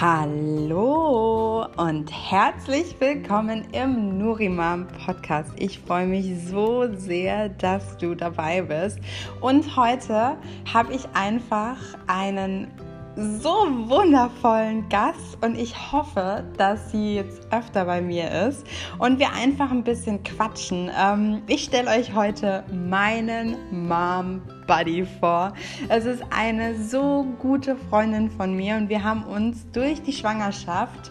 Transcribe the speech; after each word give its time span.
Hallo 0.00 1.66
und 1.76 2.10
herzlich 2.10 2.98
willkommen 3.00 3.66
im 3.72 4.16
Nurimam 4.16 4.88
Podcast. 5.04 5.52
Ich 5.56 5.78
freue 5.78 6.06
mich 6.06 6.42
so 6.48 6.90
sehr, 6.94 7.50
dass 7.50 7.98
du 7.98 8.14
dabei 8.14 8.62
bist. 8.62 8.98
Und 9.42 9.76
heute 9.76 10.38
habe 10.72 10.94
ich 10.94 11.06
einfach 11.12 11.76
einen 12.06 12.68
so 13.16 13.50
wundervollen 13.88 14.88
Gast 14.88 15.38
und 15.42 15.58
ich 15.58 15.92
hoffe, 15.92 16.44
dass 16.56 16.92
sie 16.92 17.16
jetzt 17.16 17.52
öfter 17.52 17.84
bei 17.84 18.00
mir 18.00 18.30
ist 18.48 18.64
und 18.98 19.18
wir 19.18 19.32
einfach 19.32 19.70
ein 19.70 19.82
bisschen 19.82 20.22
quatschen. 20.22 20.90
Ähm, 20.96 21.42
ich 21.46 21.64
stelle 21.64 21.90
euch 21.90 22.14
heute 22.14 22.64
meinen 22.72 23.56
Mom 23.88 24.42
Buddy 24.66 25.04
vor. 25.18 25.52
Es 25.88 26.04
ist 26.04 26.22
eine 26.30 26.80
so 26.80 27.26
gute 27.40 27.76
Freundin 27.76 28.30
von 28.30 28.54
mir 28.54 28.76
und 28.76 28.88
wir 28.88 29.02
haben 29.02 29.24
uns 29.24 29.66
durch 29.72 30.02
die 30.02 30.12
Schwangerschaft 30.12 31.10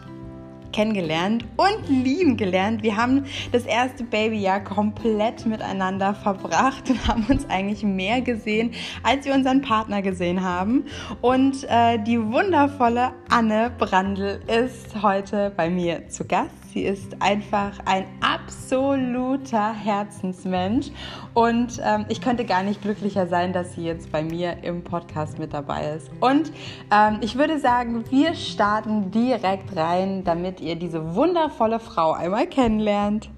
kennengelernt 0.72 1.46
und 1.58 1.90
lieben 1.90 2.38
gelernt. 2.38 2.84
Wir 2.84 2.98
haben 2.98 3.26
das 3.52 3.66
erste 3.66 4.04
Babyjahr 4.04 4.64
komplett 4.64 5.46
miteinander 5.46 6.14
verbracht 6.14 6.90
und 6.90 7.08
haben 7.08 7.26
uns 7.30 7.50
eigentlich 7.50 7.84
mehr 7.84 8.22
gesehen, 8.22 8.72
als 9.04 9.26
wir 9.26 9.34
unseren 9.34 9.62
Partner 9.62 10.02
gesehen 10.02 10.44
haben. 10.44 10.86
Und 11.22 11.64
äh, 11.70 11.98
die 12.00 12.22
wundervolle 12.22 13.12
Anne 13.30 13.72
Brandl 13.78 14.42
ist 14.48 15.02
heute 15.02 15.52
bei 15.56 15.70
mir 15.70 16.08
zu 16.10 16.26
Gast. 16.26 16.59
Sie 16.72 16.84
ist 16.84 17.20
einfach 17.20 17.80
ein 17.86 18.06
absoluter 18.22 19.74
Herzensmensch 19.74 20.92
und 21.34 21.82
ähm, 21.84 22.06
ich 22.10 22.22
könnte 22.22 22.46
gar 22.46 22.62
nicht 22.62 22.84
glücklicher 22.84 23.26
sein, 23.26 23.54
dass 23.54 23.74
sie 23.74 23.84
jetzt 23.84 24.12
bei 24.12 24.22
mir 24.22 24.64
im 24.64 24.84
Podcast 24.84 25.40
mit 25.40 25.52
dabei 25.52 25.96
ist. 25.96 26.12
Und 26.20 26.52
ähm, 26.92 27.18
ich 27.22 27.38
würde 27.40 27.60
sagen, 27.60 28.12
wir 28.12 28.36
starten 28.36 29.10
direkt 29.10 29.76
rein, 29.76 30.24
damit 30.24 30.62
ihr 30.62 30.76
diese 30.76 31.16
wundervolle 31.16 31.80
Frau 31.80 32.12
einmal 32.12 32.46
kennenlernt. 32.46 33.32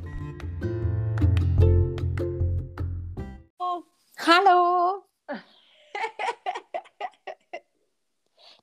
Hallo! 4.17 5.03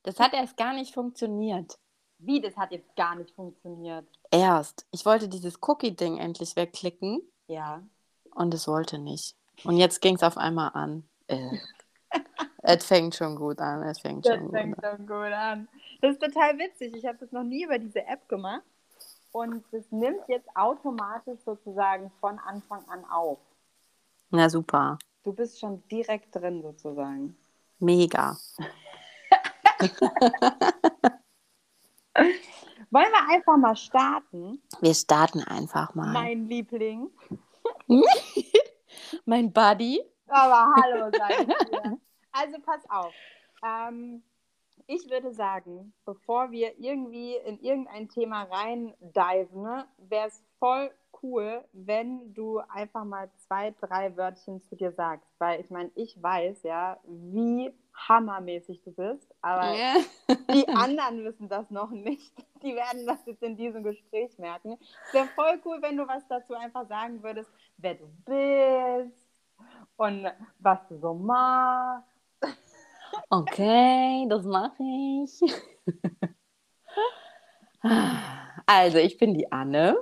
Das 0.03 0.17
hat 0.17 0.33
erst 0.33 0.55
gar 0.55 0.73
nicht 0.73 0.93
funktioniert. 0.93 1.77
Wie, 2.19 2.41
das 2.41 2.55
hat 2.57 2.71
jetzt 2.71 2.95
gar 2.95 3.15
nicht 3.15 3.31
funktioniert? 3.31 4.05
Erst. 4.29 4.85
Ich 4.91 5.05
wollte 5.05 5.29
dieses 5.29 5.57
Cookie-Ding 5.61 6.17
endlich 6.17 6.55
wegklicken. 6.57 7.21
Ja. 7.47 7.81
Und 8.35 8.53
es 8.53 8.67
wollte 8.67 8.99
nicht. 8.99 9.35
Und 9.63 9.77
jetzt 9.77 10.01
ging 10.01 10.15
es 10.15 10.23
auf 10.23 10.37
einmal 10.37 10.71
an. 10.73 11.07
Äh. 11.27 11.57
es 12.61 12.85
fängt 12.85 13.15
schon 13.15 13.37
gut 13.37 13.59
an. 13.59 13.83
Es 13.83 13.99
fängt 13.99 14.25
das 14.25 14.35
schon 14.35 14.51
fängt 14.51 14.75
gut 14.75 14.83
an. 14.83 14.97
schon 14.97 15.07
gut 15.07 15.31
an. 15.33 15.67
Das 16.01 16.11
ist 16.11 16.21
total 16.21 16.57
witzig. 16.59 16.93
Ich 16.93 17.05
habe 17.05 17.17
das 17.19 17.31
noch 17.31 17.43
nie 17.43 17.63
über 17.63 17.79
diese 17.79 18.05
App 18.05 18.27
gemacht. 18.27 18.63
Und 19.31 19.63
das 19.71 19.89
nimmt 19.91 20.27
jetzt 20.27 20.49
automatisch 20.55 21.39
sozusagen 21.45 22.11
von 22.19 22.37
Anfang 22.39 22.83
an 22.89 23.05
auf. 23.05 23.39
Na 24.31 24.49
super. 24.49 24.99
Du 25.23 25.31
bist 25.33 25.59
schon 25.59 25.87
direkt 25.87 26.35
drin 26.35 26.61
sozusagen. 26.61 27.37
Mega. 27.79 28.37
Wollen 32.15 33.11
wir 33.11 33.29
einfach 33.29 33.57
mal 33.57 33.75
starten? 33.75 34.61
Wir 34.81 34.93
starten 34.93 35.43
einfach 35.43 35.93
mal. 35.95 36.11
Mein 36.11 36.47
Liebling. 36.47 37.09
mein 39.25 39.51
Buddy. 39.51 40.01
Aber 40.27 40.73
hallo. 40.75 41.11
Also 42.31 42.57
pass 42.63 42.89
auf. 42.89 43.13
Ähm, 43.63 44.23
ich 44.87 45.09
würde 45.09 45.33
sagen, 45.33 45.93
bevor 46.05 46.51
wir 46.51 46.79
irgendwie 46.79 47.35
in 47.35 47.59
irgendein 47.59 48.09
Thema 48.09 48.43
reindiven, 48.43 49.61
ne, 49.61 49.87
wäre 49.97 50.27
es 50.27 50.43
voll 50.57 50.91
cool, 51.21 51.63
wenn 51.73 52.33
du 52.33 52.59
einfach 52.69 53.03
mal 53.03 53.29
zwei, 53.47 53.71
drei 53.81 54.15
Wörtchen 54.17 54.63
zu 54.63 54.75
dir 54.75 54.91
sagst. 54.91 55.29
Weil 55.37 55.59
ich 55.59 55.69
meine, 55.69 55.91
ich 55.95 56.21
weiß 56.21 56.63
ja, 56.63 56.99
wie 57.05 57.71
hammermäßig 58.07 58.81
du 58.83 58.91
bist, 58.91 59.33
aber 59.41 59.75
Ja. 59.75 59.95
die 60.53 60.67
anderen 60.69 61.23
wissen 61.23 61.49
das 61.49 61.69
noch 61.69 61.91
nicht. 61.91 62.33
Die 62.63 62.75
werden 62.75 63.05
das 63.05 63.25
jetzt 63.25 63.43
in 63.43 63.57
diesem 63.57 63.83
Gespräch 63.83 64.37
merken. 64.37 64.77
Es 65.07 65.13
wäre 65.13 65.27
voll 65.27 65.59
cool, 65.65 65.81
wenn 65.81 65.97
du 65.97 66.07
was 66.07 66.27
dazu 66.27 66.55
einfach 66.55 66.87
sagen 66.87 67.21
würdest, 67.23 67.49
wer 67.77 67.95
du 67.95 68.07
bist 68.25 69.29
und 69.97 70.27
was 70.59 70.79
du 70.87 70.97
so 70.99 71.13
machst. 71.13 72.07
Okay, 73.29 74.25
das 74.29 74.43
mache 74.43 74.83
ich. 74.83 75.41
Also, 78.65 78.97
ich 78.97 79.17
bin 79.17 79.33
die 79.33 79.51
Anne 79.51 79.97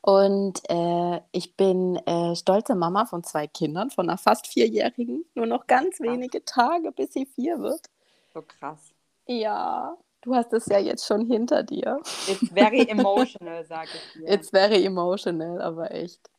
und 0.00 0.62
äh, 0.68 1.20
ich 1.32 1.56
bin 1.56 1.96
äh, 2.06 2.34
stolze 2.34 2.74
Mama 2.74 3.04
von 3.04 3.22
zwei 3.22 3.46
Kindern, 3.46 3.90
von 3.90 4.08
einer 4.08 4.18
fast 4.18 4.46
Vierjährigen. 4.46 5.24
Nur 5.34 5.46
noch 5.46 5.66
ganz 5.66 6.00
wenige 6.00 6.44
Tage, 6.44 6.92
bis 6.92 7.12
sie 7.12 7.26
vier 7.26 7.60
wird. 7.60 7.90
So 8.32 8.42
krass. 8.42 8.92
Ja, 9.26 9.96
du 10.22 10.34
hast 10.34 10.52
es 10.52 10.66
ja 10.66 10.78
jetzt 10.78 11.06
schon 11.06 11.26
hinter 11.26 11.62
dir. 11.62 12.00
It's 12.26 12.48
very 12.52 12.82
emotional, 12.88 13.64
sage 13.64 13.90
ich 13.94 14.20
dir. 14.20 14.32
It's 14.32 14.50
very 14.50 14.84
emotional, 14.84 15.60
aber 15.60 15.92
echt. 15.92 16.30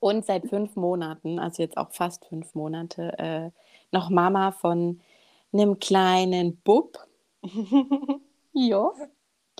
Und 0.00 0.24
seit 0.24 0.48
fünf 0.48 0.76
Monaten, 0.76 1.38
also 1.38 1.62
jetzt 1.62 1.76
auch 1.76 1.92
fast 1.92 2.24
fünf 2.26 2.54
Monate, 2.54 3.18
äh, 3.18 3.50
noch 3.92 4.08
Mama 4.08 4.52
von 4.52 5.00
einem 5.52 5.78
kleinen 5.78 6.56
Bub. 6.62 6.98
Ja, 8.52 8.90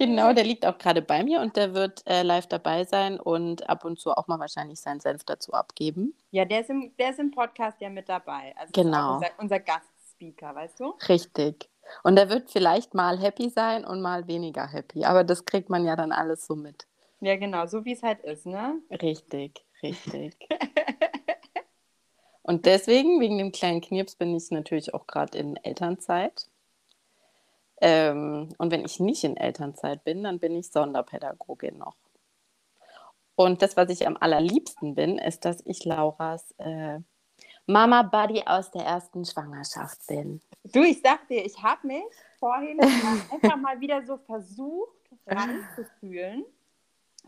genau, 0.00 0.32
der 0.32 0.44
liegt 0.44 0.66
auch 0.66 0.78
gerade 0.78 1.02
bei 1.02 1.22
mir 1.22 1.40
und 1.40 1.56
der 1.56 1.74
wird 1.74 2.02
äh, 2.06 2.22
live 2.22 2.46
dabei 2.48 2.84
sein 2.84 3.20
und 3.20 3.68
ab 3.68 3.84
und 3.84 4.00
zu 4.00 4.10
auch 4.10 4.26
mal 4.26 4.38
wahrscheinlich 4.40 4.80
seinen 4.80 5.00
Senf 5.00 5.22
dazu 5.24 5.52
abgeben. 5.52 6.14
ja, 6.32 6.44
der 6.44 6.62
ist, 6.62 6.70
im, 6.70 6.92
der 6.98 7.10
ist 7.10 7.18
im 7.20 7.30
Podcast 7.30 7.80
ja 7.80 7.88
mit 7.88 8.08
dabei. 8.08 8.54
Also 8.56 8.72
Genau. 8.72 9.14
Unser, 9.14 9.28
unser 9.38 9.60
Gastspeaker, 9.60 10.54
weißt 10.54 10.80
du? 10.80 10.94
Richtig. 11.08 11.68
Und 12.02 12.18
er 12.18 12.28
wird 12.30 12.50
vielleicht 12.50 12.94
mal 12.94 13.18
happy 13.18 13.48
sein 13.50 13.84
und 13.84 14.00
mal 14.00 14.26
weniger 14.26 14.66
happy, 14.66 15.04
aber 15.04 15.24
das 15.24 15.44
kriegt 15.44 15.70
man 15.70 15.84
ja 15.84 15.96
dann 15.96 16.12
alles 16.12 16.46
so 16.46 16.54
mit. 16.56 16.86
Ja, 17.20 17.36
genau, 17.36 17.66
so 17.66 17.84
wie 17.84 17.92
es 17.92 18.02
halt 18.02 18.20
ist, 18.20 18.46
ne? 18.46 18.80
Richtig, 18.90 19.64
richtig. 19.82 20.36
Und 22.42 22.66
deswegen, 22.66 23.20
wegen 23.20 23.38
dem 23.38 23.52
kleinen 23.52 23.80
Knirps, 23.80 24.16
bin 24.16 24.34
ich 24.34 24.50
natürlich 24.50 24.94
auch 24.94 25.06
gerade 25.06 25.38
in 25.38 25.56
Elternzeit. 25.56 26.48
Ähm, 27.80 28.50
und 28.58 28.70
wenn 28.70 28.84
ich 28.84 29.00
nicht 29.00 29.24
in 29.24 29.36
Elternzeit 29.36 30.04
bin, 30.04 30.22
dann 30.22 30.38
bin 30.38 30.54
ich 30.54 30.70
Sonderpädagogin 30.70 31.78
noch. 31.78 31.96
Und 33.36 33.62
das, 33.62 33.76
was 33.76 33.88
ich 33.90 34.06
am 34.06 34.18
allerliebsten 34.20 34.94
bin, 34.94 35.16
ist, 35.16 35.46
dass 35.46 35.64
ich 35.64 35.84
Lauras 35.86 36.54
äh, 36.58 36.98
Mama 37.66 38.02
Buddy 38.02 38.42
aus 38.44 38.70
der 38.70 38.82
ersten 38.82 39.24
Schwangerschaft 39.24 40.06
bin. 40.06 40.42
Du, 40.64 40.82
ich 40.82 41.00
sag 41.00 41.26
dir, 41.28 41.44
ich 41.44 41.62
habe 41.62 41.86
mich 41.86 42.04
vorhin 42.38 42.78
einfach 43.32 43.56
mal 43.56 43.80
wieder 43.80 44.04
so 44.04 44.18
versucht, 44.18 44.92
reinzufühlen, 45.26 46.44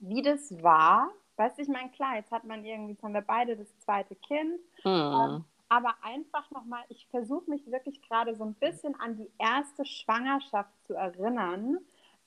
wie 0.00 0.20
das 0.20 0.62
war. 0.62 1.10
Weißt 1.36 1.56
du, 1.56 1.62
ich 1.62 1.68
meine, 1.68 1.90
klar, 1.90 2.16
jetzt 2.16 2.30
hat 2.30 2.44
man 2.44 2.62
irgendwie, 2.64 2.92
jetzt 2.92 3.02
haben 3.02 3.14
wir 3.14 3.22
beide 3.22 3.56
das 3.56 3.78
zweite 3.78 4.14
Kind, 4.16 4.60
Hm. 4.82 5.44
Aber 5.72 5.94
einfach 6.02 6.50
nochmal, 6.50 6.82
ich 6.90 7.06
versuche 7.10 7.48
mich 7.48 7.66
wirklich 7.66 8.02
gerade 8.02 8.34
so 8.34 8.44
ein 8.44 8.52
bisschen 8.52 8.94
an 9.00 9.16
die 9.16 9.30
erste 9.38 9.86
Schwangerschaft 9.86 10.70
zu 10.86 10.92
erinnern. 10.92 11.78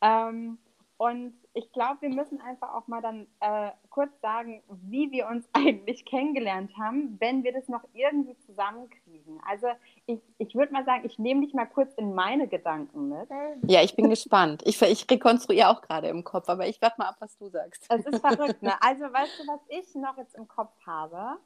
Ähm, 0.01 0.57
und 0.97 1.35
ich 1.53 1.71
glaube, 1.71 2.01
wir 2.01 2.09
müssen 2.09 2.41
einfach 2.41 2.73
auch 2.73 2.87
mal 2.87 3.03
dann 3.03 3.27
äh, 3.41 3.69
kurz 3.91 4.19
sagen, 4.19 4.63
wie 4.87 5.11
wir 5.11 5.27
uns 5.27 5.47
eigentlich 5.53 6.05
kennengelernt 6.05 6.71
haben, 6.75 7.17
wenn 7.19 7.43
wir 7.43 7.53
das 7.53 7.67
noch 7.67 7.83
irgendwie 7.93 8.35
zusammenkriegen. 8.47 9.39
Also 9.47 9.67
ich, 10.07 10.21
ich 10.39 10.55
würde 10.55 10.73
mal 10.73 10.83
sagen, 10.83 11.03
ich 11.05 11.19
nehme 11.19 11.45
dich 11.45 11.53
mal 11.53 11.67
kurz 11.67 11.93
in 11.95 12.15
meine 12.15 12.47
Gedanken 12.47 13.09
mit. 13.09 13.29
Ja, 13.67 13.83
ich 13.83 13.95
bin 13.95 14.09
gespannt. 14.09 14.63
Ich, 14.65 14.81
ich 14.81 15.05
rekonstruiere 15.11 15.69
auch 15.69 15.83
gerade 15.83 16.07
im 16.07 16.23
Kopf, 16.23 16.49
aber 16.49 16.67
ich 16.67 16.81
warte 16.81 16.95
mal 16.97 17.09
ab, 17.09 17.17
was 17.19 17.37
du 17.37 17.47
sagst. 17.49 17.85
Es 17.89 18.07
ist 18.07 18.21
verrückt, 18.21 18.63
ne? 18.63 18.73
Also, 18.81 19.03
weißt 19.03 19.39
du, 19.39 19.47
was 19.47 19.59
ich 19.67 19.93
noch 19.93 20.17
jetzt 20.17 20.33
im 20.33 20.47
Kopf 20.47 20.73
habe? 20.87 21.37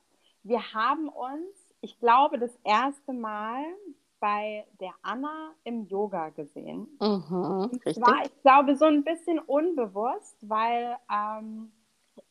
Wir 0.43 0.73
haben 0.73 1.09
uns, 1.09 1.58
ich 1.81 1.99
glaube, 1.99 2.39
das 2.39 2.51
erste 2.63 3.13
Mal 3.13 3.63
bei 4.19 4.65
der 4.79 4.93
Anna 5.01 5.53
im 5.63 5.85
Yoga 5.87 6.29
gesehen. 6.29 6.87
Mhm, 6.99 7.69
Und 7.71 7.93
zwar, 7.95 8.25
ich 8.25 8.41
glaube, 8.41 8.75
so 8.75 8.85
ein 8.85 9.03
bisschen 9.03 9.39
unbewusst, 9.39 10.37
weil 10.41 10.97
ähm, 11.11 11.71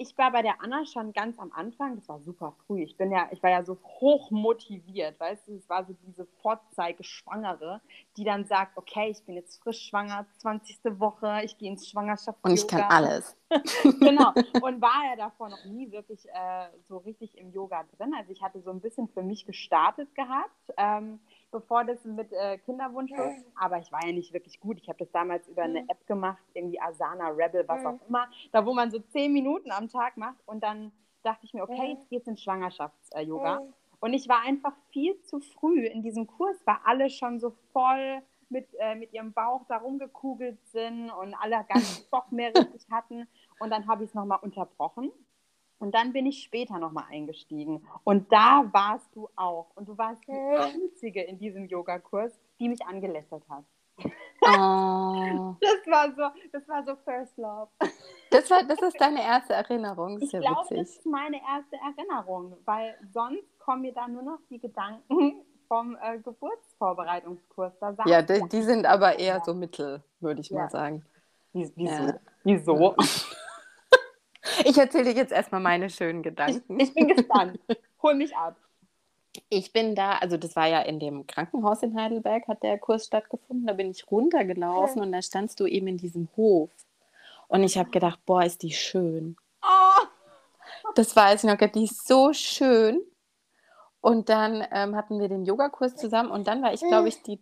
ich 0.01 0.17
war 0.17 0.31
bei 0.31 0.43
der 0.43 0.63
Anna 0.63 0.87
schon 0.87 1.13
ganz 1.13 1.41
am 1.41 1.51
Anfang, 1.53 1.97
das 1.97 2.09
war 2.09 2.21
super 2.21 2.55
früh. 2.67 2.83
Ich 2.83 2.97
bin 2.97 3.11
ja, 3.11 3.29
ich 3.33 3.43
war 3.43 3.51
ja 3.51 3.65
so 3.65 3.77
hoch 4.01 4.31
motiviert, 4.31 5.19
weißt 5.19 5.49
du, 5.49 5.57
es 5.57 5.69
war 5.69 5.85
so 5.85 5.95
diese 6.07 6.25
Vorzeige-Schwangere, 6.41 7.81
die 8.17 8.23
dann 8.23 8.45
sagt, 8.45 8.79
okay, 8.79 9.11
ich 9.11 9.25
bin 9.25 9.35
jetzt 9.35 9.61
frisch 9.61 9.89
schwanger, 9.89 10.25
20. 10.39 10.79
Woche, 11.01 11.41
ich 11.43 11.59
gehe 11.59 11.69
ins 11.69 11.89
Schwangerschafts-Yoga. 11.89 12.49
Und 12.49 12.55
ich 12.55 12.69
kann 12.69 12.83
alles. 12.83 13.37
genau. 14.01 14.33
Und 14.63 14.81
war 14.81 15.05
ja 15.11 15.17
davor 15.17 15.49
noch 15.49 15.65
nie 15.65 15.91
wirklich 15.91 16.29
äh, 16.29 16.69
so 16.89 16.99
richtig 16.99 17.37
im 17.37 17.51
Yoga 17.53 17.85
drin. 17.97 18.15
Also 18.17 18.31
ich 18.31 18.41
hatte 18.41 18.61
so 18.61 18.71
ein 18.71 18.81
bisschen 18.81 19.09
für 19.09 19.23
mich 19.23 19.47
gestartet 19.47 20.15
gehabt. 20.15 20.73
Ähm, 20.77 21.19
bevor 21.51 21.85
das 21.85 22.05
mit 22.05 22.33
äh, 22.33 22.59
Kinderwunsch 22.59 23.11
losging. 23.11 23.53
Aber 23.57 23.79
ich 23.79 23.91
war 23.93 24.05
ja 24.05 24.13
nicht 24.13 24.33
wirklich 24.33 24.61
gut. 24.61 24.79
Ich 24.81 24.89
habe 24.89 24.99
das 24.99 25.11
damals 25.11 25.49
über 25.49 25.63
eine 25.63 25.81
App 25.89 26.07
gemacht, 26.07 26.43
irgendwie 26.55 26.81
Asana, 26.81 27.29
Rebel, 27.29 27.67
was 27.67 27.85
auch 27.85 28.09
immer. 28.09 28.29
Da, 28.53 28.65
wo 28.67 28.75
man 28.75 28.91
so 28.91 28.99
zehn 28.99 29.33
Minuten 29.33 29.71
am 29.71 29.89
Tag 29.89 30.17
macht. 30.17 30.37
Und 30.47 30.63
dann 30.63 30.93
dachte 31.23 31.47
ich 31.47 31.55
mir, 31.55 31.63
okay, 31.63 31.95
jetzt 31.95 32.09
geht's 32.09 32.27
in 32.29 32.37
Schwangerschafts-Yoga. 32.37 33.63
Und 34.01 34.13
ich 34.13 34.29
war 34.29 34.43
einfach 34.43 34.75
viel 34.91 35.21
zu 35.23 35.41
früh 35.41 35.87
in 35.87 36.03
diesem 36.03 36.27
Kurs, 36.27 36.57
weil 36.65 36.77
alle 36.85 37.11
schon 37.11 37.41
so 37.41 37.51
voll 37.73 38.23
mit, 38.49 38.69
äh, 38.79 38.95
mit 38.95 39.13
ihrem 39.13 39.33
Bauch 39.33 39.65
da 39.69 39.79
rumgekugelt 39.79 40.59
sind 40.69 41.11
und 41.11 41.35
alle 41.35 41.65
gar 41.69 41.79
nicht 41.79 42.09
Bock 42.11 42.31
mehr 42.33 42.55
richtig 42.55 42.87
hatten. 42.91 43.27
Und 43.59 43.71
dann 43.71 43.89
habe 43.89 44.05
ich 44.05 44.11
es 44.11 44.15
nochmal 44.15 44.39
unterbrochen. 44.41 45.11
Und 45.79 45.95
dann 45.95 46.13
bin 46.13 46.27
ich 46.27 46.43
später 46.43 46.79
nochmal 46.79 47.05
eingestiegen. 47.11 47.87
Und 48.05 48.33
da 48.33 48.65
warst 48.73 49.15
du 49.15 49.29
auch. 49.37 49.71
Und 49.77 49.89
du 49.89 49.97
warst 49.97 50.27
die 50.27 50.33
Einzige 50.33 51.23
in 51.23 51.39
diesem 51.39 51.67
Yogakurs, 51.67 52.33
die 52.59 52.69
mich 52.69 52.85
angelästert 52.87 53.43
hat. 53.49 53.65
Oh. 54.43 55.55
Das 55.61 55.87
war 55.87 56.11
so, 56.15 56.39
das 56.53 56.69
war 56.69 56.85
so 56.85 56.95
First 57.05 57.37
Love. 57.39 57.69
Das, 58.31 58.51
war, 58.51 58.63
das 58.65 58.81
ist 58.83 59.01
deine 59.01 59.23
erste 59.23 59.55
Erinnerung. 59.55 60.21
Ich 60.21 60.33
ja 60.33 60.41
glaube, 60.41 60.67
das 60.77 60.91
ist 60.91 61.07
meine 61.07 61.37
erste 61.39 61.77
Erinnerung, 61.77 62.57
weil 62.65 62.95
sonst 63.13 63.59
kommen 63.59 63.83
mir 63.83 63.93
da 63.95 64.07
nur 64.07 64.23
noch 64.23 64.39
die 64.51 64.59
Gedanken 64.61 65.43
vom 65.67 65.97
äh, 66.01 66.19
Geburtsvorbereitungskurs. 66.19 67.73
Ja, 68.07 68.23
die, 68.23 68.43
die 68.49 68.63
sind 68.63 68.87
aber 68.87 69.19
eher 69.19 69.41
so 69.45 69.55
mittel, 69.55 70.03
würde 70.21 70.41
ich 70.43 70.51
Ja. 70.51 70.61
mal 70.61 70.71
sagen. 70.71 71.05
Wie- 71.53 71.71
Wieso? 71.75 72.03
Ja. 72.03 72.21
Wieso? 72.45 72.95
Ich 74.65 74.77
erzähle 74.79 75.05
dir 75.05 75.13
jetzt 75.21 75.33
erstmal 75.33 75.61
meine 75.61 75.91
schönen 75.91 76.21
Ich, 76.21 76.25
Gedanken. 76.25 76.81
ich 76.81 76.95
bin 76.95 77.09
gespannt. 77.09 77.59
Hol 78.03 78.15
mich 78.15 78.37
ab. 78.37 78.57
Ich 79.51 79.73
bin 79.73 79.95
da, 79.95 80.13
also 80.19 80.37
das 80.37 80.57
war 80.57 80.67
ja 80.67 80.81
in 80.81 80.99
dem 80.99 81.27
Krankenhaus 81.27 81.83
in 81.83 81.97
Heidelberg, 82.01 82.49
hat 82.49 82.63
der 82.63 82.79
Kurs 82.79 83.07
stattgefunden. 83.07 83.67
Da 83.67 83.75
bin 83.75 83.91
ich 83.91 84.11
runtergelaufen 84.11 85.01
und 85.03 85.13
da 85.13 85.23
standst 85.23 85.61
du 85.61 85.67
eben 85.67 85.87
in 85.87 85.97
diesem 85.97 86.29
Hof. 86.37 86.71
Und 87.47 87.63
ich 87.63 87.79
habe 87.79 87.91
gedacht, 87.91 88.21
boah, 88.27 88.43
ist 88.43 88.63
die 88.63 88.73
schön. 88.73 89.37
Oh, 89.63 90.07
Das 90.95 91.15
weiß 91.15 91.45
ich 91.45 91.51
noch, 91.51 91.57
die 91.71 91.85
ist 91.85 92.07
so 92.07 92.33
schön. 92.33 93.01
Und 94.01 94.29
dann 94.29 94.65
ähm, 94.71 94.97
hatten 94.97 95.19
wir 95.21 95.29
den 95.29 95.45
Yogakurs 95.45 95.97
zusammen 95.97 96.31
und 96.31 96.47
dann 96.47 96.63
war 96.63 96.73
ich, 96.73 96.81
glaube 96.81 97.09
ich, 97.09 97.23
die, 97.23 97.41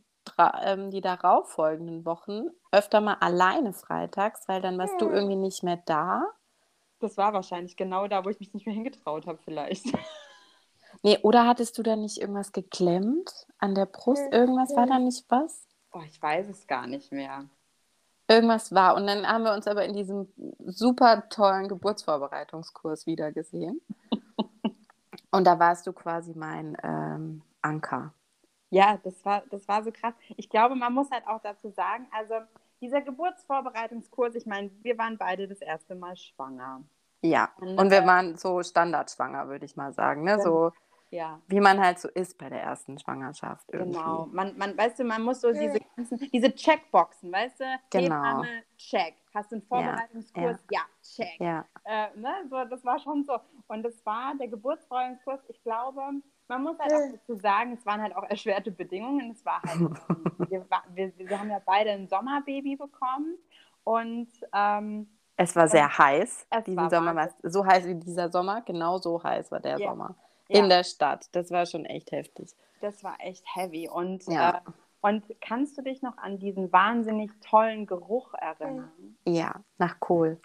ähm, 0.64 0.90
die 0.90 1.00
darauffolgenden 1.02 2.04
Wochen 2.04 2.46
öfter 2.72 3.00
mal 3.00 3.16
alleine 3.20 3.72
freitags, 3.72 4.48
weil 4.48 4.60
dann 4.62 4.78
warst 4.78 5.00
du 5.00 5.08
irgendwie 5.08 5.36
nicht 5.36 5.62
mehr 5.62 5.82
da. 5.86 6.24
Das 7.06 7.16
war 7.16 7.32
wahrscheinlich 7.32 7.76
genau 7.76 8.08
da, 8.08 8.24
wo 8.24 8.28
ich 8.28 8.40
mich 8.40 8.52
nicht 8.52 8.66
mehr 8.66 8.74
hingetraut 8.74 9.26
habe, 9.26 9.38
vielleicht. 9.44 9.86
Nee, 11.02 11.18
oder 11.22 11.46
hattest 11.46 11.76
du 11.76 11.82
da 11.82 11.94
nicht 11.94 12.18
irgendwas 12.18 12.52
geklemmt 12.52 13.46
an 13.58 13.74
der 13.74 13.84
Brust? 13.84 14.22
Irgendwas 14.32 14.74
war 14.74 14.86
da 14.86 14.98
nicht 14.98 15.24
was? 15.28 15.66
Oh, 15.92 16.00
ich 16.04 16.20
weiß 16.20 16.48
es 16.48 16.66
gar 16.66 16.86
nicht 16.86 17.12
mehr. 17.12 17.44
Irgendwas 18.28 18.74
war. 18.74 18.96
Und 18.96 19.06
dann 19.06 19.26
haben 19.26 19.44
wir 19.44 19.52
uns 19.52 19.66
aber 19.66 19.84
in 19.84 19.92
diesem 19.92 20.26
super 20.64 21.28
tollen 21.28 21.68
Geburtsvorbereitungskurs 21.68 23.06
wieder 23.06 23.30
gesehen. 23.30 23.80
Und 25.30 25.44
da 25.44 25.58
warst 25.58 25.86
du 25.86 25.92
quasi 25.92 26.32
mein 26.34 26.76
ähm, 26.82 27.42
Anker. 27.62 28.12
Ja, 28.70 28.98
das 29.04 29.22
war, 29.24 29.42
das 29.50 29.68
war 29.68 29.84
so 29.84 29.92
krass. 29.92 30.14
Ich 30.36 30.48
glaube, 30.48 30.74
man 30.74 30.92
muss 30.92 31.10
halt 31.10 31.26
auch 31.28 31.40
dazu 31.42 31.68
sagen, 31.70 32.08
also 32.10 32.34
dieser 32.80 33.00
Geburtsvorbereitungskurs, 33.00 34.34
ich 34.34 34.46
meine, 34.46 34.70
wir 34.82 34.98
waren 34.98 35.18
beide 35.18 35.48
das 35.48 35.60
erste 35.60 35.94
Mal 35.94 36.16
schwanger. 36.16 36.82
Ja. 37.30 37.50
Und, 37.58 37.90
wir 37.90 38.02
äh, 38.02 38.06
waren 38.06 38.36
so 38.36 38.62
standardschwanger, 38.62 39.48
würde 39.48 39.64
ich 39.64 39.76
mal 39.76 39.92
sagen. 39.92 40.24
Ne? 40.24 40.40
So 40.40 40.72
Ja, 41.10 41.40
wie 41.46 41.60
man 41.60 41.80
halt 41.80 41.98
so 41.98 42.08
ist 42.08 42.36
bei 42.38 42.48
der 42.48 42.62
ersten 42.62 42.98
Schwangerschaft. 42.98 43.68
Irgendwie. 43.72 43.98
genau. 43.98 44.28
Man, 44.32 44.56
man, 44.58 44.76
weißt 44.76 44.98
du, 44.98 45.04
man 45.04 45.22
muss 45.22 45.40
so 45.40 45.52
diese 45.52 45.80
ganzen, 45.96 46.18
diese 46.32 46.54
Checkboxen, 46.54 47.32
weißt 47.32 47.60
du? 47.60 47.64
Genau. 47.90 48.14
Hebamme, 48.14 48.62
check. 48.76 49.14
Hast 49.34 49.52
du 49.52 49.56
einen 49.56 49.66
Vorbereitungskurs? 49.66 50.58
Ja, 50.70 50.80
check. 51.02 51.40
Ja. 51.40 51.64
Äh, 51.84 52.08
ne? 52.16 52.46
so, 52.48 52.64
das 52.64 52.84
war 52.84 52.98
schon 52.98 53.24
so. 53.24 53.38
Und 53.68 53.82
das 53.82 54.04
war 54.04 54.34
der 54.36 54.48
Geburtsvorbereitungskurs. 54.48 55.40
Ich 55.48 55.62
glaube, 55.62 56.00
man 56.48 56.62
muss 56.62 56.78
halt 56.78 56.92
auch 56.92 57.12
dazu 57.12 57.34
sagen, 57.34 57.72
es 57.72 57.84
waren 57.84 58.00
halt 58.00 58.16
auch 58.16 58.24
erschwerte 58.24 58.70
Bedingungen. 58.70 59.30
Es 59.30 59.44
war 59.44 59.62
halt, 59.62 59.78
wir, 60.50 60.66
wir, 60.94 61.12
wir 61.18 61.40
haben 61.40 61.50
ja 61.50 61.60
beide 61.64 61.90
ein 61.90 62.08
Sommerbaby 62.08 62.76
bekommen. 62.76 63.36
Und 63.84 64.28
ähm, 64.52 65.08
Es 65.36 65.54
war 65.54 65.68
sehr 65.68 65.98
heiß. 65.98 66.46
Es 66.50 66.64
Diesen 66.64 66.76
war 66.76 66.90
Sommer 66.90 67.14
war 67.14 67.28
so 67.42 67.64
heiß 67.66 67.84
wie 67.86 67.94
dieser 67.96 68.30
Sommer. 68.30 68.62
Genau 68.62 68.98
so 68.98 69.22
heiß 69.22 69.50
war 69.52 69.60
der 69.60 69.78
Ja. 69.78 69.88
Sommer. 69.90 70.14
Ja. 70.48 70.60
In 70.60 70.68
der 70.68 70.84
Stadt. 70.84 71.26
Das 71.32 71.50
war 71.50 71.66
schon 71.66 71.84
echt 71.84 72.12
heftig. 72.12 72.54
das 72.80 73.02
war 73.02 73.16
echt 73.20 73.44
heavy. 73.56 73.88
Und, 73.88 74.26
Ja. 74.26 74.58
äh, 74.58 74.70
und 75.00 75.24
kannst 75.40 75.76
du 75.78 75.82
dich 75.82 76.02
noch 76.02 76.16
an 76.18 76.38
diesen 76.38 76.72
wahnsinnig 76.72 77.30
tollen 77.40 77.86
Geruch 77.86 78.32
erinnern? 78.34 79.16
Ja, 79.24 79.54
nach 79.78 79.98
Kohl. 79.98 80.40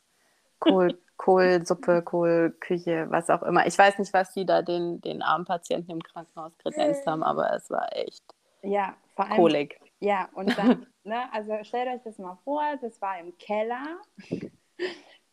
Kohl, 0.60 0.98
Kohlsuppe, 1.18 2.02
Kohlküche, 2.02 3.06
was 3.10 3.30
auch 3.30 3.44
immer. 3.44 3.68
Ich 3.68 3.78
weiß 3.78 4.00
nicht, 4.00 4.14
was 4.14 4.34
die 4.34 4.46
da 4.46 4.62
den, 4.62 5.02
den 5.02 5.22
armen 5.22 5.46
Patienten 5.46 5.92
im 5.92 6.02
Krankenhaus 6.02 6.58
kredenzt 6.58 7.06
haben, 7.06 7.22
aber 7.24 7.54
es 7.54 7.70
war 7.70 7.96
echt 7.96 8.24
Ja, 8.64 8.96
vor 9.16 9.26
allem. 9.26 9.36
kohlig. 9.36 9.80
Ja, 10.00 10.30
und 10.34 10.58
dann, 10.58 10.88
ne, 11.04 11.32
also 11.32 11.64
stellt 11.64 11.88
euch 11.90 12.02
das 12.04 12.18
mal 12.18 12.38
vor, 12.44 12.64
das 12.82 13.00
war 13.02 13.20
im 13.20 13.38
Keller, 13.38 13.98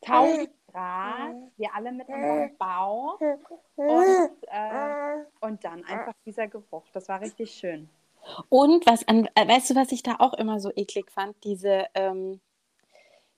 1000 0.03 0.51
Grad, 0.73 1.35
wir 1.57 1.75
alle 1.75 1.93
mit 1.93 2.09
unserem 2.09 2.57
Bauch 2.59 3.19
und, 3.77 4.31
äh, 4.43 5.25
und 5.41 5.65
dann 5.65 5.85
einfach 5.85 6.15
dieser 6.27 6.47
Geruch. 6.47 6.85
Das 6.93 7.09
war 7.09 7.21
richtig 7.21 7.53
schön. 7.53 7.89
Und 8.49 8.87
was 8.87 9.07
an, 9.09 9.29
äh, 9.35 9.49
weißt 9.49 9.71
du, 9.71 9.75
was 9.77 9.93
ich 9.93 10.03
da 10.03 10.17
auch 10.19 10.35
immer 10.35 10.61
so 10.61 10.71
eklig 10.75 11.11
fand? 11.11 11.37
Diese, 11.45 11.87
ähm, 11.95 12.41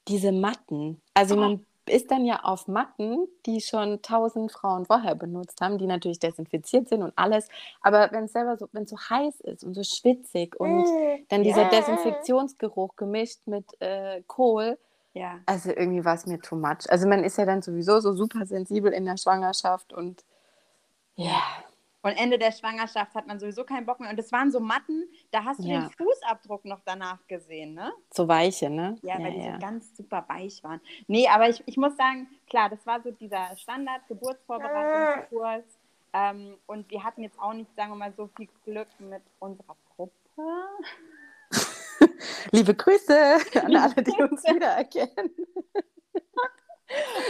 diese 0.09 0.33
Matten. 0.33 1.01
Also 1.15 1.37
man 1.37 1.65
ist 1.87 2.11
dann 2.11 2.25
ja 2.25 2.41
auf 2.43 2.67
Matten, 2.67 3.29
die 3.47 3.61
schon 3.61 4.01
tausend 4.03 4.53
Frauen 4.53 4.87
vorher 4.87 5.15
benutzt 5.15 5.61
haben, 5.61 5.79
die 5.79 5.87
natürlich 5.87 6.19
desinfiziert 6.19 6.89
sind 6.89 7.03
und 7.03 7.13
alles. 7.17 7.49
Aber 7.81 8.11
wenn 8.13 8.25
es 8.25 8.33
selber 8.33 8.57
so, 8.57 8.69
wenn 8.73 8.87
so 8.87 8.97
heiß 8.97 9.41
ist 9.41 9.65
und 9.65 9.75
so 9.75 9.83
schwitzig 9.83 10.59
und 10.59 10.87
dann 11.29 11.43
dieser. 11.43 11.69
Desinfektionsgeruch 11.69 12.97
gemischt 12.97 13.41
mit 13.47 13.65
äh, 13.81 14.23
Kohl, 14.27 14.79
Ja. 15.13 15.41
also 15.47 15.71
irgendwie 15.71 16.05
war 16.05 16.15
es 16.15 16.27
mir 16.27 16.41
too 16.41 16.55
much. 16.57 16.89
Also 16.89 17.09
man 17.09 17.25
ist 17.25 17.37
ja 17.37 17.45
dann 17.45 17.63
sowieso 17.63 17.99
so 18.01 18.15
super 18.15 18.47
sensibel 18.47 18.93
in 18.93 19.05
der 19.05 19.17
Schwangerschaft 19.17 19.93
und 19.93 20.25
ja. 21.17 21.43
Und 22.03 22.13
Ende 22.13 22.39
der 22.39 22.51
Schwangerschaft 22.51 23.15
hat 23.15 23.27
man 23.27 23.39
sowieso 23.39 23.63
keinen 23.65 23.85
Bock 23.85 24.01
mehr. 24.01 24.09
Und 24.09 24.19
das 24.19 24.33
waren 24.33 24.51
so 24.51 24.59
Matten, 24.59 25.05
da 25.33 25.45
hast 25.45 25.59
du 25.61 25.65
Ja. 25.65 25.81
den 25.81 25.91
Fußabdruck 25.91 26.65
noch 26.65 26.81
danach 26.87 27.19
gesehen, 27.27 27.75
ne? 27.75 27.93
So 28.11 28.27
weiche, 28.27 28.71
ne? 28.71 28.97
Ja, 29.03 29.19
weil 29.19 29.33
die 29.33 29.41
ja. 29.45 29.53
so 29.55 29.59
ganz 29.59 29.95
super 29.95 30.25
weich 30.29 30.65
waren. 30.65 30.81
Nee, 31.09 31.29
aber 31.29 31.51
ich, 31.51 31.63
ich 31.67 31.77
muss 31.77 31.95
sagen, 31.99 32.27
klar, 32.49 32.71
das 32.71 32.87
war 32.87 33.03
so 33.03 33.11
dieser 33.11 33.55
Standard-Geburtsvorbereitungskurs. 33.55 35.65
Ähm, 36.13 36.57
und 36.67 36.91
wir 36.91 37.05
hatten 37.05 37.23
jetzt 37.23 37.39
auch 37.39 37.53
nicht, 37.53 37.71
sagen 37.77 37.91
wir 37.91 37.97
mal, 37.97 38.13
so 38.17 38.29
viel 38.35 38.49
Glück 38.65 38.89
mit 38.99 39.23
unserer 39.39 39.77
Gruppe. 39.95 40.13
Liebe 42.53 42.75
Grüße 42.75 43.37
an 43.63 43.77
alle, 43.77 43.95
die 44.03 44.23
uns 44.23 44.45
wiedererkennen. 44.45 45.31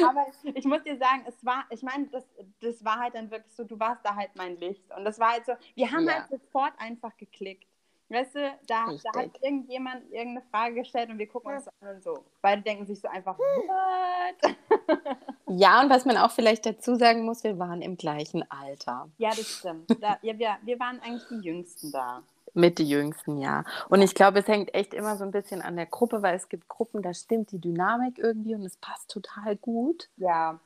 Aber 0.08 0.26
ich 0.54 0.64
muss 0.64 0.82
dir 0.84 0.96
sagen, 0.96 1.24
es 1.26 1.44
war, 1.44 1.64
ich 1.70 1.82
meine, 1.82 2.06
das, 2.06 2.24
das 2.60 2.82
war 2.84 2.98
halt 2.98 3.14
dann 3.14 3.30
wirklich 3.30 3.54
so, 3.54 3.64
du 3.64 3.78
warst 3.78 4.04
da 4.04 4.16
halt 4.16 4.30
mein 4.34 4.58
Licht. 4.58 4.82
Und 4.96 5.04
das 5.04 5.18
war 5.18 5.32
halt 5.32 5.44
so, 5.44 5.52
wir 5.74 5.90
haben 5.92 6.06
Ja. 6.06 6.14
halt 6.14 6.30
sofort 6.30 6.72
einfach 6.78 7.14
geklickt. 7.18 7.66
Weißt 8.08 8.34
du, 8.34 8.40
da, 8.66 8.86
da 9.12 9.20
hat 9.20 9.30
irgendjemand 9.40 10.10
irgendeine 10.10 10.42
Frage 10.50 10.74
gestellt 10.76 11.10
und 11.10 11.18
wir 11.18 11.28
gucken 11.28 11.54
uns 11.54 11.68
an 11.80 11.94
und 11.94 12.02
so. 12.02 12.24
Beide 12.42 12.60
denken 12.62 12.84
sich 12.86 13.00
so 13.00 13.06
einfach, 13.08 13.38
what? 13.38 14.56
Ja, 15.52 15.80
und 15.80 15.90
was 15.90 16.04
man 16.04 16.16
auch 16.16 16.30
vielleicht 16.30 16.64
dazu 16.64 16.94
sagen 16.94 17.24
muss, 17.24 17.42
wir 17.44 17.58
waren 17.58 17.82
im 17.82 17.96
gleichen 17.96 18.48
Alter. 18.50 19.10
Ja, 19.18 19.30
das 19.30 19.46
stimmt. 19.58 19.90
Da, 20.00 20.16
ja, 20.22 20.38
wir, 20.38 20.56
wir 20.62 20.78
waren 20.80 21.00
eigentlich 21.00 21.26
die 21.28 21.40
Jüngsten 21.46 21.90
da. 21.92 22.22
Mit 22.54 22.78
die 22.78 22.88
Jüngsten, 22.88 23.38
ja. 23.38 23.64
Und 23.88 24.02
ich 24.02 24.14
glaube, 24.14 24.40
es 24.40 24.48
hängt 24.48 24.74
echt 24.74 24.94
immer 24.94 25.16
so 25.16 25.24
ein 25.24 25.30
bisschen 25.30 25.62
an 25.62 25.76
der 25.76 25.86
Gruppe, 25.86 26.22
weil 26.22 26.36
es 26.36 26.48
gibt 26.48 26.68
Gruppen, 26.68 27.02
da 27.02 27.14
stimmt 27.14 27.52
die 27.52 27.60
Dynamik 27.60 28.18
irgendwie 28.18 28.54
und 28.54 28.64
es 28.64 28.76
passt 28.76 29.10
total 29.10 29.56
gut. 29.56 30.08
Ja, 30.16 30.60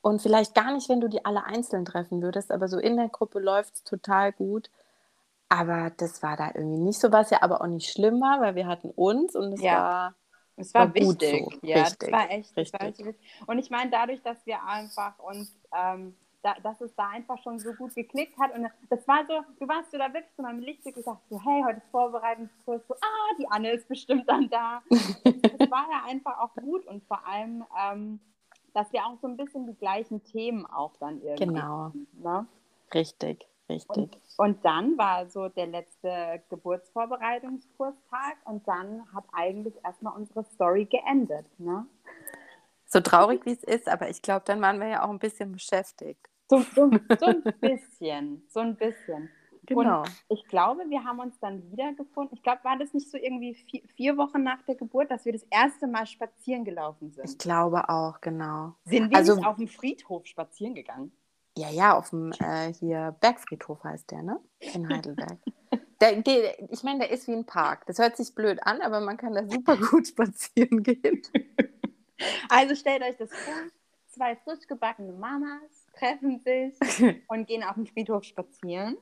Und 0.00 0.20
vielleicht 0.20 0.54
gar 0.54 0.72
nicht, 0.72 0.88
wenn 0.88 1.00
du 1.00 1.08
die 1.08 1.24
alle 1.24 1.44
einzeln 1.44 1.84
treffen 1.84 2.22
würdest, 2.22 2.50
aber 2.50 2.66
so 2.68 2.78
in 2.78 2.96
der 2.96 3.08
Gruppe 3.08 3.38
läuft 3.38 3.74
es 3.76 3.84
total 3.84 4.32
gut. 4.32 4.70
Aber 5.48 5.90
das 5.98 6.22
war 6.22 6.36
da 6.36 6.48
irgendwie 6.54 6.78
nicht 6.78 7.00
so, 7.00 7.12
was 7.12 7.30
ja 7.30 7.42
aber 7.42 7.60
auch 7.62 7.66
nicht 7.66 7.90
schlimm 7.92 8.20
war, 8.20 8.40
weil 8.40 8.54
wir 8.56 8.66
hatten 8.66 8.90
uns 8.90 9.36
und 9.36 9.52
es 9.52 9.60
Ja. 9.62 9.72
war 9.72 10.14
es 10.56 10.74
war, 10.74 10.86
War 10.86 10.88
gut 10.88 11.22
wichtig. 11.22 11.22
so. 11.22 11.52
Ja, 11.62 11.82
Richtig. 11.82 11.98
das 12.00 12.12
war 12.12 12.30
echt, 12.30 12.56
das 12.58 12.72
war 12.72 12.80
Richtig. 12.80 12.88
richtig 12.88 13.06
wichtig. 13.06 13.48
Und 13.48 13.58
ich 13.58 13.70
meine, 13.70 13.90
dadurch, 13.90 14.22
dass 14.22 14.44
wir 14.46 14.62
einfach 14.64 15.18
uns, 15.18 15.56
ähm, 15.74 16.16
da, 16.42 16.54
dass 16.62 16.80
es 16.80 16.94
da 16.94 17.08
einfach 17.08 17.38
schon 17.42 17.58
so 17.58 17.72
gut 17.72 17.94
geklickt 17.94 18.38
hat 18.38 18.54
und 18.54 18.68
das 18.90 19.06
war 19.06 19.24
so, 19.26 19.34
du 19.58 19.68
warst 19.68 19.90
so 19.92 19.98
da 19.98 20.12
wirklich 20.12 20.32
so 20.36 20.42
meinem 20.42 20.60
Licht 20.60 20.84
und 20.84 20.94
gesagt 20.94 21.22
so, 21.30 21.40
hey, 21.44 21.62
heute 21.64 21.78
ist 21.78 21.90
Vorbereitungskurs, 21.90 22.82
so, 22.88 22.94
ah, 22.94 23.34
die 23.38 23.46
Anne 23.48 23.70
ist 23.70 23.88
bestimmt 23.88 24.28
dann 24.28 24.48
da. 24.50 24.82
Es 24.90 25.70
war 25.70 25.86
ja 25.90 26.02
einfach 26.06 26.38
auch 26.40 26.54
gut 26.56 26.86
und 26.86 27.04
vor 27.04 27.26
allem, 27.26 27.64
ähm, 27.80 28.20
dass 28.74 28.92
wir 28.92 29.06
auch 29.06 29.16
so 29.20 29.28
ein 29.28 29.36
bisschen 29.36 29.66
die 29.66 29.74
gleichen 29.74 30.24
Themen 30.24 30.66
auch 30.66 30.96
dann 30.96 31.22
irgendwie. 31.22 31.46
genau 31.46 31.92
Ne? 32.14 32.46
richtig. 32.94 33.46
richtig. 33.68 33.96
Und, 33.96 34.18
und 34.38 34.64
dann 34.64 34.98
war 34.98 35.28
so 35.28 35.48
der 35.48 35.66
letzte 35.66 36.42
Geburtsvorbereitungskurstag 36.50 38.36
und 38.44 38.66
dann 38.66 39.06
hat 39.14 39.24
eigentlich 39.32 39.74
erstmal 39.84 40.16
unsere 40.16 40.44
Story 40.44 40.86
geendet. 40.86 41.46
Ne? 41.58 41.86
So 42.92 43.00
traurig 43.00 43.46
wie 43.46 43.52
es 43.52 43.64
ist, 43.64 43.88
aber 43.88 44.10
ich 44.10 44.20
glaube, 44.20 44.42
dann 44.44 44.60
waren 44.60 44.78
wir 44.78 44.86
ja 44.86 45.04
auch 45.04 45.08
ein 45.08 45.18
bisschen 45.18 45.50
beschäftigt. 45.52 46.28
So, 46.50 46.58
so, 46.58 46.90
so 47.18 47.26
ein 47.26 47.42
bisschen, 47.60 48.46
so 48.50 48.60
ein 48.60 48.76
bisschen. 48.76 49.30
Genau. 49.64 50.02
Und 50.02 50.10
ich 50.28 50.44
glaube, 50.48 50.82
wir 50.90 51.02
haben 51.02 51.20
uns 51.20 51.38
dann 51.40 51.70
wiedergefunden. 51.70 52.36
Ich 52.36 52.42
glaube, 52.42 52.62
war 52.64 52.76
das 52.78 52.92
nicht 52.92 53.10
so 53.10 53.16
irgendwie 53.16 53.54
vier, 53.54 53.80
vier, 53.96 54.16
Wochen 54.18 54.42
nach 54.42 54.60
der 54.64 54.74
Geburt, 54.74 55.10
dass 55.10 55.24
wir 55.24 55.32
das 55.32 55.44
erste 55.44 55.86
Mal 55.86 56.06
spazieren 56.06 56.66
gelaufen 56.66 57.12
sind? 57.12 57.30
Ich 57.30 57.38
glaube 57.38 57.88
auch, 57.88 58.20
genau. 58.20 58.74
Sind 58.84 59.08
wir 59.10 59.16
Also- 59.16 59.36
nicht 59.36 59.46
auf 59.46 59.56
dem 59.56 59.68
Friedhof 59.68 60.26
spazieren 60.26 60.74
gegangen? 60.74 61.12
Ja, 61.56 61.70
ja, 61.70 61.96
auf 61.96 62.10
dem 62.10 62.32
äh, 62.40 62.72
hier 62.74 63.16
Bergfriedhof 63.20 63.84
heißt 63.84 64.10
der, 64.10 64.22
ne? 64.22 64.40
In 64.58 64.88
Heidelberg. 64.88 65.38
der, 66.00 66.20
der, 66.20 66.72
ich 66.72 66.82
meine, 66.82 67.00
der 67.00 67.10
ist 67.10 67.28
wie 67.28 67.32
ein 67.32 67.46
Park. 67.46 67.86
Das 67.86 67.98
hört 67.98 68.16
sich 68.16 68.34
blöd 68.34 68.58
an, 68.66 68.82
aber 68.82 69.00
man 69.00 69.16
kann 69.16 69.34
da 69.34 69.46
super 69.48 69.76
gut 69.90 70.08
spazieren 70.08 70.82
gehen. 70.82 71.22
Also 72.48 72.74
stellt 72.74 73.02
euch 73.02 73.16
das 73.16 73.30
vor, 73.30 73.54
zwei 74.08 74.36
frisch 74.36 74.66
gebackene 74.68 75.12
Mamas 75.12 75.86
treffen 75.98 76.40
sich 76.40 76.74
und 77.28 77.46
gehen 77.46 77.62
auf 77.62 77.74
dem 77.74 77.86
Friedhof 77.86 78.24
spazieren. 78.24 78.96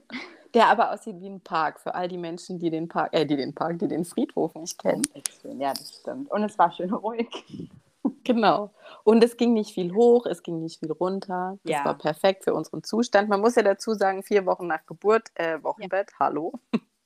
Der 0.54 0.66
aber 0.68 0.92
aussieht 0.92 1.20
wie 1.20 1.28
ein 1.28 1.40
Park 1.40 1.78
für 1.80 1.94
all 1.94 2.08
die 2.08 2.18
Menschen, 2.18 2.58
die 2.58 2.70
den 2.70 2.88
Park, 2.88 3.10
äh, 3.12 3.24
die 3.24 3.36
den 3.36 3.54
Park, 3.54 3.78
die 3.78 3.86
den 3.88 4.04
Friedhof 4.04 4.54
nicht 4.56 4.78
kennen. 4.78 5.02
Ja, 5.58 5.72
das 5.72 6.00
stimmt. 6.00 6.30
Und 6.30 6.42
es 6.42 6.58
war 6.58 6.72
schön 6.72 6.92
ruhig. 6.92 7.28
Genau. 8.24 8.72
Und 9.04 9.22
es 9.22 9.36
ging 9.36 9.52
nicht 9.52 9.72
viel 9.74 9.94
hoch, 9.94 10.26
es 10.26 10.42
ging 10.42 10.60
nicht 10.60 10.80
viel 10.80 10.90
runter. 10.90 11.58
Das 11.64 11.72
Ja. 11.72 11.84
war 11.84 11.98
perfekt 11.98 12.44
für 12.44 12.54
unseren 12.54 12.82
Zustand. 12.82 13.28
Man 13.28 13.40
muss 13.40 13.54
ja 13.56 13.62
dazu 13.62 13.94
sagen, 13.94 14.22
vier 14.22 14.46
Wochen 14.46 14.66
nach 14.66 14.84
Geburt, 14.86 15.28
äh, 15.34 15.62
Wochenbett, 15.62 16.10
hallo. 16.18 16.52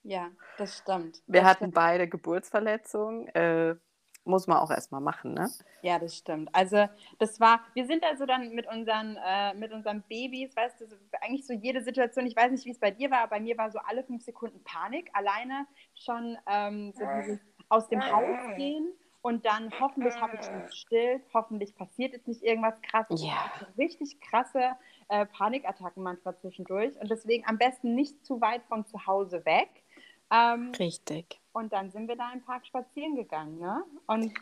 Ja, 0.04 0.28
das 0.58 0.78
stimmt. 0.78 1.22
Wir 1.26 1.40
das 1.40 1.50
hatten 1.50 1.64
stimmt. 1.64 1.74
beide 1.74 2.08
Geburtsverletzungen. 2.08 3.28
Äh, 3.28 3.74
muss 4.24 4.46
man 4.46 4.58
auch 4.58 4.70
erstmal 4.70 5.00
machen, 5.00 5.34
ne? 5.34 5.50
Ja, 5.82 5.98
das 5.98 6.16
stimmt. 6.16 6.48
Also 6.52 6.88
das 7.18 7.40
war, 7.40 7.60
wir 7.74 7.86
sind 7.86 8.04
also 8.04 8.26
dann 8.26 8.54
mit 8.54 8.66
unseren, 8.66 9.18
äh, 9.24 9.54
mit 9.54 9.72
unseren 9.72 10.02
Babys, 10.02 10.56
weißt 10.56 10.80
du, 10.80 10.86
so, 10.86 10.96
eigentlich 11.20 11.46
so 11.46 11.52
jede 11.52 11.82
Situation, 11.82 12.26
ich 12.26 12.36
weiß 12.36 12.50
nicht, 12.50 12.64
wie 12.64 12.70
es 12.70 12.78
bei 12.78 12.90
dir 12.90 13.10
war, 13.10 13.20
aber 13.20 13.30
bei 13.30 13.40
mir 13.40 13.56
war 13.58 13.70
so 13.70 13.78
alle 13.78 14.02
fünf 14.04 14.22
Sekunden 14.22 14.62
Panik, 14.64 15.10
alleine 15.12 15.66
schon 15.94 16.38
ähm, 16.46 16.92
so 16.94 17.04
dieses 17.20 17.40
aus 17.68 17.88
dem 17.88 18.04
Haus 18.04 18.56
gehen 18.56 18.92
und 19.22 19.46
dann 19.46 19.72
hoffentlich 19.80 20.14
habe 20.20 20.38
ich 20.40 20.46
ihn 20.46 20.66
gestillt, 20.66 21.22
hoffentlich 21.32 21.74
passiert 21.74 22.12
jetzt 22.12 22.28
nicht 22.28 22.42
irgendwas 22.42 22.80
krasses. 22.82 23.24
Ja. 23.24 23.50
Richtig 23.78 24.20
krasse 24.20 24.76
äh, 25.08 25.24
Panikattacken 25.24 26.02
manchmal 26.02 26.36
zwischendurch 26.36 27.00
und 27.00 27.10
deswegen 27.10 27.46
am 27.46 27.56
besten 27.56 27.94
nicht 27.94 28.24
zu 28.24 28.40
weit 28.40 28.62
von 28.64 28.84
zu 28.84 29.06
Hause 29.06 29.44
weg. 29.46 29.70
Ähm, 30.30 30.72
Richtig. 30.78 31.40
Und 31.54 31.72
dann 31.72 31.90
sind 31.90 32.08
wir 32.08 32.16
da 32.16 32.32
im 32.32 32.42
Park 32.42 32.66
spazieren 32.66 33.14
gegangen, 33.14 33.58
ne? 33.58 33.84
Und 34.06 34.34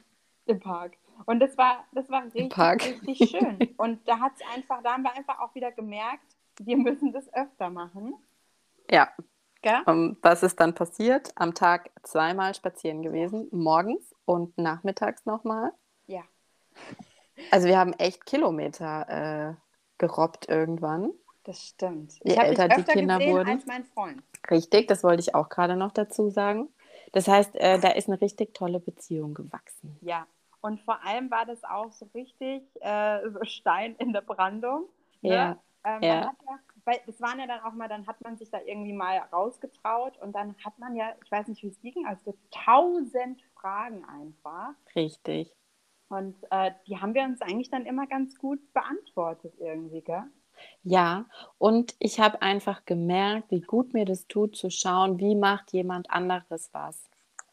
im 0.47 0.59
Park. 0.59 0.95
Und 1.27 1.41
das 1.41 1.57
war, 1.57 1.85
das 1.93 2.09
war 2.11 2.25
richtig, 2.25 2.57
richtig 2.59 3.31
schön. 3.31 3.75
Und 3.77 4.09
da 4.09 4.19
hat's 4.19 4.41
einfach, 4.53 4.83
da 4.83 4.95
haben 4.95 5.03
wir 5.03 5.15
einfach 5.15 5.39
auch 5.39 5.55
wieder 5.55 5.71
gemerkt, 5.71 6.25
wir 6.61 6.77
müssen 6.77 7.13
das 7.13 7.33
öfter 7.33 7.71
machen. 7.71 8.15
Ja. 8.91 9.09
Gell? 9.61 9.81
Um, 9.87 10.17
was 10.23 10.43
ist 10.43 10.59
dann 10.59 10.75
passiert? 10.75 11.31
Am 11.37 11.55
Tag 11.55 11.91
zweimal 12.03 12.55
spazieren 12.55 13.03
gewesen, 13.03 13.47
morgens 13.53 14.15
und 14.25 14.57
nachmittags 14.59 15.25
nochmal. 15.25 15.71
Ja. 16.07 16.23
Also 17.51 17.69
wir 17.69 17.79
haben 17.79 17.93
echt 17.93 18.27
Kilometer 18.27 19.51
äh, 19.51 19.55
gerobbt 19.99 20.49
irgendwann. 20.49 21.13
Das 21.45 21.63
stimmt. 21.63 22.15
Je 22.25 22.33
Ich 22.33 22.39
habe 22.39 22.51
dich 22.51 22.59
älter 22.59 22.75
die 22.75 22.81
öfter 22.81 22.93
Kinder 22.95 23.19
gesehen 23.19 23.35
wurden. 23.35 23.51
als 23.51 23.67
mein 23.67 23.85
Freund. 23.85 24.23
Richtig, 24.51 24.89
das 24.89 25.05
wollte 25.05 25.21
ich 25.21 25.35
auch 25.35 25.49
gerade 25.49 25.77
noch 25.77 25.93
dazu 25.93 26.31
sagen. 26.31 26.69
Das 27.13 27.29
heißt, 27.29 27.55
äh, 27.57 27.79
da 27.79 27.91
ist 27.91 28.09
eine 28.09 28.21
richtig 28.21 28.55
tolle 28.55 28.81
Beziehung 28.81 29.35
gewachsen. 29.35 29.99
Ja. 30.01 30.27
Und 30.61 30.81
vor 30.83 31.05
allem 31.05 31.31
war 31.31 31.45
das 31.47 31.65
auch 31.65 31.93
so 31.93 32.07
richtig 32.15 32.63
äh, 32.81 33.21
Stein 33.45 33.97
in 33.97 34.13
der 34.13 34.23
Brandung. 34.23 34.89
Ne? 35.27 35.35
Ja, 35.35 35.63
Ähm, 35.85 36.03
ja. 36.03 36.33
Weil 36.85 37.01
das 37.07 37.21
waren 37.21 37.39
ja 37.39 37.47
dann 37.47 37.61
auch 37.61 37.73
mal, 37.75 37.89
dann 37.89 38.07
hat 38.07 38.21
man 38.23 38.37
sich 38.37 38.51
da 38.51 38.61
irgendwie 38.61 38.93
mal 38.93 39.19
rausgetraut 39.33 40.19
und 40.19 40.33
dann 40.33 40.57
hat 40.65 40.79
man 40.79 40.97
ja, 40.97 41.15
ich 41.25 41.31
weiß 41.31 41.49
nicht, 41.49 41.63
wie 41.63 41.69
es 41.69 41.81
ging, 41.81 42.07
also 42.07 42.37
tausend 42.51 43.43
Fragen 43.55 44.05
einfach. 44.05 44.75
Richtig. 44.97 45.55
Und 46.09 46.37
äh, 46.51 46.73
die 46.87 46.99
haben 46.99 47.15
wir 47.15 47.23
uns 47.25 47.41
eigentlich 47.41 47.71
dann 47.71 47.87
immer 47.87 48.07
ganz 48.07 48.37
gut 48.37 48.61
beantwortet 48.73 49.55
irgendwie, 49.59 50.03
gell? 50.03 50.25
Ja, 50.85 51.27
und 51.59 51.95
ich 51.99 52.21
habe 52.21 52.43
einfach 52.43 52.85
gemerkt, 52.85 53.51
wie 53.51 53.61
gut 53.61 53.95
mir 53.95 54.05
das 54.05 54.27
tut, 54.27 54.57
zu 54.57 54.71
schauen, 54.71 55.19
wie 55.19 55.35
macht 55.37 55.73
jemand 55.73 56.11
anderes 56.11 56.71
was. 56.73 57.09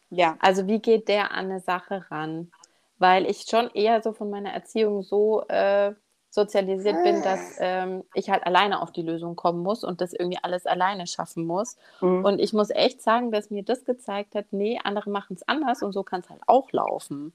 Ja. 0.09 0.37
Also 0.39 0.67
wie 0.67 0.79
geht 0.79 1.07
der 1.07 1.31
an 1.31 1.45
eine 1.45 1.59
Sache 1.59 2.05
ran? 2.11 2.51
Weil 2.97 3.25
ich 3.25 3.43
schon 3.49 3.69
eher 3.73 4.01
so 4.01 4.13
von 4.13 4.29
meiner 4.29 4.51
Erziehung 4.51 5.03
so 5.03 5.43
äh, 5.47 5.93
sozialisiert 6.31 7.01
bin, 7.03 7.21
dass 7.21 7.55
ähm, 7.59 8.03
ich 8.13 8.29
halt 8.29 8.45
alleine 8.45 8.81
auf 8.81 8.91
die 8.91 9.01
Lösung 9.01 9.35
kommen 9.35 9.63
muss 9.63 9.83
und 9.83 10.01
das 10.01 10.13
irgendwie 10.13 10.39
alles 10.41 10.65
alleine 10.65 11.07
schaffen 11.07 11.45
muss. 11.45 11.77
Und 12.21 12.23
Und 12.23 12.39
ich 12.39 12.53
muss 12.53 12.69
echt 12.71 13.01
sagen, 13.01 13.31
dass 13.31 13.49
mir 13.51 13.63
das 13.63 13.85
gezeigt 13.85 14.35
hat, 14.35 14.47
nee, 14.51 14.79
andere 14.83 15.09
machen 15.09 15.35
es 15.35 15.47
anders 15.47 15.81
und 15.83 15.93
so 15.93 16.03
kann 16.03 16.21
es 16.21 16.29
halt 16.29 16.41
auch 16.47 16.71
laufen. 16.71 17.33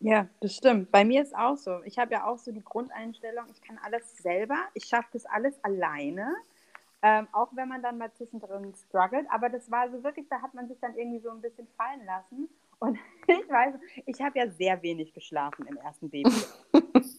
Ja, 0.00 0.28
das 0.40 0.54
stimmt. 0.54 0.90
Bei 0.90 1.04
mir 1.04 1.22
ist 1.22 1.34
auch 1.36 1.56
so. 1.56 1.82
Ich 1.84 1.98
habe 1.98 2.12
ja 2.12 2.26
auch 2.26 2.38
so 2.38 2.52
die 2.52 2.62
Grundeinstellung, 2.62 3.46
ich 3.52 3.60
kann 3.60 3.78
alles 3.82 4.16
selber, 4.16 4.56
ich 4.74 4.84
schaffe 4.84 5.08
das 5.12 5.26
alles 5.26 5.62
alleine. 5.64 6.34
Ähm, 7.00 7.28
auch 7.30 7.54
wenn 7.54 7.68
man 7.68 7.80
dann 7.80 7.96
mal 7.96 8.12
zwischendrin 8.12 8.74
struggelt. 8.74 9.26
Aber 9.30 9.48
das 9.48 9.70
war 9.70 9.88
so 9.90 10.02
wirklich, 10.02 10.28
da 10.28 10.42
hat 10.42 10.54
man 10.54 10.66
sich 10.66 10.80
dann 10.80 10.96
irgendwie 10.96 11.20
so 11.20 11.30
ein 11.30 11.40
bisschen 11.40 11.68
fallen 11.76 12.04
lassen. 12.04 12.48
Und 12.80 12.98
ich 13.28 13.48
weiß, 13.48 13.74
ich 14.06 14.20
habe 14.20 14.38
ja 14.38 14.50
sehr 14.50 14.82
wenig 14.82 15.12
geschlafen 15.12 15.66
im 15.66 15.76
ersten 15.76 16.10
Baby. 16.10 16.30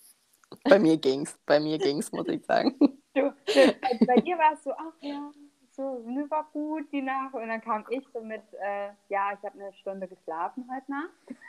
Bei 0.64 0.78
mir 0.78 0.98
ging's, 0.98 1.40
bei 1.46 1.60
mir 1.60 1.78
ging's, 1.78 2.12
muss 2.12 2.28
ich 2.28 2.46
sagen. 2.46 2.76
Du, 2.80 2.92
du, 3.14 3.34
bei, 3.46 4.06
bei 4.06 4.22
dir 4.22 4.38
war 4.38 4.54
es 4.54 4.64
so, 4.64 4.72
ach 4.72 4.94
ja, 5.00 5.32
so, 5.72 6.00
ne, 6.06 6.30
war 6.30 6.48
gut 6.52 6.92
die 6.92 7.02
Nacht. 7.02 7.34
Und 7.34 7.48
dann 7.48 7.62
kam 7.62 7.86
ich 7.90 8.06
so 8.14 8.22
mit, 8.22 8.42
äh, 8.62 8.90
ja, 9.08 9.32
ich 9.34 9.44
habe 9.44 9.60
eine 9.60 9.74
Stunde 9.74 10.08
geschlafen 10.08 10.68
heute 10.72 10.92
Nacht. 10.92 11.40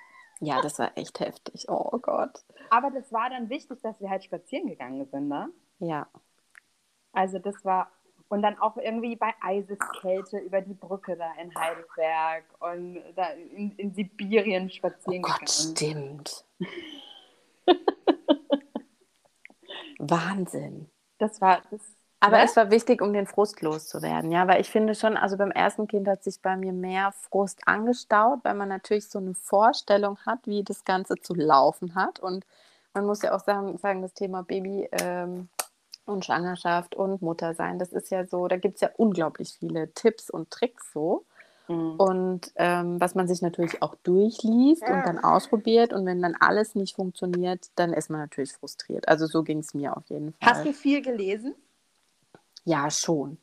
Ja, 0.41 0.61
das 0.61 0.79
war 0.79 0.97
echt 0.99 1.21
heftig. 1.21 1.67
Oh 1.69 1.99
Gott. 1.99 2.45
Aber 2.69 2.91
das 2.91 3.13
war 3.13 3.31
dann 3.31 3.49
wichtig, 3.51 3.81
dass 3.83 4.01
wir 4.01 4.11
halt 4.11 4.25
spazieren 4.25 4.67
gegangen 4.67 5.07
sind, 5.07 5.29
ne? 5.29 5.51
Ja, 5.81 6.07
Also 7.13 7.39
das 7.39 7.65
war, 7.65 7.91
und 8.29 8.43
dann 8.43 8.59
auch 8.59 8.77
irgendwie 8.77 9.17
bei 9.17 9.33
Eiseskälte 9.41 10.39
über 10.39 10.61
die 10.61 10.75
Brücke 10.75 11.17
da 11.17 11.33
in 11.41 11.59
Heidelberg 11.59 12.45
und 12.61 13.03
da 13.17 13.31
in, 13.31 13.73
in 13.77 13.95
Sibirien 13.95 14.67
oh 14.67 14.71
spazieren 14.71 15.21
Gott, 15.21 15.39
gegangen. 15.39 15.49
stimmt. 15.49 16.45
Wahnsinn. 19.99 20.91
Das 21.19 21.41
war, 21.41 21.63
das, 21.71 21.81
Aber 22.21 22.37
ne? 22.37 22.45
es 22.45 22.55
war 22.55 22.71
wichtig, 22.71 23.01
um 23.01 23.15
den 23.15 23.27
Frust 23.27 23.63
loszuwerden, 23.63 24.31
ja, 24.31 24.47
weil 24.47 24.61
ich 24.61 24.71
finde 24.71 24.95
schon, 24.95 25.17
also 25.17 25.39
beim 25.39 25.51
ersten 25.51 25.89
Kind 25.89 26.07
hat 26.07 26.23
sich 26.23 26.41
bei 26.41 26.55
mir 26.55 26.73
mehr 26.73 27.13
Frust 27.13 27.61
angestaut, 27.65 28.41
weil 28.43 28.55
man 28.55 28.69
natürlich 28.69 29.09
so 29.09 29.19
eine 29.19 29.35
Vorstellung 29.35 30.19
hat, 30.27 30.41
wie 30.45 30.63
das 30.63 30.85
Ganze 30.85 31.15
zu 31.17 31.35
laufen 31.35 31.95
hat. 31.95 32.21
Und 32.21 32.45
man 32.93 33.07
muss 33.07 33.23
ja 33.23 33.35
auch 33.35 33.41
sagen, 33.41 33.79
sagen 33.79 34.03
das 34.03 34.13
Thema 34.13 34.43
Baby 34.43 34.87
ähm, 34.93 35.49
und 36.05 36.25
Schwangerschaft 36.25 36.95
und 36.95 37.23
Muttersein, 37.23 37.79
das 37.79 37.93
ist 37.93 38.11
ja 38.11 38.27
so, 38.27 38.49
da 38.49 38.59
gibt 38.59 38.75
es 38.75 38.81
ja 38.83 38.91
unglaublich 38.99 39.57
viele 39.59 39.91
Tipps 39.95 40.29
und 40.29 40.51
Tricks 40.51 40.93
so. 40.93 41.25
Mhm. 41.69 41.95
Und 41.97 42.53
ähm, 42.57 43.01
was 43.01 43.15
man 43.15 43.29
sich 43.29 43.41
natürlich 43.41 43.81
auch 43.81 43.95
durchliest 44.03 44.83
und 44.83 45.07
dann 45.07 45.19
ausprobiert. 45.19 45.95
Und 45.95 46.05
wenn 46.05 46.21
dann 46.21 46.37
alles 46.39 46.75
nicht 46.75 46.97
funktioniert, 46.97 47.69
dann 47.77 47.95
ist 47.95 48.11
man 48.11 48.21
natürlich 48.21 48.53
frustriert. 48.53 49.09
Also 49.09 49.27
so 49.27 49.43
ging 49.43 49.61
es 49.61 49.73
mir 49.73 49.97
auf 49.97 50.05
jeden 50.09 50.35
Fall. 50.35 50.51
Hast 50.51 50.67
du 50.67 50.75
viel 50.75 51.01
gelesen? 51.01 51.55
Ja, 52.65 52.91
schon. 52.91 53.39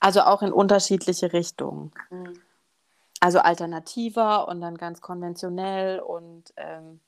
Also 0.00 0.22
auch 0.22 0.42
in 0.42 0.52
unterschiedliche 0.52 1.32
Richtungen. 1.32 1.92
Mhm. 2.10 2.40
Also 3.20 3.40
alternativer 3.40 4.46
und 4.48 4.60
dann 4.60 4.76
ganz 4.76 5.00
konventionell 5.00 6.00
und 6.00 6.52
ähm, 6.56 7.00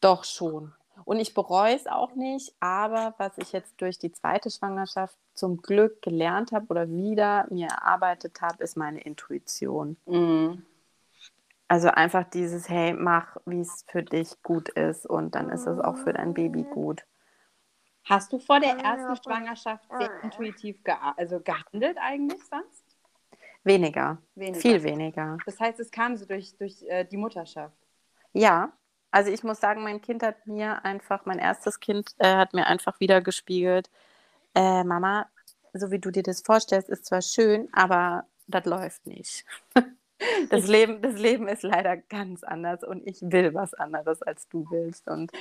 doch 0.00 0.24
schon. 0.24 0.72
Und 1.04 1.18
ich 1.18 1.34
bereue 1.34 1.74
es 1.74 1.86
auch 1.86 2.14
nicht, 2.14 2.54
aber 2.60 3.14
was 3.18 3.36
ich 3.38 3.52
jetzt 3.52 3.80
durch 3.80 3.98
die 3.98 4.12
zweite 4.12 4.50
Schwangerschaft 4.50 5.16
zum 5.34 5.62
Glück 5.62 6.02
gelernt 6.02 6.52
habe 6.52 6.66
oder 6.68 6.88
wieder 6.88 7.46
mir 7.50 7.68
erarbeitet 7.68 8.40
habe, 8.40 8.62
ist 8.62 8.76
meine 8.76 9.00
Intuition. 9.00 9.96
Mhm. 10.06 10.64
Also 11.68 11.88
einfach 11.88 12.24
dieses, 12.24 12.68
hey, 12.68 12.92
mach, 12.92 13.36
wie 13.46 13.60
es 13.60 13.84
für 13.88 14.02
dich 14.02 14.42
gut 14.42 14.68
ist 14.70 15.06
und 15.06 15.34
dann 15.34 15.50
ist 15.50 15.66
es 15.66 15.78
auch 15.78 15.96
für 15.96 16.12
dein 16.12 16.34
Baby 16.34 16.64
gut. 16.64 17.04
Hast 18.10 18.32
du 18.32 18.40
vor 18.40 18.58
der 18.58 18.76
ersten 18.76 19.16
Schwangerschaft 19.22 19.84
sehr 19.96 20.22
intuitiv 20.24 20.82
gea 20.82 21.14
also 21.16 21.40
gehandelt 21.40 21.96
eigentlich 22.00 22.42
sonst? 22.44 22.84
Weniger, 23.62 24.18
Weniger. 24.34 24.60
viel 24.60 24.82
weniger. 24.82 25.38
Das 25.46 25.60
heißt, 25.60 25.78
es 25.78 25.90
kam 25.90 26.16
so 26.16 26.26
durch, 26.26 26.56
durch 26.56 26.82
äh, 26.88 27.04
die 27.04 27.16
Mutterschaft. 27.16 27.76
Ja, 28.32 28.72
also 29.12 29.30
ich 29.30 29.44
muss 29.44 29.60
sagen, 29.60 29.84
mein 29.84 30.00
Kind 30.00 30.24
hat 30.24 30.46
mir 30.46 30.84
einfach, 30.84 31.24
mein 31.24 31.38
erstes 31.38 31.78
Kind 31.78 32.14
äh, 32.18 32.34
hat 32.34 32.52
mir 32.52 32.66
einfach 32.66 32.98
wieder 32.98 33.20
gespiegelt, 33.20 33.90
äh, 34.54 34.82
Mama, 34.82 35.26
so 35.72 35.92
wie 35.92 35.98
du 35.98 36.10
dir 36.10 36.24
das 36.24 36.40
vorstellst, 36.40 36.88
ist 36.88 37.06
zwar 37.06 37.22
schön, 37.22 37.68
aber 37.72 38.26
das 38.48 38.64
läuft 38.64 39.06
nicht. 39.06 39.44
Das 40.50 40.66
Leben, 40.66 41.00
das 41.00 41.14
Leben 41.14 41.48
ist 41.48 41.62
leider 41.62 41.96
ganz 41.96 42.44
anders 42.44 42.84
und 42.84 43.06
ich 43.06 43.22
will 43.22 43.54
was 43.54 43.72
anderes, 43.72 44.20
als 44.20 44.46
du 44.50 44.66
willst. 44.70 45.08
Und 45.08 45.32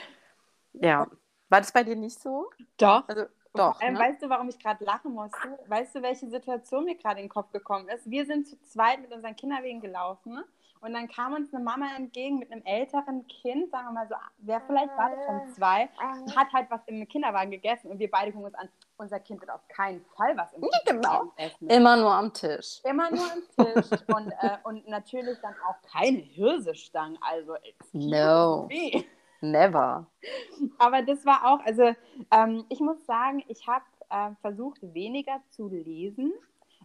ja, 0.72 1.06
war 1.50 1.60
das 1.60 1.72
bei 1.72 1.84
dir 1.84 1.96
nicht 1.96 2.20
so? 2.20 2.50
Doch. 2.78 3.08
Also, 3.08 3.26
doch. 3.54 3.76
Vor 3.76 3.82
allem, 3.82 3.94
ne? 3.96 4.00
Weißt 4.00 4.22
du, 4.22 4.30
warum 4.30 4.50
ich 4.50 4.60
gerade 4.60 4.84
lachen 4.84 5.14
musste? 5.14 5.60
Weißt 5.68 5.96
du, 5.96 6.02
welche 6.02 6.30
Situation 6.30 6.86
mir 6.86 6.96
gerade 6.96 7.20
in 7.20 7.26
den 7.26 7.30
Kopf 7.32 7.52
gekommen 7.52 7.88
ist? 7.90 8.10
Wir 8.10 8.26
sind 8.26 8.48
zu 8.48 8.62
zweit 8.62 9.02
mit 9.02 9.12
unseren 9.12 9.36
Kinderwegen 9.36 9.82
gelaufen 9.82 10.44
und 10.82 10.94
dann 10.94 11.10
kam 11.10 11.34
uns 11.34 11.54
eine 11.54 11.64
Mama 11.64 11.88
entgegen 11.98 12.40
mit 12.40 12.52
einem 12.52 12.64
älteren 12.64 13.28
Kind, 13.28 13.70
sagen 13.72 13.88
wir 13.88 13.92
mal 13.92 14.08
so, 14.08 14.16
wer 14.38 14.62
vielleicht 14.62 14.96
war 14.96 15.10
das 15.10 15.26
schon 15.26 15.54
zwei, 15.56 15.90
hat 16.36 16.54
halt 16.54 16.70
was 16.70 16.80
im 16.86 17.06
Kinderwagen 17.08 17.52
gegessen 17.52 17.92
und 17.92 18.00
wir 18.00 18.10
beide 18.10 18.32
gucken 18.32 18.46
uns 18.46 18.56
an, 18.56 18.70
unser 18.98 19.20
Kind 19.20 19.42
wird 19.42 19.52
auf 19.52 19.68
keinen 19.68 20.06
Fall 20.16 20.38
was 20.38 20.54
im 20.54 20.62
Kinderwagen 20.86 21.32
essen. 21.36 21.70
Immer 21.70 21.98
nur 21.98 22.14
am 22.14 22.34
Tisch. 22.34 22.80
Immer 22.86 23.12
nur 23.12 23.26
am 23.26 23.42
Tisch 23.66 23.88
und, 24.08 24.32
äh, 24.32 24.58
und 24.64 24.88
natürlich 24.88 25.38
dann 25.42 25.56
auch 25.68 25.76
keine 25.92 26.20
Hirsestangen, 26.20 27.18
also 27.22 27.56
No. 27.92 28.68
me. 28.70 29.04
Never. 29.42 30.08
Aber 30.78 31.02
das 31.02 31.26
war 31.26 31.46
auch, 31.46 31.60
also 31.66 31.96
ähm, 32.32 32.66
ich 32.70 32.80
muss 32.80 33.06
sagen, 33.06 33.44
ich 33.48 33.68
habe 33.68 33.86
äh, 34.10 34.32
versucht, 34.42 34.80
weniger 34.82 35.42
zu 35.50 35.68
lesen. 35.70 36.34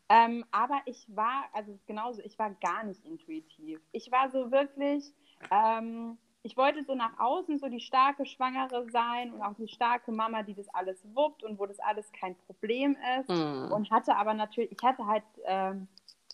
Ähm, 0.08 0.44
aber 0.50 0.80
ich 0.84 1.06
war, 1.14 1.44
also 1.52 1.78
genauso, 1.86 2.20
ich 2.22 2.38
war 2.38 2.50
gar 2.60 2.84
nicht 2.84 3.04
intuitiv. 3.04 3.80
Ich 3.92 4.12
war 4.12 4.30
so 4.30 4.50
wirklich, 4.50 5.12
ähm, 5.50 6.18
ich 6.42 6.56
wollte 6.58 6.84
so 6.84 6.94
nach 6.94 7.18
außen 7.18 7.58
so 7.58 7.68
die 7.68 7.80
starke 7.80 8.26
Schwangere 8.26 8.86
sein 8.90 9.32
und 9.32 9.42
auch 9.42 9.54
die 9.54 9.68
starke 9.68 10.12
Mama, 10.12 10.42
die 10.42 10.54
das 10.54 10.68
alles 10.74 11.02
wuppt 11.14 11.42
und 11.42 11.58
wo 11.58 11.64
das 11.64 11.80
alles 11.80 12.12
kein 12.12 12.36
Problem 12.36 12.96
ist. 13.18 13.30
Hm. 13.30 13.72
Und 13.72 13.90
hatte 13.90 14.14
aber 14.14 14.34
natürlich, 14.34 14.72
ich 14.72 14.82
hatte 14.82 15.06
halt, 15.06 15.24
ähm, 15.46 15.88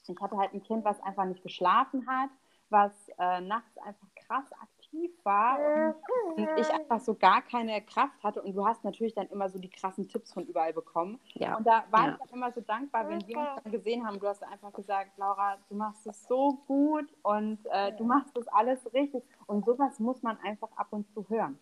ich 0.08 0.20
hatte 0.20 0.36
halt 0.36 0.52
ein 0.52 0.64
Kind, 0.64 0.84
was 0.84 1.00
einfach 1.02 1.24
nicht 1.26 1.44
geschlafen 1.44 2.08
hat, 2.08 2.30
was 2.70 2.92
äh, 3.18 3.40
nachts 3.40 3.78
einfach 3.78 4.08
krass 4.26 4.52
aktiv 4.60 4.79
war 5.25 5.59
und, 5.59 5.94
und 6.37 6.59
ich 6.59 6.68
einfach 6.70 7.00
so 7.00 7.14
gar 7.14 7.42
keine 7.42 7.80
Kraft 7.82 8.23
hatte. 8.23 8.42
Und 8.42 8.54
du 8.54 8.66
hast 8.66 8.85
natürlich 8.85 9.14
dann 9.14 9.28
immer 9.28 9.49
so 9.49 9.59
die 9.59 9.70
krassen 9.70 10.09
Tipps 10.09 10.32
von 10.32 10.47
überall 10.47 10.73
bekommen. 10.73 11.20
Ja. 11.35 11.56
Und 11.56 11.66
da 11.66 11.85
war 11.90 12.06
Ja. 12.06 12.12
ich 12.12 12.18
dann 12.18 12.28
immer 12.30 12.52
so 12.52 12.61
dankbar, 12.61 13.09
wenn 13.09 13.26
wir 13.26 13.38
uns 13.38 13.49
dann 13.62 13.73
gesehen 13.73 14.06
haben. 14.06 14.18
Du 14.18 14.26
hast 14.26 14.42
einfach 14.42 14.73
gesagt, 14.73 15.16
Laura, 15.16 15.59
du 15.68 15.75
machst 15.76 16.06
es 16.06 16.26
so 16.26 16.54
gut 16.66 17.06
und 17.23 17.59
äh, 17.70 17.92
du 17.97 18.04
machst 18.04 18.37
das 18.37 18.49
alles 18.49 18.80
richtig. 18.92 19.23
Und 19.47 19.64
sowas 19.64 19.99
muss 19.99 20.23
man 20.23 20.38
einfach 20.38 20.70
ab 20.76 20.88
und 20.90 21.09
zu 21.12 21.28
hören. 21.28 21.59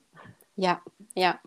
Ja, 0.57 0.81
ja. 1.15 1.39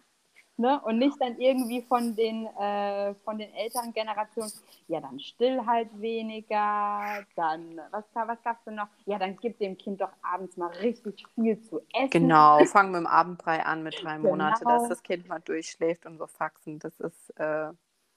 Ne? 0.57 0.79
Und 0.81 0.99
nicht 0.99 1.19
dann 1.19 1.39
irgendwie 1.39 1.81
von 1.81 2.15
den, 2.15 2.45
äh, 2.45 3.15
von 3.25 3.37
den 3.39 3.51
älteren 3.53 3.93
Generationen, 3.93 4.51
ja, 4.87 5.01
dann 5.01 5.19
still 5.19 5.65
halt 5.65 5.89
weniger, 5.99 7.25
dann, 7.35 7.79
was, 7.91 8.03
was 8.13 8.43
gab's 8.43 8.63
denn 8.65 8.75
noch? 8.75 8.87
Ja, 9.05 9.17
dann 9.17 9.37
gib 9.37 9.57
dem 9.57 9.77
Kind 9.77 10.01
doch 10.01 10.11
abends 10.21 10.57
mal 10.57 10.69
richtig 10.81 11.25
viel 11.35 11.59
zu 11.61 11.81
essen. 11.93 12.11
Genau, 12.11 12.65
fangen 12.65 12.91
mit 12.91 12.99
dem 12.99 13.07
Abendbrei 13.07 13.65
an 13.65 13.83
mit 13.83 13.95
drei 14.03 14.17
Genau. 14.17 14.29
Monate, 14.29 14.65
dass 14.65 14.87
das 14.87 15.01
Kind 15.01 15.27
mal 15.27 15.39
durchschläft 15.39 16.05
und 16.05 16.17
so 16.17 16.27
Faxen. 16.27 16.77
Das 16.79 16.99
ist, 16.99 17.29
äh, 17.39 17.71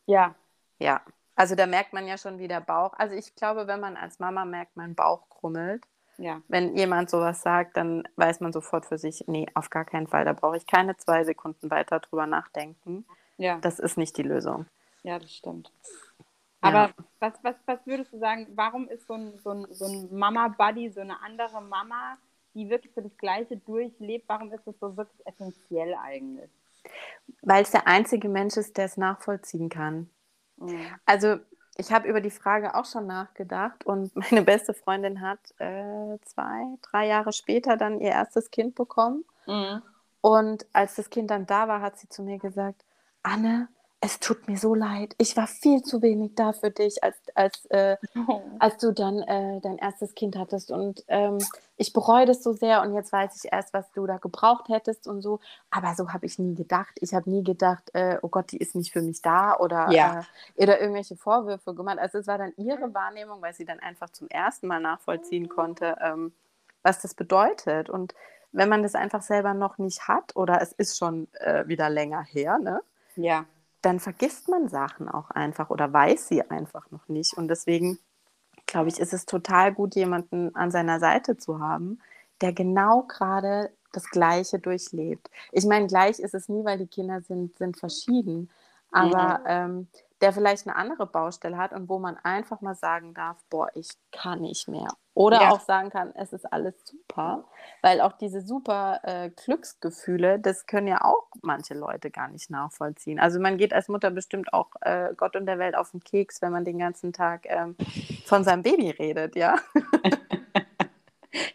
Ja, 0.06 0.34
ja. 0.78 1.00
Also 1.36 1.56
da 1.56 1.66
merkt 1.66 1.92
man 1.92 2.06
ja 2.06 2.16
schon, 2.16 2.38
wie 2.38 2.46
der 2.48 2.60
Bauch. 2.60 2.92
Also 2.94 3.14
ich 3.16 3.34
glaube, 3.34 3.66
wenn 3.66 3.80
man 3.80 3.96
als 3.96 4.18
Mama 4.20 4.44
merkt, 4.44 4.76
mein 4.76 4.94
Bauch 4.94 5.28
krummelt, 5.28 5.82
ja, 6.18 6.42
wenn 6.48 6.76
jemand 6.76 7.10
sowas 7.10 7.42
sagt, 7.42 7.76
dann 7.76 8.06
weiß 8.16 8.40
man 8.40 8.52
sofort 8.52 8.86
für 8.86 8.98
sich, 8.98 9.24
nee, 9.26 9.46
auf 9.54 9.70
gar 9.70 9.84
keinen 9.84 10.06
Fall. 10.06 10.24
Da 10.24 10.32
brauche 10.32 10.56
ich 10.56 10.66
keine 10.66 10.96
zwei 10.96 11.24
Sekunden 11.24 11.70
weiter 11.70 12.00
drüber 12.00 12.26
nachdenken. 12.26 13.06
ja, 13.38 13.60
Das 13.60 13.78
ist 13.78 13.96
nicht 13.98 14.16
die 14.16 14.22
Lösung. 14.22 14.66
ja, 15.02 15.18
das 15.18 15.34
stimmt. 15.34 15.72
Ja. 16.62 16.88
Aber 16.88 16.94
was, 17.20 17.34
was, 17.42 17.56
was 17.66 17.86
würdest 17.86 18.12
du 18.12 18.18
sagen, 18.18 18.46
warum 18.54 18.88
ist 18.88 19.06
so 19.06 19.14
ein, 19.14 19.38
so 19.38 19.50
ein, 19.50 19.66
so 19.72 19.86
ein 19.86 20.16
Mama-Buddy, 20.16 20.90
so 20.90 21.00
eine 21.00 21.20
andere 21.22 21.60
Mama, 21.62 22.16
die 22.54 22.70
wirklich 22.70 22.94
so 22.94 23.00
das 23.02 23.16
Gleiche 23.18 23.56
durchlebt, 23.58 24.24
warum 24.28 24.52
ist 24.52 24.66
das 24.66 24.78
so 24.80 24.96
wirklich 24.96 25.26
essentiell 25.26 25.94
eigentlich? 25.94 26.50
Weil 27.42 27.62
es 27.62 27.70
der 27.70 27.86
einzige 27.86 28.28
Mensch 28.28 28.56
ist, 28.56 28.76
der 28.76 28.86
es 28.86 28.96
nachvollziehen 28.96 29.68
kann. 29.68 30.10
Mhm. 30.56 30.98
Also 31.06 31.38
ich 31.76 31.92
habe 31.92 32.08
über 32.08 32.20
die 32.20 32.30
Frage 32.30 32.74
auch 32.74 32.84
schon 32.84 33.06
nachgedacht 33.06 33.84
und 33.84 34.14
meine 34.30 34.42
beste 34.42 34.74
Freundin 34.74 35.20
hat 35.20 35.38
äh, 35.58 36.18
zwei, 36.24 36.64
drei 36.82 37.06
Jahre 37.06 37.32
später 37.32 37.76
dann 37.76 38.00
ihr 38.00 38.10
erstes 38.10 38.50
Kind 38.50 38.74
bekommen. 38.74 39.24
Mhm. 39.46 39.82
Und 40.20 40.66
als 40.72 40.94
das 40.94 41.10
Kind 41.10 41.30
dann 41.30 41.46
da 41.46 41.68
war, 41.68 41.82
hat 41.82 41.98
sie 41.98 42.08
zu 42.08 42.22
mir 42.22 42.38
gesagt, 42.38 42.84
Anne, 43.22 43.68
es 44.04 44.20
tut 44.20 44.46
mir 44.48 44.58
so 44.58 44.74
leid. 44.74 45.14
Ich 45.16 45.34
war 45.34 45.46
viel 45.46 45.82
zu 45.82 46.02
wenig 46.02 46.34
da 46.34 46.52
für 46.52 46.70
dich, 46.70 47.02
als, 47.02 47.16
als, 47.34 47.64
äh, 47.70 47.96
Oh. 48.28 48.42
als 48.58 48.76
du 48.76 48.92
dann 48.92 49.22
äh, 49.22 49.60
dein 49.62 49.78
erstes 49.78 50.14
Kind 50.14 50.36
hattest. 50.36 50.70
Und 50.70 51.02
ähm, 51.08 51.38
ich 51.78 51.94
bereue 51.94 52.26
das 52.26 52.42
so 52.42 52.52
sehr 52.52 52.82
und 52.82 52.92
jetzt 52.94 53.12
weiß 53.12 53.42
ich 53.42 53.50
erst, 53.50 53.72
was 53.72 53.90
du 53.92 54.06
da 54.06 54.18
gebraucht 54.18 54.68
hättest 54.68 55.08
und 55.08 55.22
so. 55.22 55.40
Aber 55.70 55.94
so 55.94 56.12
habe 56.12 56.26
ich 56.26 56.38
nie 56.38 56.54
gedacht. 56.54 56.92
Ich 57.00 57.14
habe 57.14 57.30
nie 57.30 57.42
gedacht, 57.42 57.90
äh, 57.94 58.18
oh 58.20 58.28
Gott, 58.28 58.52
die 58.52 58.58
ist 58.58 58.74
nicht 58.74 58.92
für 58.92 59.00
mich 59.00 59.22
da 59.22 59.56
oder, 59.56 59.90
Ja. 59.90 60.26
äh, 60.56 60.62
oder 60.62 60.80
irgendwelche 60.80 61.16
Vorwürfe 61.16 61.74
gemacht. 61.74 61.98
Also 61.98 62.18
es 62.18 62.26
war 62.26 62.36
dann 62.36 62.52
ihre 62.58 62.92
Wahrnehmung, 62.92 63.40
weil 63.40 63.54
sie 63.54 63.64
dann 63.64 63.80
einfach 63.80 64.10
zum 64.10 64.28
ersten 64.28 64.66
Mal 64.66 64.80
nachvollziehen 64.80 65.48
konnte, 65.48 65.96
ähm, 66.02 66.34
was 66.82 67.00
das 67.00 67.14
bedeutet. 67.14 67.88
Und 67.88 68.14
wenn 68.52 68.68
man 68.68 68.82
das 68.82 68.94
einfach 68.94 69.22
selber 69.22 69.54
noch 69.54 69.78
nicht 69.78 70.08
hat 70.08 70.36
oder 70.36 70.60
es 70.60 70.72
ist 70.72 70.98
schon 70.98 71.26
äh, 71.40 71.66
wieder 71.66 71.88
länger 71.88 72.22
her, 72.22 72.58
ne? 72.58 72.82
Ja, 73.16 73.46
dann 73.84 74.00
vergisst 74.00 74.48
man 74.48 74.68
Sachen 74.68 75.08
auch 75.08 75.30
einfach 75.30 75.70
oder 75.70 75.92
weiß 75.92 76.28
sie 76.28 76.42
einfach 76.50 76.90
noch 76.90 77.08
nicht. 77.08 77.34
Und 77.34 77.48
deswegen 77.48 77.98
glaube 78.66 78.88
ich, 78.88 78.98
ist 78.98 79.12
es 79.12 79.26
total 79.26 79.72
gut, 79.74 79.94
jemanden 79.94 80.54
an 80.54 80.70
seiner 80.70 80.98
Seite 80.98 81.36
zu 81.36 81.60
haben, 81.60 81.98
der 82.40 82.52
genau 82.52 83.02
gerade 83.02 83.70
das 83.92 84.10
Gleiche 84.10 84.58
durchlebt. 84.58 85.30
Ich 85.52 85.66
meine, 85.66 85.86
gleich 85.86 86.18
ist 86.18 86.34
es 86.34 86.48
nie, 86.48 86.64
weil 86.64 86.78
die 86.78 86.86
Kinder 86.86 87.20
sind, 87.20 87.56
sind 87.56 87.76
verschieden, 87.78 88.50
aber 88.90 89.42
ähm, 89.46 89.88
der 90.20 90.32
vielleicht 90.32 90.66
eine 90.66 90.76
andere 90.76 91.06
Baustelle 91.06 91.56
hat 91.56 91.72
und 91.72 91.88
wo 91.88 91.98
man 91.98 92.16
einfach 92.16 92.60
mal 92.60 92.74
sagen 92.74 93.14
darf, 93.14 93.44
boah, 93.50 93.68
ich 93.74 93.88
kann 94.10 94.40
nicht 94.40 94.68
mehr. 94.68 94.88
Oder 95.14 95.42
Ja. 95.42 95.50
auch 95.52 95.60
sagen 95.60 95.90
kann, 95.90 96.12
es 96.16 96.32
ist 96.32 96.52
alles 96.52 96.74
super, 96.84 97.44
weil 97.82 98.00
auch 98.00 98.12
diese 98.12 98.40
super 98.42 99.00
äh, 99.04 99.30
Glücksgefühle, 99.30 100.40
das 100.40 100.66
können 100.66 100.88
ja 100.88 101.04
auch 101.04 101.28
manche 101.42 101.74
Leute 101.74 102.10
gar 102.10 102.28
nicht 102.28 102.50
nachvollziehen. 102.50 103.20
Also 103.20 103.40
man 103.40 103.56
geht 103.56 103.72
als 103.72 103.88
Mutter 103.88 104.10
bestimmt 104.10 104.52
auch 104.52 104.70
äh, 104.80 105.10
Gott 105.16 105.36
und 105.36 105.46
der 105.46 105.58
Welt 105.58 105.76
auf 105.76 105.92
den 105.92 106.00
Keks, 106.02 106.42
wenn 106.42 106.52
man 106.52 106.64
den 106.64 106.78
ganzen 106.78 107.12
Tag 107.12 107.42
ähm, 107.46 107.76
von 108.26 108.44
seinem 108.44 108.62
Baby 108.62 108.90
redet, 108.90 109.36
ja? 109.36 109.56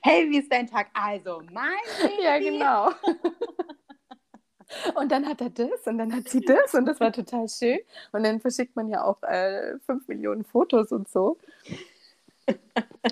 Hey, 0.02 0.30
wie 0.30 0.39
ist 0.39 0.52
dein 0.52 0.67
Tag? 0.67 0.88
Also, 0.93 1.41
mein 1.52 1.72
Baby. 2.02 2.24
Ja, 2.24 2.39
genau. 2.39 2.89
Und 4.95 5.12
dann 5.12 5.26
hat 5.28 5.41
er 5.41 5.50
das 5.50 5.88
und 5.88 5.98
dann 5.98 6.13
hat 6.15 6.30
sie 6.30 6.41
das 6.41 6.76
und 6.76 6.86
das 6.86 7.00
war 7.00 7.12
total 7.12 7.48
schön. 7.50 7.80
Und 8.12 8.24
dann 8.24 8.39
verschickt 8.39 8.76
man 8.76 8.88
ja 8.88 9.04
auch 9.04 9.24
äh, 9.24 9.80
fünf 9.80 10.08
Millionen 10.08 10.43
Fotos 10.43 10.91
und 10.91 11.08
so. 11.10 11.38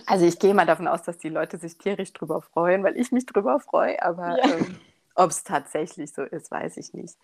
Also 0.05 0.25
ich 0.25 0.39
gehe 0.39 0.53
mal 0.53 0.65
davon 0.65 0.87
aus, 0.87 1.03
dass 1.03 1.17
die 1.17 1.29
Leute 1.29 1.57
sich 1.57 1.77
tierisch 1.77 2.13
drüber 2.13 2.41
freuen, 2.41 2.83
weil 2.83 2.97
ich 2.97 3.11
mich 3.11 3.25
drüber 3.25 3.59
freue, 3.59 4.01
aber 4.01 4.37
Ja. 4.37 4.55
ähm, 4.55 4.79
ob 5.15 5.31
es 5.31 5.43
tatsächlich 5.43 6.13
so 6.13 6.23
ist, 6.23 6.51
weiß 6.51 6.77
ich 6.77 6.93
nicht. 6.93 7.15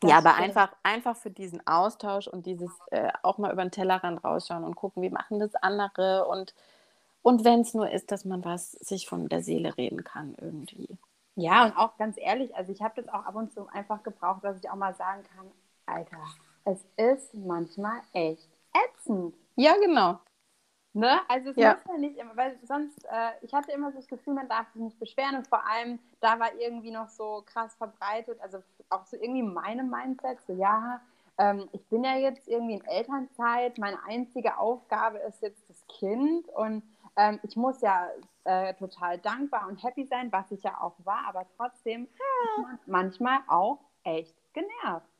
Das 0.00 0.10
ja, 0.10 0.18
aber 0.18 0.32
stimmt. 0.34 0.48
einfach, 0.48 0.76
einfach 0.82 1.16
für 1.16 1.30
diesen 1.30 1.66
Austausch 1.66 2.28
und 2.28 2.46
dieses 2.46 2.70
äh, 2.90 3.10
auch 3.22 3.38
mal 3.38 3.52
über 3.52 3.64
den 3.64 3.70
Tellerrand 3.70 4.22
rausschauen 4.22 4.64
und 4.64 4.76
gucken, 4.76 5.02
wie 5.02 5.10
machen 5.10 5.40
das 5.40 5.54
andere 5.54 6.26
und, 6.26 6.54
und 7.22 7.44
wenn 7.44 7.60
es 7.60 7.74
nur 7.74 7.90
ist, 7.90 8.12
dass 8.12 8.24
man 8.24 8.44
was 8.44 8.72
sich 8.72 9.08
von 9.08 9.28
der 9.28 9.42
Seele 9.42 9.76
reden 9.76 10.04
kann 10.04 10.34
irgendwie. 10.40 10.98
Ja, 11.34 11.64
und 11.66 11.76
auch 11.76 11.96
ganz 11.98 12.16
ehrlich, 12.18 12.54
also 12.56 12.72
ich 12.72 12.82
habe 12.82 13.02
das 13.02 13.12
auch 13.12 13.24
ab 13.24 13.34
und 13.34 13.52
zu 13.52 13.68
einfach 13.68 14.02
gebraucht, 14.02 14.44
dass 14.44 14.58
ich 14.58 14.70
auch 14.70 14.76
mal 14.76 14.94
sagen 14.94 15.22
kann, 15.34 15.50
Alter, 15.86 16.18
es 16.64 16.84
ist 16.96 17.34
manchmal 17.34 18.00
echt 18.12 18.48
ätzend. 18.74 19.34
Ja, 19.56 19.74
genau. 19.76 20.18
Ne? 20.96 21.20
Also 21.28 21.50
es 21.50 21.56
Ja. 21.56 21.74
muss 21.74 21.84
ja 21.88 21.98
nicht 21.98 22.16
immer, 22.16 22.34
weil 22.38 22.58
sonst, 22.62 23.04
äh, 23.04 23.32
ich 23.42 23.52
hatte 23.52 23.70
immer 23.70 23.90
so 23.92 23.98
das 23.98 24.08
Gefühl, 24.08 24.32
man 24.32 24.48
darf 24.48 24.66
sich 24.72 24.80
nicht 24.80 24.98
beschweren 24.98 25.36
und 25.36 25.46
vor 25.46 25.62
allem, 25.66 25.98
da 26.20 26.40
war 26.40 26.54
irgendwie 26.54 26.90
noch 26.90 27.10
so 27.10 27.42
krass 27.44 27.74
verbreitet, 27.74 28.40
also 28.40 28.62
auch 28.88 29.04
so 29.04 29.18
irgendwie 29.18 29.42
meine 29.42 29.82
Mindset, 29.82 30.40
so 30.46 30.54
ja, 30.54 31.02
ähm, 31.36 31.68
ich 31.72 31.86
bin 31.88 32.02
ja 32.02 32.16
jetzt 32.16 32.48
irgendwie 32.48 32.76
in 32.76 32.84
Elternzeit, 32.86 33.76
meine 33.76 34.02
einzige 34.04 34.56
Aufgabe 34.56 35.18
ist 35.18 35.42
jetzt 35.42 35.68
das 35.68 35.86
Kind 35.86 36.48
und 36.48 36.82
ähm, 37.16 37.40
ich 37.42 37.56
muss 37.56 37.82
ja 37.82 38.08
äh, 38.44 38.72
total 38.72 39.18
dankbar 39.18 39.68
und 39.68 39.82
happy 39.82 40.06
sein, 40.06 40.32
was 40.32 40.50
ich 40.50 40.62
ja 40.62 40.80
auch 40.80 40.94
war, 41.04 41.26
aber 41.28 41.44
trotzdem 41.58 42.04
ist 42.04 42.58
man 42.62 42.78
manchmal 42.86 43.40
auch 43.48 43.80
echt 44.02 44.34
genervt. 44.54 45.15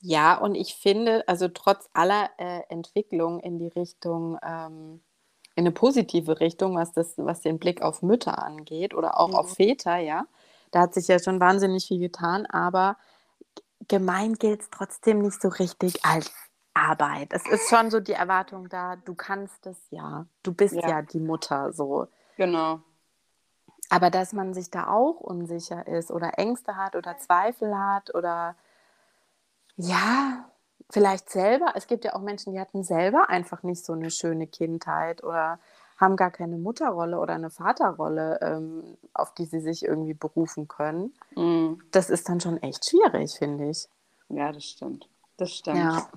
Ja, 0.00 0.38
und 0.38 0.54
ich 0.54 0.76
finde, 0.76 1.26
also 1.26 1.48
trotz 1.48 1.88
aller 1.92 2.30
äh, 2.38 2.60
Entwicklung 2.68 3.40
in 3.40 3.58
die 3.58 3.68
Richtung, 3.68 4.38
ähm, 4.42 5.02
in 5.56 5.62
eine 5.66 5.72
positive 5.72 6.38
Richtung, 6.40 6.76
was, 6.76 6.92
das, 6.92 7.14
was 7.16 7.40
den 7.40 7.58
Blick 7.58 7.82
auf 7.82 8.02
Mütter 8.02 8.42
angeht 8.42 8.94
oder 8.94 9.18
auch 9.18 9.28
Mhm. 9.30 9.34
auf 9.34 9.54
Väter, 9.54 9.96
ja, 9.96 10.26
da 10.70 10.80
hat 10.80 10.94
sich 10.94 11.08
ja 11.08 11.18
schon 11.18 11.40
wahnsinnig 11.40 11.86
viel 11.86 11.98
getan, 11.98 12.46
aber 12.46 12.96
gemein 13.88 14.34
gilt 14.34 14.62
es 14.62 14.70
trotzdem 14.70 15.20
nicht 15.20 15.40
so 15.42 15.48
richtig 15.48 16.04
als 16.04 16.32
Arbeit. 16.74 17.32
Es 17.32 17.46
ist 17.48 17.68
schon 17.68 17.90
so 17.90 17.98
die 17.98 18.12
Erwartung 18.12 18.68
da, 18.68 18.96
du 18.96 19.14
kannst 19.14 19.66
es 19.66 19.78
ja. 19.90 20.26
Du 20.44 20.52
bist 20.52 20.74
ja, 20.74 20.88
ja 20.88 21.02
die 21.02 21.18
Mutter 21.20 21.72
so. 21.72 22.06
Genau. 22.36 22.80
Aber 23.90 24.10
dass 24.10 24.32
man 24.32 24.54
sich 24.54 24.70
da 24.70 24.86
auch 24.88 25.18
unsicher 25.20 25.86
ist 25.88 26.10
oder 26.10 26.38
Ängste 26.38 26.76
hat 26.76 26.94
oder 26.94 27.16
Zweifel 27.18 27.76
hat 27.76 28.14
oder 28.14 28.54
ja, 29.78 30.50
vielleicht 30.90 31.30
selber. 31.30 31.72
Es 31.74 31.86
gibt 31.86 32.04
ja 32.04 32.14
auch 32.14 32.20
Menschen, 32.20 32.52
die 32.52 32.60
hatten 32.60 32.82
selber 32.82 33.30
einfach 33.30 33.62
nicht 33.62 33.84
so 33.84 33.92
eine 33.92 34.10
schöne 34.10 34.46
Kindheit 34.46 35.22
oder 35.22 35.60
haben 35.96 36.16
gar 36.16 36.30
keine 36.30 36.58
Mutterrolle 36.58 37.18
oder 37.18 37.34
eine 37.34 37.50
Vaterrolle, 37.50 38.38
ähm, 38.42 38.96
auf 39.14 39.34
die 39.34 39.46
sie 39.46 39.60
sich 39.60 39.84
irgendwie 39.84 40.14
berufen 40.14 40.68
können. 40.68 41.14
Mhm. 41.36 41.80
Das 41.90 42.10
ist 42.10 42.28
dann 42.28 42.40
schon 42.40 42.62
echt 42.62 42.88
schwierig, 42.88 43.36
finde 43.36 43.70
ich. 43.70 43.88
Ja, 44.28 44.52
das 44.52 44.64
stimmt. 44.64 45.08
Das 45.36 45.52
stimmt. 45.52 45.78
Ja. 45.78 46.08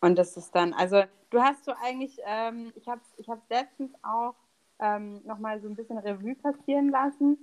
Und 0.00 0.16
das 0.16 0.36
ist 0.36 0.54
dann, 0.54 0.72
also 0.72 1.02
du 1.30 1.40
hast 1.40 1.64
so 1.64 1.72
eigentlich, 1.82 2.18
ähm, 2.24 2.72
ich 2.74 2.88
habe 2.88 3.00
ich 3.16 3.28
hab 3.28 3.48
letztens 3.50 3.92
auch 4.02 4.34
ähm, 4.78 5.20
nochmal 5.24 5.60
so 5.60 5.68
ein 5.68 5.76
bisschen 5.76 5.98
Revue 5.98 6.34
passieren 6.36 6.88
lassen. 6.88 7.38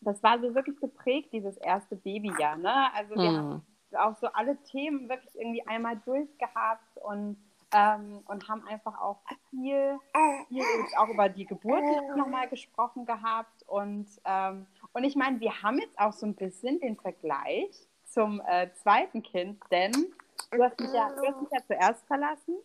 Das 0.00 0.22
war 0.22 0.40
so 0.40 0.54
wirklich 0.54 0.78
geprägt, 0.80 1.32
dieses 1.32 1.56
erste 1.58 1.96
Babyjahr. 1.96 2.56
Ne? 2.56 2.92
Also 2.94 3.14
wir 3.14 3.30
mhm. 3.30 3.36
haben 3.36 3.66
auch 3.96 4.16
so 4.16 4.26
alle 4.28 4.56
Themen 4.64 5.08
wirklich 5.08 5.34
irgendwie 5.34 5.66
einmal 5.66 5.96
durchgehabt 6.04 6.98
und, 7.02 7.36
ähm, 7.72 8.22
und 8.26 8.48
haben 8.48 8.66
einfach 8.66 9.00
auch 9.00 9.18
viel, 9.50 9.98
viel 10.48 10.64
auch 10.98 11.08
über 11.08 11.28
die 11.28 11.46
Geburt 11.46 11.84
nochmal 12.16 12.48
gesprochen 12.48 13.06
gehabt. 13.06 13.62
Und, 13.66 14.06
ähm, 14.24 14.66
und 14.92 15.04
ich 15.04 15.16
meine, 15.16 15.40
wir 15.40 15.62
haben 15.62 15.78
jetzt 15.78 15.98
auch 15.98 16.12
so 16.12 16.26
ein 16.26 16.34
bisschen 16.34 16.80
den 16.80 16.96
Vergleich 16.96 17.88
zum 18.04 18.42
äh, 18.46 18.70
zweiten 18.74 19.22
Kind, 19.22 19.60
denn 19.70 19.92
du 20.50 20.62
hast 20.62 20.78
mich 20.78 20.92
ja, 20.92 21.10
du 21.10 21.26
hast 21.26 21.40
mich 21.40 21.50
ja 21.50 21.58
zuerst 21.66 22.06
verlassen. 22.06 22.56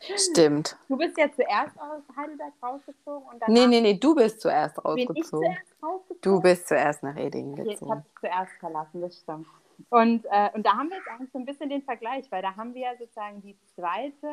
Stimmt. 0.00 0.78
Du 0.88 0.96
bist 0.96 1.18
ja 1.18 1.30
zuerst 1.30 1.78
aus 1.78 2.02
Heidelberg 2.16 2.54
rausgezogen 2.62 3.28
und 3.28 3.42
dann. 3.42 3.52
Nee, 3.52 3.66
nee, 3.66 3.80
nee, 3.82 3.94
du 3.94 4.14
bist 4.14 4.40
zuerst 4.40 4.78
rausgezogen. 4.78 5.14
Bin 5.14 5.22
ich 5.22 5.28
zuerst 5.28 5.82
rausgezogen? 5.82 6.20
Du 6.22 6.40
bist 6.40 6.68
zuerst 6.68 7.02
nach 7.02 7.16
Edingen 7.16 7.54
gezogen. 7.54 7.70
Jetzt 7.70 7.90
habe 7.90 8.04
ich 8.06 8.20
zuerst 8.20 8.52
verlassen, 8.60 9.00
das 9.02 9.18
stimmt. 9.18 9.46
Und, 9.88 10.24
äh, 10.30 10.50
und 10.54 10.66
da 10.66 10.72
haben 10.72 10.90
wir 10.90 10.96
jetzt 10.96 11.08
eigentlich 11.08 11.32
so 11.32 11.38
ein 11.38 11.44
bisschen 11.44 11.70
den 11.70 11.82
Vergleich, 11.82 12.30
weil 12.30 12.42
da 12.42 12.56
haben 12.56 12.74
wir 12.74 12.82
ja 12.82 12.96
sozusagen 12.96 13.40
die 13.42 13.58
zweite 13.74 14.28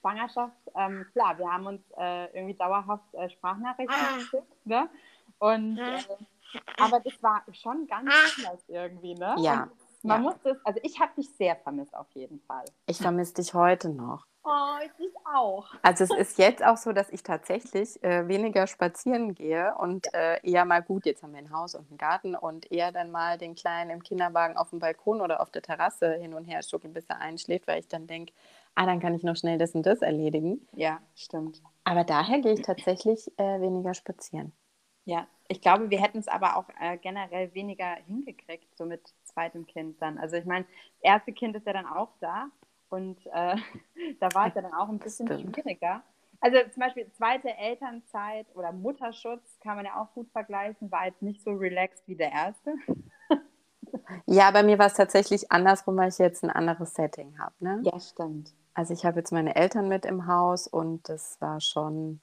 Schwangerschaft, 0.00 0.56
ähm, 0.74 1.06
klar, 1.12 1.38
wir 1.38 1.50
haben 1.50 1.66
uns 1.66 1.82
äh, 1.98 2.26
irgendwie 2.34 2.54
dauerhaft 2.54 3.14
äh, 3.14 3.28
Sprachnachrichten 3.30 3.94
ah. 3.94 4.16
geschickt, 4.16 4.66
ne? 4.66 4.88
Und, 5.38 5.78
äh, 5.78 5.98
aber 6.78 7.00
das 7.00 7.22
war 7.22 7.42
schon 7.52 7.86
ganz 7.86 8.10
ah. 8.10 8.46
anders 8.46 8.64
irgendwie, 8.68 9.14
ne? 9.14 9.34
Ja. 9.38 9.64
Und 9.64 9.70
man 10.02 10.22
ja. 10.22 10.30
muss 10.30 10.40
das, 10.42 10.56
also 10.64 10.80
ich 10.82 10.98
habe 11.00 11.12
dich 11.16 11.28
sehr 11.36 11.56
vermisst 11.56 11.94
auf 11.94 12.10
jeden 12.12 12.40
Fall. 12.40 12.64
Ich 12.86 12.98
vermisse 12.98 13.34
dich 13.34 13.54
heute 13.54 13.90
noch. 13.90 14.26
Oh, 14.44 14.78
ich 14.98 15.12
auch. 15.24 15.66
Also 15.82 16.04
es 16.04 16.10
ist 16.10 16.38
jetzt 16.38 16.64
auch 16.64 16.76
so, 16.76 16.92
dass 16.92 17.10
ich 17.10 17.22
tatsächlich 17.22 18.02
äh, 18.02 18.26
weniger 18.28 18.66
spazieren 18.66 19.34
gehe 19.34 19.74
und 19.78 20.12
äh, 20.14 20.40
eher 20.42 20.64
mal 20.64 20.82
gut, 20.82 21.06
jetzt 21.06 21.22
haben 21.22 21.32
wir 21.32 21.38
ein 21.38 21.52
Haus 21.52 21.74
und 21.74 21.88
einen 21.88 21.98
Garten 21.98 22.34
und 22.34 22.70
eher 22.70 22.92
dann 22.92 23.10
mal 23.10 23.38
den 23.38 23.54
Kleinen 23.54 23.90
im 23.90 24.02
Kinderwagen 24.02 24.56
auf 24.56 24.70
dem 24.70 24.80
Balkon 24.80 25.20
oder 25.20 25.40
auf 25.40 25.50
der 25.50 25.62
Terrasse 25.62 26.14
hin 26.14 26.34
und 26.34 26.44
her 26.44 26.62
schütteln, 26.62 26.92
bis 26.92 27.06
er 27.08 27.20
einschläft, 27.20 27.66
weil 27.66 27.80
ich 27.80 27.88
dann 27.88 28.06
denke, 28.06 28.32
ah, 28.74 28.86
dann 28.86 29.00
kann 29.00 29.14
ich 29.14 29.22
noch 29.22 29.36
schnell 29.36 29.58
das 29.58 29.74
und 29.74 29.86
das 29.86 30.02
erledigen. 30.02 30.66
Ja, 30.74 31.00
stimmt. 31.14 31.62
Aber 31.84 32.04
daher 32.04 32.40
gehe 32.40 32.54
ich 32.54 32.62
tatsächlich 32.62 33.30
äh, 33.38 33.60
weniger 33.60 33.94
spazieren. 33.94 34.52
Ja, 35.04 35.26
ich 35.48 35.60
glaube, 35.60 35.90
wir 35.90 36.00
hätten 36.00 36.18
es 36.18 36.28
aber 36.28 36.56
auch 36.56 36.68
äh, 36.80 36.96
generell 36.96 37.52
weniger 37.54 37.96
hingekriegt, 38.06 38.76
so 38.76 38.86
mit 38.86 39.02
zweitem 39.24 39.66
Kind 39.66 40.00
dann. 40.00 40.18
Also 40.18 40.36
ich 40.36 40.44
meine, 40.44 40.64
das 40.64 41.12
erste 41.12 41.32
Kind 41.32 41.56
ist 41.56 41.66
ja 41.66 41.72
dann 41.72 41.86
auch 41.86 42.10
da 42.20 42.50
und 42.92 43.18
äh, 43.26 43.56
da 44.20 44.28
war 44.34 44.48
es 44.48 44.54
ja 44.54 44.62
dann 44.62 44.74
auch 44.74 44.88
ein 44.88 44.98
bisschen 44.98 45.26
Stimmt. 45.26 45.56
schwieriger. 45.56 46.02
Also 46.40 46.58
zum 46.72 46.80
Beispiel 46.80 47.10
zweite 47.12 47.56
Elternzeit 47.56 48.46
oder 48.54 48.72
Mutterschutz 48.72 49.58
kann 49.60 49.76
man 49.76 49.84
ja 49.84 50.02
auch 50.02 50.12
gut 50.12 50.28
vergleichen, 50.30 50.90
war 50.90 51.06
jetzt 51.06 51.22
nicht 51.22 51.42
so 51.42 51.52
relaxed 51.52 52.06
wie 52.06 52.16
der 52.16 52.32
erste. 52.32 52.74
Ja, 54.24 54.50
bei 54.52 54.62
mir 54.62 54.78
war 54.78 54.86
es 54.86 54.94
tatsächlich 54.94 55.52
andersrum, 55.52 55.98
weil 55.98 56.08
ich 56.08 56.16
jetzt 56.16 56.42
ein 56.42 56.48
anderes 56.48 56.94
Setting 56.94 57.38
habe. 57.38 57.54
Ne? 57.58 57.82
Ja, 57.82 58.00
stimmt. 58.00 58.54
Also 58.72 58.94
ich 58.94 59.04
habe 59.04 59.18
jetzt 59.18 59.32
meine 59.32 59.54
Eltern 59.54 59.86
mit 59.86 60.06
im 60.06 60.26
Haus 60.26 60.66
und 60.66 61.06
das 61.10 61.38
war 61.42 61.60
schon 61.60 62.22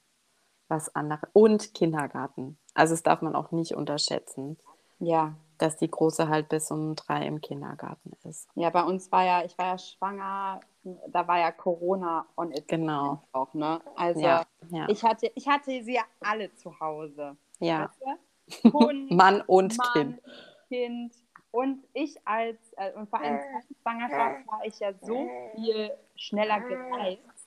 was 0.67 0.95
anderes. 0.95 1.29
Und 1.33 1.75
Kindergarten. 1.75 2.57
Also 2.73 2.93
das 2.93 3.03
darf 3.03 3.21
man 3.21 3.35
auch 3.35 3.51
nicht 3.51 3.75
unterschätzen. 3.75 4.57
Ja 4.97 5.35
dass 5.59 5.77
die 5.77 5.91
Große 5.91 6.27
halt 6.27 6.49
bis 6.49 6.71
um 6.71 6.95
drei 6.95 7.27
im 7.27 7.41
Kindergarten 7.41 8.13
ist. 8.23 8.49
Ja, 8.55 8.69
bei 8.69 8.83
uns 8.83 9.11
war 9.11 9.25
ja, 9.25 9.43
ich 9.43 9.57
war 9.57 9.67
ja 9.67 9.77
schwanger, 9.77 10.61
da 11.07 11.27
war 11.27 11.37
ja 11.37 11.51
Corona 11.51 12.25
und 12.35 12.57
it 12.57 12.67
genau. 12.67 13.21
auch, 13.31 13.53
ne? 13.53 13.81
Also 13.95 14.21
ja, 14.21 14.43
ja. 14.69 14.87
ich 14.89 15.03
hatte, 15.03 15.31
ich 15.35 15.47
hatte 15.47 15.83
sie 15.83 15.95
ja 15.95 16.03
alle 16.21 16.53
zu 16.55 16.79
Hause. 16.79 17.37
Ja. 17.59 17.83
Weißt 17.83 18.01
du? 18.01 18.73
Hund, 18.73 19.11
Mann 19.11 19.41
und 19.41 19.77
Mann, 19.77 19.93
Kind. 19.93 20.21
Kind. 20.69 21.13
Und 21.51 21.83
ich 21.93 22.15
als, 22.25 22.57
äh, 22.77 22.93
und 22.93 23.09
vor 23.09 23.19
allem 23.19 23.39
Schwangerschaft 23.81 24.47
war 24.47 24.61
ich 24.65 24.79
ja 24.79 24.93
so 25.01 25.27
viel 25.55 25.91
schneller 26.15 26.59
gereist 26.61 27.38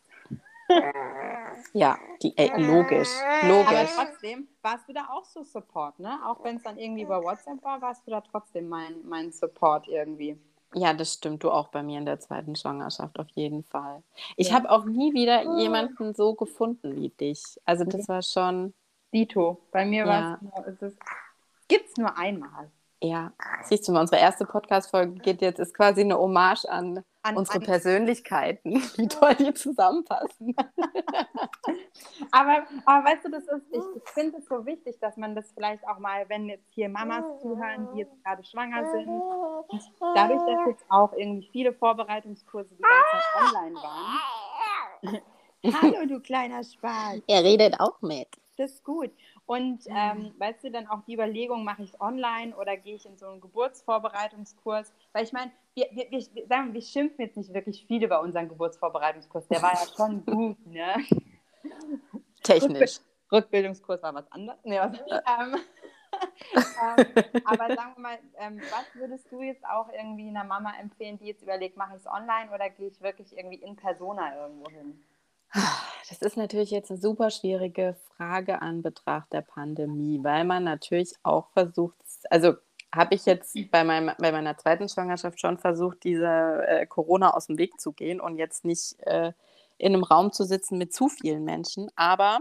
ja, 1.73 1.99
die, 2.23 2.37
ey, 2.37 2.49
logisch, 2.61 3.11
logisch. 3.43 3.99
Aber 3.99 4.07
trotzdem 4.07 4.49
warst 4.63 4.89
du 4.89 4.93
da 4.93 5.09
auch 5.11 5.25
so 5.25 5.43
Support, 5.43 5.99
ne? 5.99 6.19
Auch 6.27 6.43
wenn 6.45 6.57
es 6.57 6.63
dann 6.63 6.79
irgendwie 6.79 7.03
über 7.03 7.23
WhatsApp 7.23 7.63
war, 7.63 7.81
warst 7.83 8.07
du 8.07 8.11
da 8.11 8.21
trotzdem 8.21 8.69
mein, 8.69 8.97
mein 9.05 9.33
Support 9.33 9.89
irgendwie. 9.89 10.39
Ja, 10.75 10.95
das 10.95 11.15
stimmt. 11.15 11.45
Du 11.45 11.51
auch 11.51 11.69
bei 11.69 11.83
mir 11.83 11.99
in 11.99 12.07
der 12.07 12.19
zweiten 12.19 12.57
Schwangerschaft 12.57 13.19
auf 13.19 13.29
jeden 13.31 13.63
Fall. 13.63 14.03
Ich 14.37 14.49
ja. 14.49 14.55
habe 14.55 14.71
auch 14.71 14.85
nie 14.85 15.13
wieder 15.13 15.59
jemanden 15.59 16.15
so 16.15 16.35
gefunden 16.35 16.97
wie 16.97 17.11
dich. 17.11 17.43
Also 17.65 17.85
das 17.85 18.09
war 18.09 18.23
schon. 18.23 18.73
Dito. 19.13 19.61
Bei 19.71 19.85
mir 19.85 20.07
ja. 20.07 20.39
war 20.43 20.65
es. 20.81 20.97
Gibt 21.69 21.89
es 21.89 21.97
nur 21.97 22.17
einmal. 22.17 22.71
Ja, 23.05 23.33
siehst 23.65 23.89
du 23.89 23.93
mal, 23.93 24.03
unsere 24.03 24.21
erste 24.21 24.47
Podcast-Folge 24.47 25.15
geht 25.15 25.43
jetzt, 25.43 25.59
ist 25.59 25.75
quasi 25.75 26.03
eine 26.03 26.17
Hommage 26.17 26.67
an, 26.69 27.03
an 27.23 27.37
unsere 27.37 27.59
an 27.59 27.65
Persönlichkeiten, 27.65 28.75
wie 28.97 29.09
toll 29.09 29.35
die 29.35 29.53
zusammenpassen. 29.55 30.55
aber, 32.31 32.63
aber 32.87 33.05
weißt 33.05 33.25
du, 33.25 33.31
das 33.33 33.43
ist, 33.43 33.67
ich, 33.73 33.83
ich 33.97 34.09
finde 34.11 34.39
es 34.39 34.47
so 34.47 34.65
wichtig, 34.65 35.01
dass 35.01 35.17
man 35.17 35.35
das 35.35 35.51
vielleicht 35.51 35.85
auch 35.89 35.99
mal, 35.99 36.29
wenn 36.29 36.47
jetzt 36.49 36.69
hier 36.71 36.89
Mamas 36.89 37.25
zuhören, 37.41 37.89
die 37.93 38.01
jetzt 38.01 38.23
gerade 38.23 38.45
schwanger 38.45 38.89
sind, 38.93 39.09
und 39.09 39.83
dadurch, 40.15 40.43
dass 40.47 40.67
jetzt 40.69 40.85
auch 40.89 41.13
irgendwie 41.15 41.49
viele 41.51 41.73
Vorbereitungskurse 41.73 42.77
die 42.77 42.83
ganze 42.83 43.11
Zeit 43.11 43.55
online 43.57 43.75
waren. 43.83 45.21
Hallo, 45.83 46.07
du 46.07 46.21
kleiner 46.21 46.63
Spaß. 46.63 47.21
Er 47.27 47.43
redet 47.43 47.81
auch 47.81 48.01
mit. 48.01 48.29
Das 48.57 48.73
ist 48.73 48.85
gut. 48.85 49.11
Und 49.47 49.81
ähm, 49.89 50.35
weißt 50.39 50.65
du, 50.65 50.71
dann 50.71 50.87
auch 50.87 51.03
die 51.03 51.15
Überlegung, 51.15 51.65
mache 51.65 51.83
ich 51.83 51.91
es 51.91 52.01
online 52.01 52.57
oder 52.57 52.77
gehe 52.77 52.95
ich 52.95 53.05
in 53.05 53.17
so 53.17 53.27
einen 53.27 53.41
Geburtsvorbereitungskurs? 53.41 54.93
Weil 55.13 55.25
ich 55.25 55.33
meine, 55.33 55.51
wir, 55.75 55.87
wir, 55.93 56.11
wir, 56.11 56.47
sagen, 56.47 56.73
wir 56.73 56.83
schimpfen 56.83 57.25
jetzt 57.25 57.37
nicht 57.37 57.53
wirklich 57.53 57.85
viel 57.87 58.05
über 58.05 58.21
unseren 58.23 58.49
Geburtsvorbereitungskurs. 58.49 59.49
Der 59.49 59.63
war 59.63 59.73
ja 59.73 59.87
schon 59.97 60.25
gut, 60.27 60.67
ne? 60.67 60.95
Technisch. 62.43 63.01
Rückbildungskurs 63.31 64.03
war 64.03 64.15
was 64.15 64.31
anderes. 64.31 64.61
Nee, 64.65 64.79
was, 64.79 64.99
ähm, 64.99 65.57
ähm, 66.55 67.43
aber 67.45 67.75
sagen 67.75 67.93
wir 67.97 68.03
mal, 68.03 68.19
ähm, 68.39 68.61
was 68.71 68.95
würdest 68.95 69.31
du 69.33 69.41
jetzt 69.41 69.65
auch 69.65 69.89
irgendwie 69.93 70.29
einer 70.29 70.45
Mama 70.45 70.73
empfehlen, 70.79 71.19
die 71.19 71.27
jetzt 71.27 71.43
überlegt, 71.43 71.77
mache 71.77 71.97
ich 71.97 72.03
es 72.03 72.07
online 72.07 72.51
oder 72.55 72.69
gehe 72.71 72.89
ich 72.89 73.01
wirklich 73.01 73.37
irgendwie 73.37 73.57
in 73.57 73.77
Persona 73.77 74.37
irgendwo 74.37 74.71
hin? 74.71 75.03
Das 76.09 76.21
ist 76.21 76.37
natürlich 76.37 76.71
jetzt 76.71 76.91
eine 76.91 77.01
super 77.01 77.31
schwierige 77.31 77.97
Frage 78.17 78.61
an 78.61 78.83
Betracht 78.83 79.33
der 79.33 79.41
Pandemie, 79.41 80.21
weil 80.23 80.45
man 80.45 80.65
natürlich 80.65 81.15
auch 81.23 81.49
versucht, 81.51 81.97
also 82.29 82.55
habe 82.95 83.15
ich 83.15 83.25
jetzt 83.25 83.57
bei, 83.71 83.85
meinem, 83.85 84.15
bei 84.19 84.31
meiner 84.31 84.57
zweiten 84.59 84.89
Schwangerschaft 84.89 85.41
schon 85.41 85.57
versucht, 85.59 86.05
diese 86.05 86.67
äh, 86.67 86.87
Corona 86.87 87.35
aus 87.35 87.47
dem 87.47 87.57
Weg 87.57 87.81
zu 87.81 87.93
gehen 87.93 88.21
und 88.21 88.37
jetzt 88.37 88.65
nicht 88.65 89.01
äh, 89.01 89.33
in 89.79 89.95
einem 89.95 90.05
Raum 90.05 90.33
zu 90.33 90.45
sitzen 90.45 90.77
mit 90.77 90.93
zu 90.93 91.09
vielen 91.09 91.45
Menschen. 91.45 91.91
Aber 91.97 92.41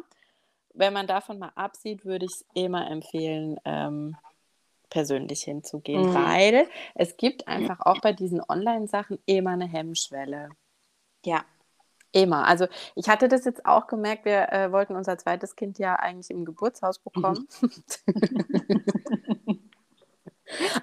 wenn 0.73 0.93
man 0.93 1.07
davon 1.07 1.39
mal 1.39 1.51
absieht, 1.55 2.05
würde 2.05 2.25
ich 2.25 2.31
es 2.31 2.45
immer 2.53 2.89
empfehlen, 2.89 3.57
ähm, 3.65 4.17
persönlich 4.89 5.43
hinzugehen, 5.43 6.09
mhm. 6.09 6.13
weil 6.13 6.67
es 6.95 7.15
gibt 7.15 7.47
einfach 7.47 7.79
auch 7.79 8.01
bei 8.01 8.11
diesen 8.11 8.41
Online-Sachen 8.47 9.19
immer 9.25 9.51
eine 9.51 9.67
Hemmschwelle. 9.67 10.49
Ja, 11.25 11.45
Immer. 12.13 12.45
Also 12.45 12.67
ich 12.95 13.07
hatte 13.07 13.29
das 13.29 13.45
jetzt 13.45 13.65
auch 13.65 13.87
gemerkt, 13.87 14.25
wir 14.25 14.51
äh, 14.51 14.71
wollten 14.71 14.95
unser 14.95 15.17
zweites 15.17 15.55
Kind 15.55 15.79
ja 15.79 15.95
eigentlich 15.95 16.29
im 16.29 16.43
Geburtshaus 16.43 16.99
bekommen. 16.99 17.47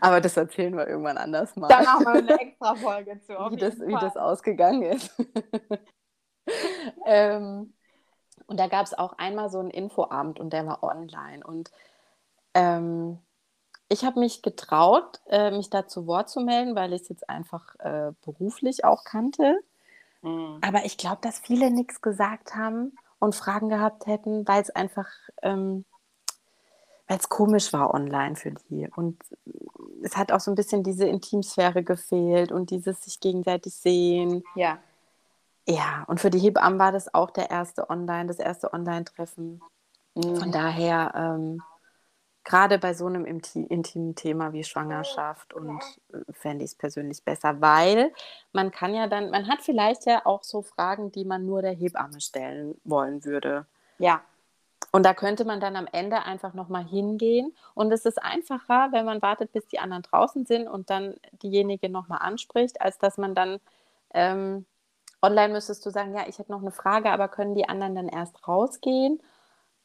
Aber 0.01 0.23
das 0.23 0.37
erzählen 0.37 0.77
wir 0.77 0.89
irgendwann 0.89 1.19
anders 1.19 1.55
mal. 1.57 1.69
Dann 1.69 1.85
machen 1.85 2.07
wir 2.07 2.13
eine 2.13 2.41
extra 2.41 2.75
Folge 2.75 3.21
zu. 3.21 3.35
Wie 3.51 3.57
das, 3.57 3.79
wie 3.79 3.93
das 3.93 4.17
ausgegangen 4.17 4.83
ist. 4.83 5.15
ähm, 7.07 7.75
und 8.47 8.59
da 8.59 8.67
gab 8.67 8.87
es 8.87 8.95
auch 8.95 9.19
einmal 9.19 9.51
so 9.51 9.59
einen 9.59 9.71
Infoabend 9.71 10.41
und 10.41 10.55
der 10.55 10.67
war 10.67 10.83
online. 10.83 11.47
Und 11.47 11.71
ähm, 12.55 13.19
ich 13.91 14.05
habe 14.05 14.21
mich 14.21 14.43
getraut, 14.43 15.21
äh, 15.27 15.51
mich 15.51 15.69
da 15.69 15.87
zu 15.87 16.07
Wort 16.07 16.31
zu 16.31 16.41
melden, 16.41 16.75
weil 16.75 16.95
ich 16.95 17.03
es 17.03 17.09
jetzt 17.09 17.29
einfach 17.29 17.75
äh, 17.81 18.13
beruflich 18.25 18.85
auch 18.85 19.05
kannte. 19.05 19.59
Mhm. 20.23 20.59
Aber 20.63 20.85
ich 20.85 20.97
glaube, 20.97 21.19
dass 21.23 21.39
viele 21.39 21.71
nichts 21.71 22.01
gesagt 22.01 22.55
haben 22.55 22.97
und 23.19 23.35
Fragen 23.35 23.69
gehabt 23.69 24.07
hätten, 24.07 24.47
weil 24.47 24.63
es 24.63 24.71
einfach, 24.71 25.09
ähm, 25.43 25.85
weil 27.07 27.19
es 27.19 27.29
komisch 27.29 27.73
war 27.73 27.95
online 27.95 28.37
für 28.37 28.53
die. 28.53 28.89
Und 28.95 29.19
es 30.03 30.17
hat 30.17 30.33
auch 30.33 30.41
so 30.41 30.51
ein 30.51 30.57
bisschen 30.57 30.83
diese 30.83 31.07
Intimsphäre 31.07 31.83
gefehlt 31.83 32.53
und 32.53 32.71
dieses 32.71 33.03
sich 33.03 33.21
gegenseitig 33.21 33.75
sehen. 33.75 34.43
Ja. 34.55 34.79
Ja, 35.67 36.05
und 36.07 36.19
für 36.19 36.31
die 36.31 36.39
Hebammen 36.39 36.79
war 36.79 36.93
das 36.93 37.13
auch 37.13 37.31
der 37.31 37.51
erste 37.51 37.91
Online, 37.91 38.27
das 38.27 38.39
erste 38.39 38.73
Online-Treffen. 38.73 39.61
Mhm. 40.15 40.37
Von 40.37 40.51
daher, 40.51 41.13
ähm, 41.15 41.63
gerade 42.49 42.79
bei 42.79 42.95
so 42.95 43.05
einem 43.05 43.27
intimen 43.27 44.15
Thema 44.15 44.55
wie 44.55 44.65
Schwangerschaft 44.65 45.53
und 45.53 45.83
äh, 46.15 46.33
fände 46.33 46.65
ich 46.65 46.71
es 46.71 46.75
persönlich 46.75 47.23
besser, 47.23 47.61
weil 47.61 48.11
man 48.53 48.71
kann 48.71 48.95
ja 48.95 49.07
dann, 49.07 49.29
man 49.29 49.49
hat 49.49 49.61
vielleicht 49.61 50.07
ja 50.07 50.25
auch 50.25 50.43
so 50.43 50.63
Fragen, 50.63 51.13
die 51.13 51.27
man 51.27 51.45
nur 51.45 51.61
der 51.61 51.75
Hebamme 51.75 52.23
stellen 52.23 52.81
wollen 52.85 53.25
würde. 53.27 53.67
Ja. 53.99 54.23
Und 54.93 55.05
da 55.05 55.13
könnte 55.13 55.45
man 55.45 55.61
dann 55.61 55.77
am 55.77 55.87
Ende 55.93 56.23
einfach 56.23 56.55
nochmal 56.55 56.85
hingehen. 56.85 57.55
Und 57.75 57.93
es 57.93 58.07
ist 58.07 58.23
einfacher, 58.23 58.89
wenn 58.93 59.05
man 59.05 59.21
wartet, 59.21 59.53
bis 59.53 59.67
die 59.67 59.79
anderen 59.79 60.03
draußen 60.03 60.47
sind 60.47 60.69
und 60.69 60.89
dann 60.89 61.17
diejenige 61.43 61.91
nochmal 61.91 62.21
anspricht, 62.23 62.81
als 62.81 62.97
dass 62.97 63.19
man 63.19 63.35
dann 63.35 63.61
ähm, 64.15 64.65
online 65.21 65.53
müsstest 65.53 65.85
du 65.85 65.91
sagen, 65.91 66.15
ja, 66.15 66.27
ich 66.27 66.39
hätte 66.39 66.51
noch 66.51 66.63
eine 66.63 66.71
Frage, 66.71 67.11
aber 67.11 67.29
können 67.29 67.55
die 67.55 67.69
anderen 67.69 67.95
dann 67.95 68.09
erst 68.09 68.49
rausgehen? 68.49 69.21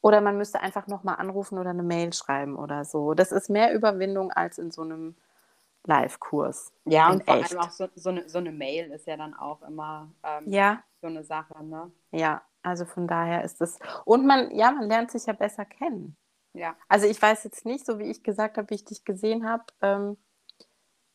Oder 0.04 0.20
man 0.20 0.36
müsste 0.36 0.60
einfach 0.60 0.86
nochmal 0.86 1.16
anrufen 1.16 1.56
oder 1.56 1.70
eine 1.70 1.82
Mail 1.82 2.12
schreiben 2.12 2.56
oder 2.56 2.84
so. 2.84 3.14
Das 3.14 3.32
ist 3.32 3.48
mehr 3.48 3.72
Überwindung 3.72 4.30
als 4.30 4.58
in 4.58 4.70
so 4.70 4.82
einem 4.82 5.16
Live-Kurs. 5.86 6.74
Ja, 6.84 7.10
und 7.10 7.24
vor 7.24 7.36
echt. 7.36 7.52
allem 7.52 7.60
auch 7.62 7.70
so, 7.70 7.88
so, 7.94 8.10
eine, 8.10 8.28
so 8.28 8.36
eine 8.36 8.52
Mail 8.52 8.90
ist 8.90 9.06
ja 9.06 9.16
dann 9.16 9.32
auch 9.32 9.62
immer 9.62 10.12
ähm, 10.22 10.44
ja. 10.44 10.82
so 11.00 11.06
eine 11.06 11.24
Sache, 11.24 11.64
ne? 11.64 11.90
Ja, 12.10 12.42
also 12.62 12.84
von 12.84 13.08
daher 13.08 13.44
ist 13.44 13.62
es. 13.62 13.78
Und 14.04 14.26
man, 14.26 14.54
ja, 14.54 14.72
man 14.72 14.90
lernt 14.90 15.10
sich 15.10 15.24
ja 15.24 15.32
besser 15.32 15.64
kennen. 15.64 16.18
Ja. 16.52 16.76
Also 16.86 17.06
ich 17.06 17.20
weiß 17.20 17.42
jetzt 17.44 17.64
nicht, 17.64 17.86
so 17.86 17.98
wie 17.98 18.10
ich 18.10 18.22
gesagt 18.22 18.58
habe, 18.58 18.68
wie 18.68 18.74
ich 18.74 18.84
dich 18.84 19.06
gesehen 19.06 19.48
habe, 19.48 19.64
ähm, 19.80 20.18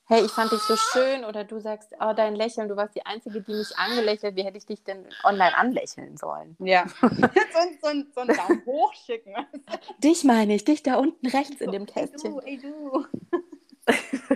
hey, 0.10 0.26
ich 0.26 0.32
fand 0.32 0.52
dich 0.52 0.62
so 0.62 0.76
schön 0.76 1.24
oder 1.24 1.44
du 1.44 1.60
sagst, 1.60 1.94
oh, 2.00 2.14
dein 2.16 2.36
Lächeln, 2.36 2.68
du 2.68 2.76
warst 2.76 2.96
die 2.96 3.06
Einzige, 3.06 3.42
die 3.42 3.54
mich 3.54 3.78
angelächelt, 3.78 4.36
wie 4.36 4.44
hätte 4.44 4.58
ich 4.58 4.66
dich 4.66 4.84
denn 4.84 5.06
online 5.24 5.56
anlächeln 5.56 6.18
sollen? 6.18 6.58
Ja, 6.60 6.88
so, 7.02 7.08
so, 7.08 8.04
so 8.16 8.22
einen 8.22 8.36
Daumen 8.36 8.66
hoch 8.66 8.92
schicken. 8.96 9.36
dich 10.04 10.24
meine 10.24 10.56
ich, 10.56 10.66
dich 10.66 10.82
da 10.82 10.96
unten 10.96 11.28
rechts 11.28 11.62
in 11.62 11.72
dem 11.72 11.86
Kästchen. 11.86 12.40
Ey 12.40 12.58
du, 12.58 13.06
ey 13.86 13.96
du. 14.30 14.36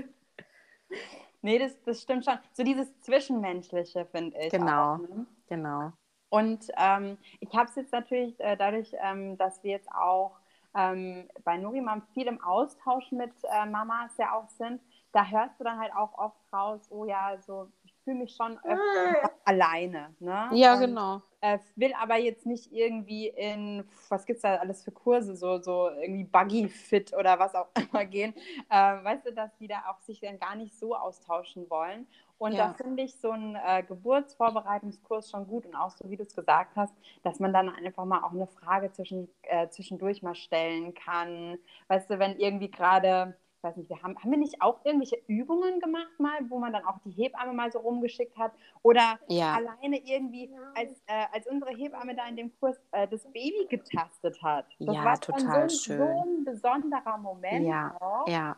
nee, 1.41 1.57
das, 1.57 1.71
das 1.85 2.03
stimmt 2.03 2.23
schon. 2.23 2.37
So 2.53 2.63
dieses 2.63 2.87
Zwischenmenschliche, 2.99 4.05
finde 4.05 4.37
ich. 4.37 4.51
Genau, 4.51 4.93
auch, 4.93 4.97
ne? 4.99 5.25
genau. 5.47 5.91
Und 6.29 6.67
ähm, 6.77 7.17
ich 7.39 7.51
habe 7.53 7.69
es 7.69 7.75
jetzt 7.75 7.91
natürlich 7.91 8.39
äh, 8.39 8.55
dadurch, 8.57 8.91
ähm, 9.03 9.37
dass 9.37 9.63
wir 9.63 9.71
jetzt 9.71 9.91
auch 9.91 10.37
ähm, 10.75 11.27
bei 11.43 11.57
Nurimam 11.57 12.03
viel 12.13 12.27
im 12.27 12.41
Austausch 12.43 13.11
mit 13.11 13.31
äh, 13.43 13.65
Mamas 13.65 14.11
ja 14.17 14.33
auch 14.33 14.49
sind, 14.49 14.81
da 15.13 15.25
hörst 15.27 15.59
du 15.59 15.63
dann 15.63 15.79
halt 15.79 15.95
auch 15.95 16.17
oft 16.17 16.41
raus, 16.51 16.87
oh 16.89 17.05
ja, 17.05 17.37
so 17.37 17.69
ich 17.83 17.93
fühle 18.03 18.17
mich 18.17 18.35
schon 18.35 18.57
öfter 18.63 19.31
alleine. 19.45 20.13
Ne? 20.19 20.49
Ja, 20.53 20.73
und, 20.73 20.81
genau. 20.81 21.21
Äh, 21.39 21.59
will 21.75 21.93
aber 22.01 22.17
jetzt 22.17 22.45
nicht 22.45 22.71
irgendwie 22.71 23.27
in, 23.27 23.87
was 24.09 24.25
gibt 24.25 24.37
es 24.37 24.41
da 24.41 24.55
alles 24.55 24.83
für 24.83 24.91
Kurse, 24.91 25.35
so, 25.35 25.61
so 25.61 25.89
irgendwie 25.89 26.23
Buggy 26.23 26.67
Fit 26.67 27.13
oder 27.13 27.37
was 27.37 27.53
auch 27.53 27.67
immer 27.91 28.05
gehen. 28.05 28.33
Äh, 28.69 28.75
weißt 29.03 29.27
du, 29.27 29.33
dass 29.33 29.55
die 29.57 29.67
da 29.67 29.83
auch 29.89 29.99
sich 30.01 30.19
dann 30.19 30.39
gar 30.39 30.55
nicht 30.55 30.77
so 30.77 30.95
austauschen 30.95 31.69
wollen. 31.69 32.07
Und 32.39 32.53
ja. 32.53 32.67
da 32.67 32.73
finde 32.73 33.03
ich 33.03 33.15
so 33.15 33.31
einen 33.31 33.55
äh, 33.55 33.83
Geburtsvorbereitungskurs 33.83 35.29
schon 35.29 35.47
gut 35.47 35.65
und 35.65 35.75
auch 35.75 35.91
so, 35.91 36.09
wie 36.09 36.17
du 36.17 36.23
es 36.23 36.35
gesagt 36.35 36.75
hast, 36.75 36.93
dass 37.21 37.39
man 37.39 37.53
dann 37.53 37.69
einfach 37.69 38.03
mal 38.05 38.23
auch 38.23 38.31
eine 38.31 38.47
Frage 38.47 38.91
zwischen, 38.91 39.29
äh, 39.43 39.69
zwischendurch 39.69 40.23
mal 40.23 40.35
stellen 40.35 40.93
kann. 40.93 41.57
Weißt 41.87 42.09
du, 42.09 42.19
wenn 42.19 42.37
irgendwie 42.39 42.71
gerade 42.71 43.37
ich 43.63 43.69
weiß 43.69 43.77
nicht, 43.77 43.89
wir 43.89 44.03
haben, 44.03 44.17
haben 44.19 44.29
wir 44.29 44.37
nicht 44.37 44.61
auch 44.61 44.83
irgendwelche 44.83 45.17
Übungen 45.27 45.79
gemacht 45.79 46.19
mal, 46.19 46.37
wo 46.49 46.59
man 46.59 46.73
dann 46.73 46.83
auch 46.83 46.97
die 47.05 47.11
Hebamme 47.11 47.53
mal 47.53 47.71
so 47.71 47.79
rumgeschickt 47.79 48.37
hat? 48.37 48.51
Oder 48.81 49.17
ja. 49.29 49.53
alleine 49.53 49.99
irgendwie, 50.03 50.49
als, 50.75 51.01
äh, 51.07 51.27
als 51.31 51.47
unsere 51.47 51.71
Hebamme 51.71 52.13
da 52.13 52.27
in 52.27 52.35
dem 52.35 52.51
Kurs 52.59 52.77
äh, 52.91 53.07
das 53.07 53.23
Baby 53.31 53.65
getastet 53.69 54.37
hat. 54.43 54.65
Das 54.79 54.95
ja, 54.95 55.05
war 55.05 55.17
total 55.17 55.69
so, 55.69 55.77
schön. 55.77 55.97
so 55.97 56.03
ein 56.03 56.43
besonderer 56.43 57.17
Moment. 57.17 57.65
Ja, 57.65 57.95
auch. 58.01 58.27
ja. 58.27 58.57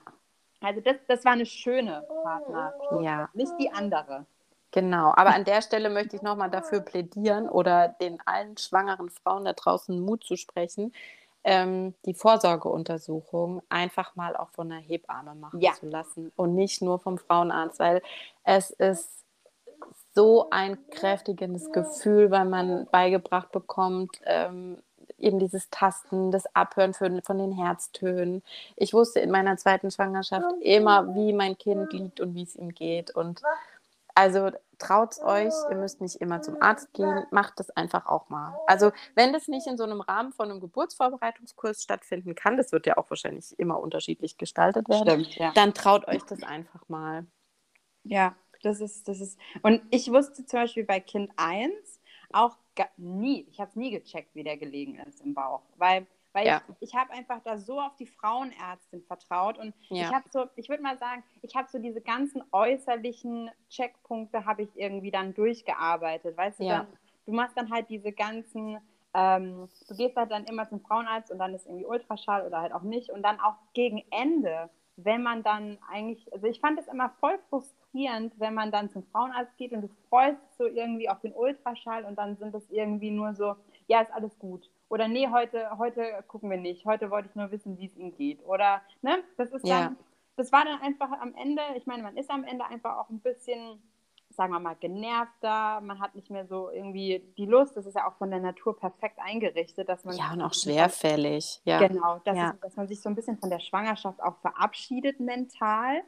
Also 0.61 0.81
das, 0.81 0.95
das 1.07 1.23
war 1.23 1.33
eine 1.33 1.45
schöne 1.45 2.03
Partner, 2.23 2.73
ja. 2.99 3.29
nicht 3.35 3.53
die 3.59 3.71
andere. 3.71 4.25
Genau, 4.71 5.13
aber 5.15 5.35
an 5.35 5.45
der 5.45 5.61
Stelle 5.61 5.91
möchte 5.91 6.15
ich 6.15 6.23
nochmal 6.23 6.49
dafür 6.49 6.79
plädieren 6.79 7.47
oder 7.47 7.89
den 7.89 8.17
allen 8.25 8.57
schwangeren 8.57 9.11
Frauen 9.11 9.45
da 9.45 9.53
draußen 9.53 9.99
Mut 10.01 10.23
zu 10.23 10.35
sprechen, 10.35 10.91
ähm, 11.45 11.93
die 12.05 12.15
Vorsorgeuntersuchung 12.15 13.61
einfach 13.69 14.15
mal 14.15 14.35
auch 14.35 14.49
von 14.49 14.69
der 14.69 14.79
Hebamme 14.79 15.35
machen 15.35 15.61
ja. 15.61 15.73
zu 15.73 15.85
lassen 15.85 16.31
und 16.35 16.55
nicht 16.55 16.81
nur 16.81 16.99
vom 16.99 17.19
Frauenarzt, 17.19 17.79
weil 17.79 18.01
es 18.43 18.71
ist 18.71 19.23
so 20.15 20.49
ein 20.49 20.77
kräftigendes 20.89 21.71
Gefühl, 21.71 22.31
weil 22.31 22.45
man 22.45 22.87
beigebracht 22.91 23.51
bekommt, 23.51 24.19
ähm, 24.25 24.77
eben 25.19 25.37
dieses 25.37 25.69
Tasten, 25.69 26.31
das 26.31 26.45
Abhören 26.55 26.93
für, 26.93 27.21
von 27.21 27.37
den 27.37 27.51
Herztönen. 27.51 28.41
Ich 28.75 28.93
wusste 28.93 29.19
in 29.19 29.29
meiner 29.29 29.55
zweiten 29.57 29.91
Schwangerschaft 29.91 30.47
immer, 30.61 31.13
wie 31.15 31.31
mein 31.31 31.57
Kind 31.57 31.93
liegt 31.93 32.19
und 32.21 32.33
wie 32.33 32.43
es 32.43 32.55
ihm 32.55 32.73
geht. 32.73 33.11
Und 33.11 33.41
also 34.15 34.49
traut 34.77 35.19
euch, 35.19 35.53
ihr 35.69 35.75
müsst 35.75 36.01
nicht 36.01 36.15
immer 36.17 36.41
zum 36.41 36.61
Arzt 36.61 36.93
gehen, 36.93 37.25
macht 37.31 37.59
das 37.59 37.69
einfach 37.71 38.05
auch 38.05 38.29
mal. 38.29 38.57
Also 38.67 38.91
wenn 39.15 39.33
das 39.33 39.47
nicht 39.47 39.67
in 39.67 39.77
so 39.77 39.83
einem 39.83 40.01
Rahmen 40.01 40.31
von 40.31 40.49
einem 40.49 40.59
Geburtsvorbereitungskurs 40.59 41.83
stattfinden 41.83 42.35
kann, 42.35 42.57
das 42.57 42.71
wird 42.71 42.85
ja 42.85 42.97
auch 42.97 43.09
wahrscheinlich 43.09 43.57
immer 43.57 43.79
unterschiedlich 43.79 44.37
gestaltet 44.37 44.87
werden, 44.89 45.25
Stimmt, 45.25 45.35
ja. 45.35 45.51
dann 45.53 45.73
traut 45.73 46.07
euch 46.07 46.23
das 46.23 46.43
einfach 46.43 46.87
mal. 46.89 47.25
Ja, 48.03 48.35
das 48.61 48.81
ist, 48.81 49.07
das 49.07 49.19
ist. 49.19 49.39
Und 49.61 49.81
ich 49.91 50.11
wusste 50.11 50.45
zum 50.45 50.59
Beispiel 50.59 50.85
bei 50.85 50.99
Kind 50.99 51.31
1 51.37 51.73
auch 52.31 52.57
nie, 52.97 53.47
ich 53.49 53.59
habe 53.59 53.69
es 53.69 53.75
nie 53.75 53.91
gecheckt, 53.91 54.35
wie 54.35 54.43
der 54.43 54.57
gelegen 54.57 54.99
ist 54.99 55.21
im 55.21 55.33
Bauch. 55.33 55.61
Weil 55.77 56.07
weil 56.35 56.45
ja. 56.45 56.61
ich, 56.81 56.89
ich 56.89 56.95
habe 56.95 57.11
einfach 57.13 57.39
da 57.43 57.57
so 57.57 57.79
auf 57.79 57.95
die 57.95 58.05
Frauenärztin 58.05 59.01
vertraut 59.03 59.57
und 59.57 59.73
ja. 59.87 60.03
ich 60.03 60.13
habe 60.13 60.25
so, 60.29 60.45
ich 60.57 60.67
würde 60.67 60.83
mal 60.83 60.97
sagen, 60.97 61.23
ich 61.41 61.55
habe 61.55 61.69
so 61.71 61.79
diese 61.79 62.01
ganzen 62.01 62.43
äußerlichen 62.51 63.49
Checkpunkte 63.69 64.45
habe 64.45 64.63
ich 64.63 64.69
irgendwie 64.75 65.11
dann 65.11 65.33
durchgearbeitet. 65.33 66.35
Weißt 66.35 66.59
du, 66.59 66.67
dann, 66.67 66.87
du 67.25 67.31
machst 67.31 67.57
dann 67.57 67.71
halt 67.71 67.89
diese 67.89 68.11
ganzen, 68.11 68.77
ähm, 69.13 69.69
du 69.87 69.95
gehst 69.95 70.17
halt 70.17 70.29
dann 70.29 70.43
immer 70.43 70.67
zum 70.67 70.81
Frauenarzt 70.81 71.31
und 71.31 71.39
dann 71.39 71.53
ist 71.53 71.65
irgendwie 71.67 71.85
Ultraschall 71.85 72.45
oder 72.45 72.59
halt 72.59 72.73
auch 72.73 72.83
nicht 72.83 73.09
und 73.11 73.23
dann 73.23 73.39
auch 73.39 73.55
gegen 73.73 74.03
Ende 74.11 74.69
wenn 74.97 75.23
man 75.23 75.43
dann 75.43 75.77
eigentlich, 75.91 76.31
also 76.33 76.47
ich 76.47 76.59
fand 76.59 76.79
es 76.79 76.87
immer 76.87 77.09
voll 77.19 77.37
frustrierend, 77.49 78.33
wenn 78.37 78.53
man 78.53 78.71
dann 78.71 78.89
zum 78.89 79.03
Frauenarzt 79.11 79.57
geht 79.57 79.73
und 79.73 79.81
du 79.81 79.89
freust 80.09 80.39
so 80.57 80.65
irgendwie 80.65 81.09
auf 81.09 81.19
den 81.19 81.33
Ultraschall 81.33 82.05
und 82.05 82.17
dann 82.17 82.37
sind 82.37 82.53
das 82.53 82.63
irgendwie 82.69 83.11
nur 83.11 83.35
so, 83.35 83.55
ja, 83.87 84.01
ist 84.01 84.13
alles 84.13 84.37
gut. 84.39 84.69
Oder 84.89 85.07
nee, 85.07 85.27
heute, 85.31 85.77
heute 85.77 86.23
gucken 86.27 86.49
wir 86.49 86.57
nicht. 86.57 86.85
Heute 86.85 87.09
wollte 87.09 87.29
ich 87.29 87.35
nur 87.35 87.51
wissen, 87.51 87.77
wie 87.77 87.87
es 87.87 87.95
ihm 87.95 88.15
geht. 88.15 88.45
Oder, 88.45 88.81
ne, 89.01 89.23
das 89.37 89.51
ist 89.51 89.67
dann, 89.67 89.69
ja. 89.69 89.95
das 90.35 90.51
war 90.51 90.63
dann 90.63 90.79
einfach 90.81 91.11
am 91.19 91.33
Ende, 91.35 91.61
ich 91.75 91.87
meine, 91.87 92.03
man 92.03 92.17
ist 92.17 92.29
am 92.29 92.43
Ende 92.43 92.65
einfach 92.65 92.97
auch 92.97 93.09
ein 93.09 93.19
bisschen, 93.19 93.81
sagen 94.29 94.53
wir 94.53 94.59
mal, 94.59 94.75
genervter. 94.75 95.81
Man 95.81 95.99
hat 95.99 96.13
nicht 96.13 96.29
mehr 96.29 96.45
so 96.45 96.69
irgendwie 96.69 97.23
die 97.37 97.47
Lust. 97.47 97.75
Das 97.75 97.87
ist 97.87 97.95
ja 97.95 98.07
auch 98.07 98.15
von 98.17 98.29
der 98.29 98.39
Natur 98.39 98.77
perfekt 98.77 99.17
eingerichtet, 99.17 99.89
dass 99.89 100.03
man. 100.05 100.15
Ja, 100.15 100.33
und 100.33 100.41
auch 100.41 100.53
schwerfällig. 100.53 101.61
Ja. 101.63 101.85
Genau, 101.87 102.19
dass, 102.23 102.37
ja. 102.37 102.51
Es, 102.51 102.59
dass 102.59 102.75
man 102.75 102.87
sich 102.87 103.01
so 103.01 103.09
ein 103.09 103.15
bisschen 103.15 103.37
von 103.39 103.49
der 103.49 103.59
Schwangerschaft 103.59 104.21
auch 104.21 104.37
verabschiedet 104.37 105.19
mental. 105.19 106.03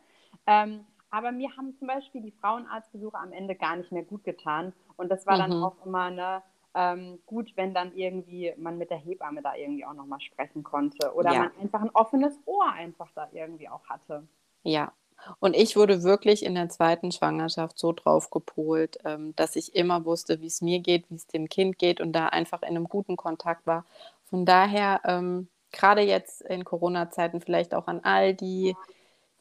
Ähm, 0.46 0.86
aber 1.10 1.32
mir 1.32 1.50
haben 1.58 1.76
zum 1.78 1.88
Beispiel 1.88 2.22
die 2.22 2.32
Frauenarztbesuche 2.32 3.18
am 3.18 3.32
Ende 3.32 3.56
gar 3.56 3.76
nicht 3.76 3.92
mehr 3.92 4.04
gut 4.04 4.24
getan. 4.24 4.74
Und 4.98 5.10
das 5.10 5.26
war 5.26 5.36
mhm. 5.36 5.52
dann 5.52 5.64
auch 5.64 5.86
immer 5.86 6.04
eine 6.04 6.44
ähm, 6.78 7.18
gut, 7.26 7.52
wenn 7.56 7.74
dann 7.74 7.92
irgendwie 7.96 8.54
man 8.56 8.78
mit 8.78 8.92
der 8.92 9.00
Hebamme 9.00 9.42
da 9.42 9.56
irgendwie 9.56 9.84
auch 9.84 9.94
nochmal 9.94 10.22
sprechen 10.22 10.64
konnte 10.64 11.12
oder 11.16 11.34
ja. 11.34 11.40
man 11.40 11.52
einfach 11.60 11.82
ein 11.82 11.90
offenes 11.90 12.40
Ohr 12.46 12.72
einfach 12.72 13.10
da 13.16 13.28
irgendwie 13.34 13.68
auch 13.68 13.84
hatte. 13.90 14.28
Ja. 14.64 14.94
Und 15.40 15.56
ich 15.56 15.76
wurde 15.76 16.04
wirklich 16.04 16.46
in 16.46 16.54
der 16.54 16.70
zweiten 16.70 17.12
Schwangerschaft 17.12 17.80
so 17.80 17.92
drauf 17.92 18.30
gepolt, 18.30 19.00
ähm, 19.04 19.36
dass 19.36 19.56
ich 19.56 19.76
immer 19.76 20.06
wusste, 20.06 20.40
wie 20.42 20.46
es 20.46 20.62
mir 20.62 20.80
geht, 20.80 21.10
wie 21.10 21.16
es 21.16 21.26
dem 21.26 21.50
Kind 21.50 21.80
geht 21.80 22.00
und 22.00 22.14
da 22.14 22.28
einfach 22.28 22.62
in 22.62 22.70
einem 22.70 22.88
guten 22.88 23.18
Kontakt 23.18 23.66
war. 23.66 23.84
Von 24.26 24.46
daher, 24.46 25.02
ähm, 25.06 25.48
gerade 25.72 26.02
jetzt 26.02 26.42
in 26.44 26.64
Corona-Zeiten, 26.64 27.42
vielleicht 27.42 27.74
auch 27.74 27.88
an 27.88 28.02
all 28.04 28.36
die 28.36 28.76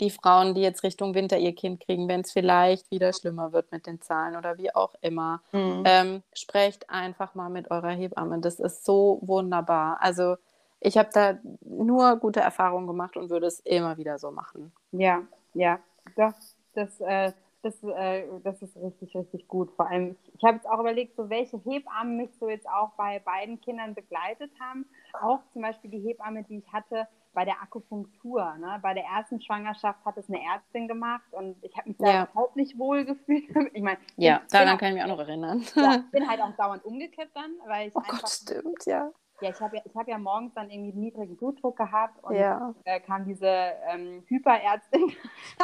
die 0.01 0.11
Frauen, 0.11 0.55
die 0.55 0.61
jetzt 0.61 0.83
Richtung 0.83 1.15
Winter 1.15 1.39
ihr 1.39 1.55
Kind 1.55 1.81
kriegen, 1.81 2.09
wenn 2.09 2.21
es 2.21 2.33
vielleicht 2.33 2.91
wieder 2.91 3.13
schlimmer 3.13 3.53
wird 3.53 3.73
mit 3.73 3.87
den 3.87 4.01
Zahlen 4.01 4.37
oder 4.37 4.59
wie 4.59 4.75
auch 4.75 4.95
immer, 5.01 5.43
mhm. 5.53 5.83
ähm, 5.85 6.23
sprecht 6.35 6.91
einfach 6.91 7.35
mal 7.35 7.49
mit 7.49 7.71
eurer 7.71 7.91
Hebamme. 7.91 8.41
Das 8.41 8.61
ist 8.61 8.85
so 8.85 9.19
wunderbar. 9.23 9.99
Also 10.01 10.37
ich 10.81 10.99
habe 10.99 11.09
da 11.13 11.39
nur 11.63 12.17
gute 12.17 12.41
Erfahrungen 12.41 12.87
gemacht 12.87 13.17
und 13.17 13.31
würde 13.31 13.47
es 13.47 13.61
immer 13.61 13.97
wieder 13.97 14.19
so 14.19 14.31
machen. 14.31 14.73
Ja, 14.93 15.23
ja, 15.55 15.81
doch, 16.17 16.33
das, 16.75 17.01
äh, 17.01 17.33
das, 17.63 17.83
äh, 17.83 18.25
das 18.45 18.63
ist 18.63 18.77
richtig, 18.77 19.17
richtig 19.17 19.49
gut. 19.49 19.71
Vor 19.73 19.89
allem, 19.89 20.17
ich, 20.37 20.45
habe 20.45 20.57
jetzt 20.57 20.69
auch 20.69 20.79
überlegt, 20.79 21.17
so 21.17 21.29
welche 21.31 21.59
Hebammen 21.59 22.17
mich 22.17 22.31
so 22.39 22.49
jetzt 22.49 22.69
auch 22.69 22.91
bei 22.97 23.19
beiden 23.21 23.61
Kindern 23.61 23.95
begleitet 23.95 24.51
haben. 24.61 24.87
Auch 25.21 25.41
zum 25.53 25.63
Beispiel 25.63 25.91
die 25.91 26.01
Hebamme, 26.01 26.45
die 26.45 26.59
ich 26.59 26.73
hatte 26.73 27.09
bei 27.37 27.45
der 27.45 27.61
Akupunktur. 27.61 28.55
Ne? 28.57 28.79
Bei 28.81 28.95
der 28.95 29.05
ersten 29.05 29.43
Schwangerschaft 29.43 30.03
hat 30.07 30.17
es 30.17 30.27
eine 30.31 30.43
Ärztin 30.43 30.89
gemacht 30.89 31.27
und 31.33 31.63
ich 31.63 31.77
habe 31.77 31.91
mich 31.91 31.99
da 31.99 32.07
Ja. 32.07 32.23
überhaupt 32.25 32.57
nicht 32.57 32.79
wohl 32.79 33.05
gefühlt. 33.05 33.45
Ich 33.75 33.83
meine, 33.83 33.99
Ja, 34.17 34.41
ich 34.47 34.51
daran 34.53 34.69
bin, 34.71 34.79
kann 34.79 34.89
ich 34.89 34.95
mich 34.95 35.03
auch 35.05 35.09
noch 35.09 35.19
erinnern. 35.19 35.63
auch, 35.73 35.77
ja, 35.77 35.95
ich 35.97 36.11
bin 36.11 36.27
halt 36.29 36.41
auch 36.41 36.57
dauernd 36.57 36.83
umgekippt 36.87 37.37
dann, 37.37 37.53
weil 37.67 37.89
ich 37.89 37.95
Oh 37.95 37.99
einfach 38.01 38.23
Gott, 38.23 38.31
stimmt, 38.31 38.87
ja. 38.87 39.11
ja, 39.43 39.51
ich 39.51 39.61
habe 39.61 39.77
ja, 39.77 39.83
ich 39.85 39.95
hab 39.95 40.09
ja 40.09 40.17
morgens 40.17 40.55
dann 40.55 40.71
irgendwie 40.71 40.93
einen 40.93 41.01
niedrigen 41.01 41.37
Blutdruck 41.37 41.77
gehabt 41.77 42.25
und 42.25 42.37
Ja. 42.37 42.75
äh, 42.85 43.01
kam 43.01 43.27
diese 43.27 43.47
ähm, 43.47 44.25
Hyperärztin 44.29 45.03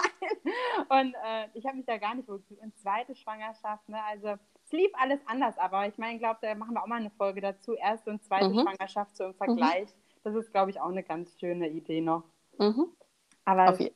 rein 0.91 1.05
und 1.07 1.15
äh, 1.15 1.49
ich 1.55 1.65
habe 1.65 1.79
mich 1.79 1.87
da 1.87 1.97
gar 1.97 2.15
nicht 2.15 2.29
wohl 2.29 2.39
gefühlt. 2.41 2.61
Und 2.61 2.77
zweite 2.79 3.15
Schwangerschaft, 3.15 3.89
ne, 3.89 3.99
also 4.11 4.35
es 4.67 4.73
lief 4.73 4.91
alles 5.01 5.21
anders, 5.27 5.57
aber 5.57 5.87
ich 5.87 5.97
meine, 5.97 6.15
ich 6.15 6.19
glaube, 6.21 6.39
da 6.43 6.55
machen 6.55 6.75
wir 6.75 6.83
auch 6.83 6.87
mal 6.87 6.97
eine 7.01 7.11
Folge 7.13 7.41
dazu, 7.41 7.73
erste 7.73 8.11
und 8.11 8.23
zweite 8.23 8.51
Mhm. 8.51 8.61
Schwangerschaft 8.61 9.17
so 9.17 9.25
im 9.25 9.35
Vergleich. 9.35 9.89
Das 10.25 10.35
ist, 10.35 10.51
glaube 10.53 10.71
ich, 10.71 10.81
auch 10.81 10.89
eine 10.91 11.03
ganz 11.03 11.39
schöne 11.41 11.69
Idee 11.69 12.01
noch. 12.01 12.25
Mhm. 12.59 12.87
Aber 13.45 13.71
Auf 13.71 13.81
je- 13.81 13.93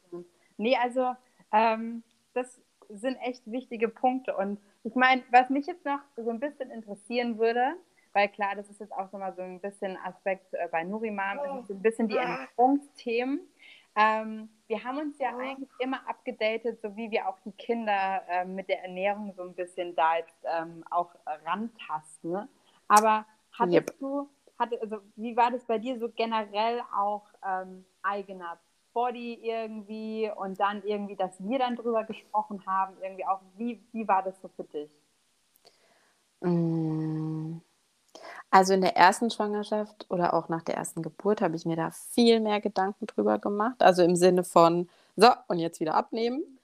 nee, 0.56 0.76
also 0.76 1.14
ähm, 1.52 2.02
das 2.34 2.60
sind 2.88 3.16
echt 3.16 3.50
wichtige 3.50 3.88
Punkte. 3.88 4.36
Und 4.36 4.58
ich 4.84 4.94
meine, 4.94 5.22
was 5.30 5.50
mich 5.50 5.66
jetzt 5.66 5.84
noch 5.84 6.00
so 6.16 6.30
ein 6.30 6.40
bisschen 6.40 6.70
interessieren 6.70 7.38
würde, 7.38 7.74
weil 8.12 8.28
klar, 8.28 8.54
das 8.56 8.68
ist 8.70 8.80
jetzt 8.80 8.92
auch 8.92 9.12
nochmal 9.12 9.34
so 9.34 9.42
ein 9.42 9.60
bisschen 9.60 9.96
Aspekt 9.98 10.52
äh, 10.54 10.68
bei 10.70 10.84
Nurimam, 10.84 11.38
ist 11.60 11.68
so 11.68 11.74
ein 11.74 11.82
bisschen 11.82 12.08
die 12.08 12.16
Ernährungsthemen. 12.16 13.40
Ähm, 13.94 14.48
wir 14.66 14.82
haben 14.84 14.98
uns 14.98 15.18
ja 15.18 15.36
eigentlich 15.36 15.68
immer 15.78 16.06
abgedatet, 16.08 16.80
so 16.82 16.94
wie 16.96 17.10
wir 17.10 17.28
auch 17.28 17.38
die 17.40 17.52
Kinder 17.52 18.22
ähm, 18.28 18.54
mit 18.54 18.68
der 18.68 18.82
Ernährung 18.82 19.32
so 19.36 19.42
ein 19.42 19.54
bisschen 19.54 19.94
da 19.94 20.16
jetzt 20.18 20.34
ähm, 20.44 20.84
auch 20.90 21.14
rantasten. 21.44 22.32
Ne? 22.32 22.48
Aber 22.88 23.24
hattest 23.52 23.74
Yep. 23.90 23.98
du, 24.00 24.28
hatte, 24.58 24.80
also 24.80 24.98
wie 25.16 25.36
war 25.36 25.50
das 25.50 25.64
bei 25.64 25.78
dir 25.78 25.98
so 25.98 26.08
generell 26.08 26.80
auch 26.96 27.24
ähm, 27.46 27.84
eigener 28.02 28.58
Body 28.92 29.38
irgendwie 29.42 30.30
und 30.36 30.58
dann 30.58 30.82
irgendwie, 30.82 31.16
dass 31.16 31.32
wir 31.38 31.58
dann 31.58 31.76
drüber 31.76 32.04
gesprochen 32.04 32.64
haben, 32.66 32.96
irgendwie 33.02 33.26
auch, 33.26 33.40
wie, 33.56 33.82
wie 33.92 34.08
war 34.08 34.22
das 34.22 34.40
so 34.40 34.48
für 34.48 34.64
dich? 34.64 34.90
Mm. 36.40 37.58
Also 38.50 38.72
in 38.72 38.80
der 38.80 38.96
ersten 38.96 39.30
Schwangerschaft 39.30 40.06
oder 40.08 40.32
auch 40.32 40.48
nach 40.48 40.62
der 40.62 40.76
ersten 40.76 41.02
Geburt 41.02 41.42
habe 41.42 41.56
ich 41.56 41.66
mir 41.66 41.76
da 41.76 41.90
viel 41.90 42.40
mehr 42.40 42.60
Gedanken 42.60 43.06
drüber 43.06 43.38
gemacht. 43.38 43.82
Also 43.82 44.02
im 44.02 44.16
Sinne 44.16 44.44
von, 44.44 44.88
so, 45.16 45.28
und 45.48 45.58
jetzt 45.58 45.80
wieder 45.80 45.94
abnehmen. 45.94 46.55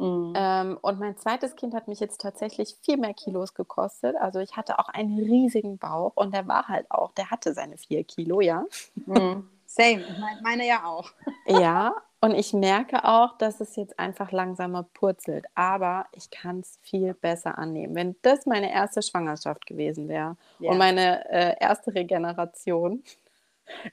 Ähm, 0.00 0.78
und 0.80 1.00
mein 1.00 1.16
zweites 1.16 1.56
Kind 1.56 1.74
hat 1.74 1.88
mich 1.88 1.98
jetzt 2.00 2.20
tatsächlich 2.20 2.76
viel 2.82 2.96
mehr 2.96 3.14
Kilos 3.14 3.54
gekostet. 3.54 4.16
Also 4.16 4.38
ich 4.38 4.56
hatte 4.56 4.78
auch 4.78 4.88
einen 4.88 5.18
riesigen 5.18 5.78
Bauch 5.78 6.12
und 6.14 6.32
der 6.32 6.46
war 6.46 6.68
halt 6.68 6.90
auch, 6.90 7.12
der 7.12 7.30
hatte 7.30 7.52
seine 7.54 7.76
vier 7.76 8.04
Kilo, 8.04 8.40
ja. 8.40 8.64
Mhm. 9.06 9.48
Same, 9.66 10.02
meine 10.42 10.66
ja 10.66 10.84
auch. 10.84 11.10
Ja, 11.46 11.94
und 12.20 12.34
ich 12.34 12.52
merke 12.52 13.04
auch, 13.04 13.36
dass 13.38 13.60
es 13.60 13.76
jetzt 13.76 13.98
einfach 13.98 14.32
langsamer 14.32 14.84
purzelt. 14.94 15.44
Aber 15.54 16.06
ich 16.12 16.30
kann 16.30 16.60
es 16.60 16.78
viel 16.82 17.14
besser 17.14 17.58
annehmen. 17.58 17.94
Wenn 17.94 18.16
das 18.22 18.46
meine 18.46 18.72
erste 18.72 19.02
Schwangerschaft 19.02 19.66
gewesen 19.66 20.08
wäre 20.08 20.36
Ja. 20.58 20.70
und 20.70 20.78
meine 20.78 21.28
äh, 21.30 21.56
erste 21.60 21.94
Regeneration, 21.94 23.02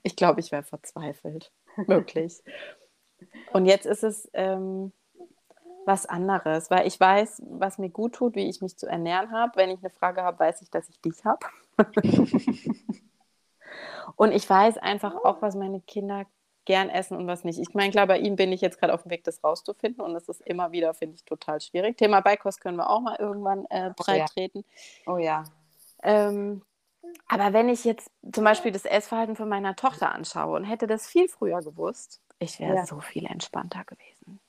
ich 0.04 0.16
glaube, 0.16 0.40
ich 0.40 0.52
wäre 0.52 0.64
verzweifelt. 0.64 1.52
Wirklich. 1.76 2.42
Und 3.54 3.66
jetzt 3.66 3.86
ist 3.86 4.04
es 4.04 4.30
ähm, 4.34 4.92
was 5.86 6.06
anderes, 6.06 6.70
weil 6.72 6.88
ich 6.88 7.00
weiß, 7.00 7.42
was 7.46 7.78
mir 7.78 7.90
gut 7.90 8.16
tut, 8.16 8.36
wie 8.36 8.50
ich 8.50 8.62
mich 8.62 8.78
zu 8.78 8.88
ernähren 8.88 9.32
habe. 9.32 9.56
Wenn 9.56 9.70
ich 9.70 9.80
eine 9.80 9.90
Frage 9.90 10.24
habe, 10.24 10.40
weiß 10.40 10.62
ich, 10.62 10.70
dass 10.70 10.90
ich 10.90 11.00
dich 11.02 11.24
habe. 11.24 11.46
und 14.16 14.32
ich 14.32 14.50
weiß 14.50 14.78
einfach 14.78 15.16
auch, 15.24 15.42
was 15.42 15.56
meine 15.56 15.82
Kinder 15.82 16.26
gern 16.66 16.90
essen 16.90 17.16
und 17.16 17.28
was 17.28 17.44
nicht. 17.44 17.60
Ich 17.60 17.74
meine, 17.74 17.92
klar, 17.92 18.08
bei 18.08 18.18
ihm 18.18 18.36
bin 18.36 18.52
ich 18.52 18.62
jetzt 18.62 18.80
gerade 18.80 18.94
auf 18.94 19.04
dem 19.04 19.12
Weg, 19.12 19.24
das 19.24 19.44
rauszufinden 19.44 20.04
und 20.04 20.14
das 20.14 20.28
ist 20.28 20.42
immer 20.42 20.72
wieder, 20.72 20.94
finde 20.94 21.16
ich, 21.16 21.24
total 21.24 21.62
schwierig. 21.62 21.98
Thema 21.98 22.22
Beikost 22.22 22.60
können 22.60 22.78
wir 22.78 22.90
auch 22.90 23.02
mal 23.02 23.16
irgendwann 23.20 23.66
äh, 23.70 23.92
breit 23.96 24.20
ja. 24.20 24.26
treten. 24.26 24.66
Oh 25.06 25.18
ja. 25.18 25.44
Ähm, 26.04 26.64
aber 27.28 27.54
wenn 27.54 27.70
ich 27.70 27.86
jetzt 27.86 28.10
zum 28.32 28.44
Beispiel 28.44 28.72
das 28.72 28.86
Essverhalten 28.86 29.36
von 29.36 29.48
meiner 29.48 29.76
Tochter 29.76 30.12
anschaue 30.12 30.56
und 30.56 30.64
hätte 30.64 30.88
das 30.88 31.08
viel 31.08 31.28
früher 31.28 31.62
gewusst, 31.62 32.22
ich 32.40 32.60
wäre 32.60 32.76
Ja. 32.76 32.86
so 32.86 33.00
viel 33.00 33.26
entspannter 33.26 33.84
gewesen. 33.86 34.40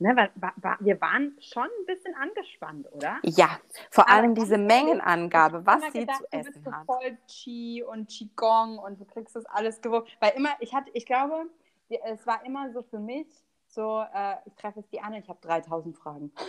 Ne, 0.00 0.16
weil, 0.16 0.30
wa, 0.36 0.52
wa, 0.56 0.76
wir 0.80 0.98
waren 1.02 1.36
schon 1.40 1.64
ein 1.64 1.86
bisschen 1.86 2.14
angespannt, 2.14 2.90
oder? 2.94 3.18
Ja, 3.22 3.60
vor 3.90 4.08
Aber 4.08 4.16
allem 4.16 4.34
diese 4.34 4.56
Mengenangabe, 4.56 5.66
was 5.66 5.82
sie 5.92 6.00
gedacht, 6.00 6.16
zu 6.16 6.24
du 6.32 6.42
bist 6.42 6.56
essen 6.56 6.64
so 6.64 6.72
hat. 6.72 6.86
voll 6.86 7.18
Qi 7.28 7.82
und 7.84 8.08
Qigong 8.08 8.78
und 8.78 8.98
du 8.98 9.04
kriegst 9.04 9.36
das 9.36 9.44
alles 9.46 9.82
gewogen. 9.82 10.06
Weil 10.20 10.32
immer, 10.36 10.50
ich 10.60 10.74
hatte, 10.74 10.90
ich 10.94 11.04
glaube, 11.04 11.50
es 11.90 12.26
war 12.26 12.44
immer 12.46 12.72
so 12.72 12.82
für 12.82 12.98
mich, 12.98 13.26
so, 13.68 14.02
äh, 14.14 14.36
ich 14.46 14.54
treffe 14.56 14.80
jetzt 14.80 14.92
die 14.92 15.00
Anne, 15.00 15.18
ich 15.20 15.28
habe 15.28 15.38
3000 15.42 15.96
Fragen. 15.96 16.32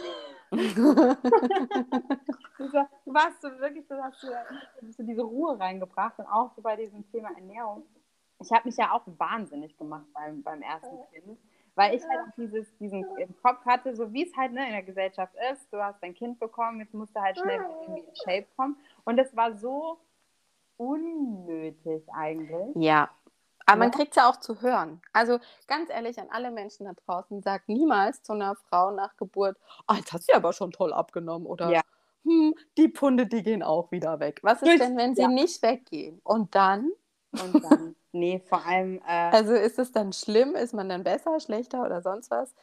Du 2.57 2.67
du 2.67 3.13
warst 3.13 3.41
so 3.41 3.49
wirklich, 3.59 3.87
du 3.87 3.95
hast 4.03 4.21
so, 4.21 4.27
so 4.91 5.03
diese 5.03 5.21
Ruhe 5.23 5.59
reingebracht 5.59 6.19
und 6.19 6.27
auch 6.27 6.51
so 6.55 6.61
bei 6.61 6.75
diesem 6.75 7.09
Thema 7.11 7.29
Ernährung. 7.35 7.85
Ich 8.39 8.51
habe 8.51 8.67
mich 8.67 8.77
ja 8.77 8.91
auch 8.93 9.03
wahnsinnig 9.17 9.77
gemacht 9.77 10.05
beim, 10.13 10.43
beim 10.43 10.61
ersten 10.61 10.99
Kind, 11.11 11.39
weil 11.75 11.95
ich 11.95 12.03
halt 12.03 12.33
dieses, 12.37 12.67
diesen 12.77 13.05
im 13.17 13.35
Kopf 13.41 13.65
hatte, 13.65 13.95
so 13.95 14.11
wie 14.13 14.27
es 14.27 14.35
halt 14.35 14.51
ne, 14.51 14.65
in 14.65 14.71
der 14.71 14.83
Gesellschaft 14.83 15.33
ist. 15.51 15.71
Du 15.71 15.81
hast 15.81 16.01
dein 16.01 16.13
Kind 16.13 16.39
bekommen, 16.39 16.79
jetzt 16.79 16.93
musst 16.93 17.15
du 17.15 17.21
halt 17.21 17.37
schnell 17.37 17.59
wieder 17.59 17.69
irgendwie 17.81 18.01
in 18.01 18.15
Shape 18.15 18.47
kommen. 18.55 18.77
Und 19.03 19.17
das 19.17 19.35
war 19.35 19.55
so 19.57 19.99
unnötig 20.77 22.03
eigentlich. 22.13 22.75
Ja, 22.75 23.09
aber 23.65 23.79
man 23.79 23.91
Ja. 23.91 23.97
kriegt 23.97 24.11
es 24.11 24.15
ja 24.17 24.29
auch 24.29 24.37
zu 24.37 24.61
hören. 24.61 25.01
Also 25.13 25.39
ganz 25.67 25.89
ehrlich 25.89 26.19
an 26.19 26.27
alle 26.29 26.51
Menschen 26.51 26.85
da 26.85 26.93
draußen, 26.93 27.41
sagt 27.41 27.69
niemals 27.69 28.21
zu 28.23 28.33
einer 28.33 28.55
Frau 28.55 28.91
nach 28.91 29.15
Geburt, 29.17 29.57
oh, 29.87 29.93
jetzt 29.93 30.11
hat 30.11 30.23
sie 30.23 30.33
aber 30.33 30.53
schon 30.53 30.71
toll 30.71 30.93
abgenommen 30.93 31.45
oder 31.47 31.69
Ja. 31.69 31.81
hm, 32.23 32.53
die 32.77 32.87
Punde, 32.89 33.27
die 33.27 33.43
gehen 33.43 33.63
auch 33.63 33.91
wieder 33.91 34.19
weg. 34.19 34.39
Was 34.43 34.61
ist 34.61 34.79
denn, 34.79 34.97
wenn 34.97 35.15
sie 35.15 35.21
ja. 35.21 35.27
nicht 35.27 35.61
weggehen? 35.61 36.19
Und 36.23 36.53
dann? 36.55 36.91
Und 37.33 37.63
dann, 37.63 37.95
nee, 38.11 38.41
vor 38.47 38.65
allem, 38.65 38.97
äh, 39.07 39.31
Also 39.31 39.53
ist 39.53 39.79
es 39.79 39.91
dann 39.91 40.13
schlimm? 40.13 40.55
Ist 40.55 40.73
man 40.73 40.89
dann 40.89 41.03
besser, 41.03 41.39
schlechter 41.39 41.83
oder 41.85 42.01
sonst 42.01 42.29
was? 42.31 42.53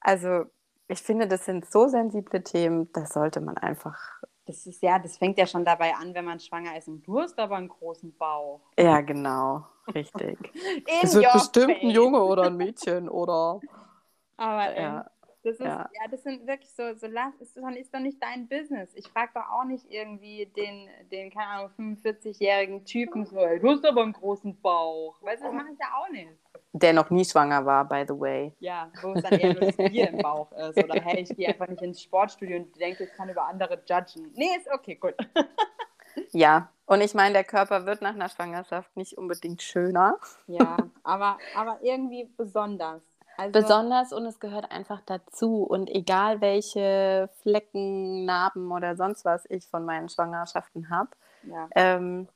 Also 0.00 0.44
ich 0.88 1.02
finde, 1.02 1.26
das 1.26 1.44
sind 1.44 1.70
so 1.70 1.88
sensible 1.88 2.42
Themen, 2.42 2.90
das 2.92 3.12
sollte 3.12 3.40
man 3.40 3.56
einfach. 3.58 3.98
das 4.46 4.66
ist 4.66 4.82
ja, 4.82 4.98
das 4.98 5.18
fängt 5.18 5.36
ja 5.38 5.46
schon 5.46 5.64
dabei 5.64 5.94
an, 5.94 6.14
wenn 6.14 6.24
man 6.24 6.40
schwanger 6.40 6.76
ist 6.76 6.88
und 6.88 7.06
du 7.06 7.20
hast 7.20 7.38
aber 7.38 7.56
einen 7.56 7.68
großen 7.68 8.16
Bauch. 8.16 8.60
Ja, 8.78 9.00
genau, 9.02 9.66
richtig. 9.94 10.38
Es 11.02 11.14
wird 11.14 11.32
bestimmt 11.32 11.82
ein. 11.82 11.90
Junge 11.90 12.22
oder 12.22 12.44
ein 12.44 12.56
Mädchen 12.56 13.08
oder. 13.08 13.60
Aber 14.36 14.74
ähm, 14.74 14.82
Ja. 14.82 15.10
Das 15.42 15.54
ist, 15.54 15.60
ja. 15.60 15.88
ja. 15.92 16.08
das 16.10 16.22
sind 16.22 16.46
wirklich 16.46 16.70
so, 16.70 16.94
so 16.94 17.06
lass, 17.06 17.34
ist, 17.40 17.56
doch, 17.56 17.70
ist 17.70 17.94
doch 17.94 18.00
nicht 18.00 18.22
dein 18.22 18.48
Business. 18.48 18.90
Ich 18.94 19.08
frage 19.08 19.30
doch 19.34 19.48
auch 19.50 19.64
nicht 19.64 19.86
irgendwie 19.88 20.46
den, 20.46 20.88
den, 21.10 21.30
keine 21.30 21.46
Ahnung, 21.46 21.70
45-jährigen 21.78 22.84
Typen 22.84 23.24
so, 23.24 23.36
du 23.36 23.70
hast 23.70 23.84
aber 23.84 24.02
einen 24.02 24.12
großen 24.12 24.60
Bauch. 24.60 25.22
Weißt 25.22 25.42
du, 25.42 25.46
das 25.46 25.54
mache 25.54 25.72
ich 25.72 25.78
ja 25.78 25.86
auch 25.98 26.10
nicht. 26.10 26.32
Der 26.72 26.92
noch 26.92 27.10
nie 27.10 27.24
schwanger 27.24 27.64
war, 27.64 27.88
by 27.88 28.04
the 28.06 28.18
way. 28.18 28.52
Ja, 28.58 28.90
wo 29.02 29.12
es 29.12 29.22
dann 29.22 29.38
eher 29.38 29.54
nur 29.54 29.62
das 29.62 29.76
Bier 29.76 30.10
im 30.10 30.18
Bauch 30.18 30.52
ist. 30.52 30.76
Oder 30.76 31.00
hey, 31.00 31.22
ich 31.22 31.34
gehe 31.34 31.48
einfach 31.48 31.68
nicht 31.68 31.82
ins 31.82 32.02
Sportstudio 32.02 32.58
und 32.58 32.78
denke, 32.78 33.04
ich 33.04 33.12
kann 33.14 33.28
über 33.28 33.46
andere 33.46 33.82
judgen. 33.88 34.32
Nee, 34.34 34.56
ist 34.56 34.70
okay, 34.70 34.96
gut. 34.96 35.14
Ja, 36.32 36.72
und 36.86 37.00
ich 37.00 37.14
meine, 37.14 37.34
der 37.34 37.44
Körper 37.44 37.86
wird 37.86 38.02
nach 38.02 38.14
einer 38.14 38.28
Schwangerschaft 38.28 38.96
nicht 38.96 39.16
unbedingt 39.16 39.62
schöner. 39.62 40.18
Ja, 40.46 40.76
aber, 41.02 41.38
aber 41.54 41.78
irgendwie 41.82 42.28
besonders. 42.36 43.02
Also, 43.38 43.60
Besonders 43.60 44.12
und 44.12 44.26
es 44.26 44.40
gehört 44.40 44.72
einfach 44.72 45.00
dazu. 45.06 45.62
Und 45.62 45.88
egal 45.88 46.40
welche 46.40 47.30
Flecken, 47.42 48.24
Narben 48.24 48.72
oder 48.72 48.96
sonst 48.96 49.24
was 49.24 49.46
ich 49.48 49.66
von 49.68 49.84
meinen 49.84 50.08
Schwangerschaften 50.08 50.90
habe, 50.90 51.10
ja. 51.44 51.68
ähm, 51.76 52.28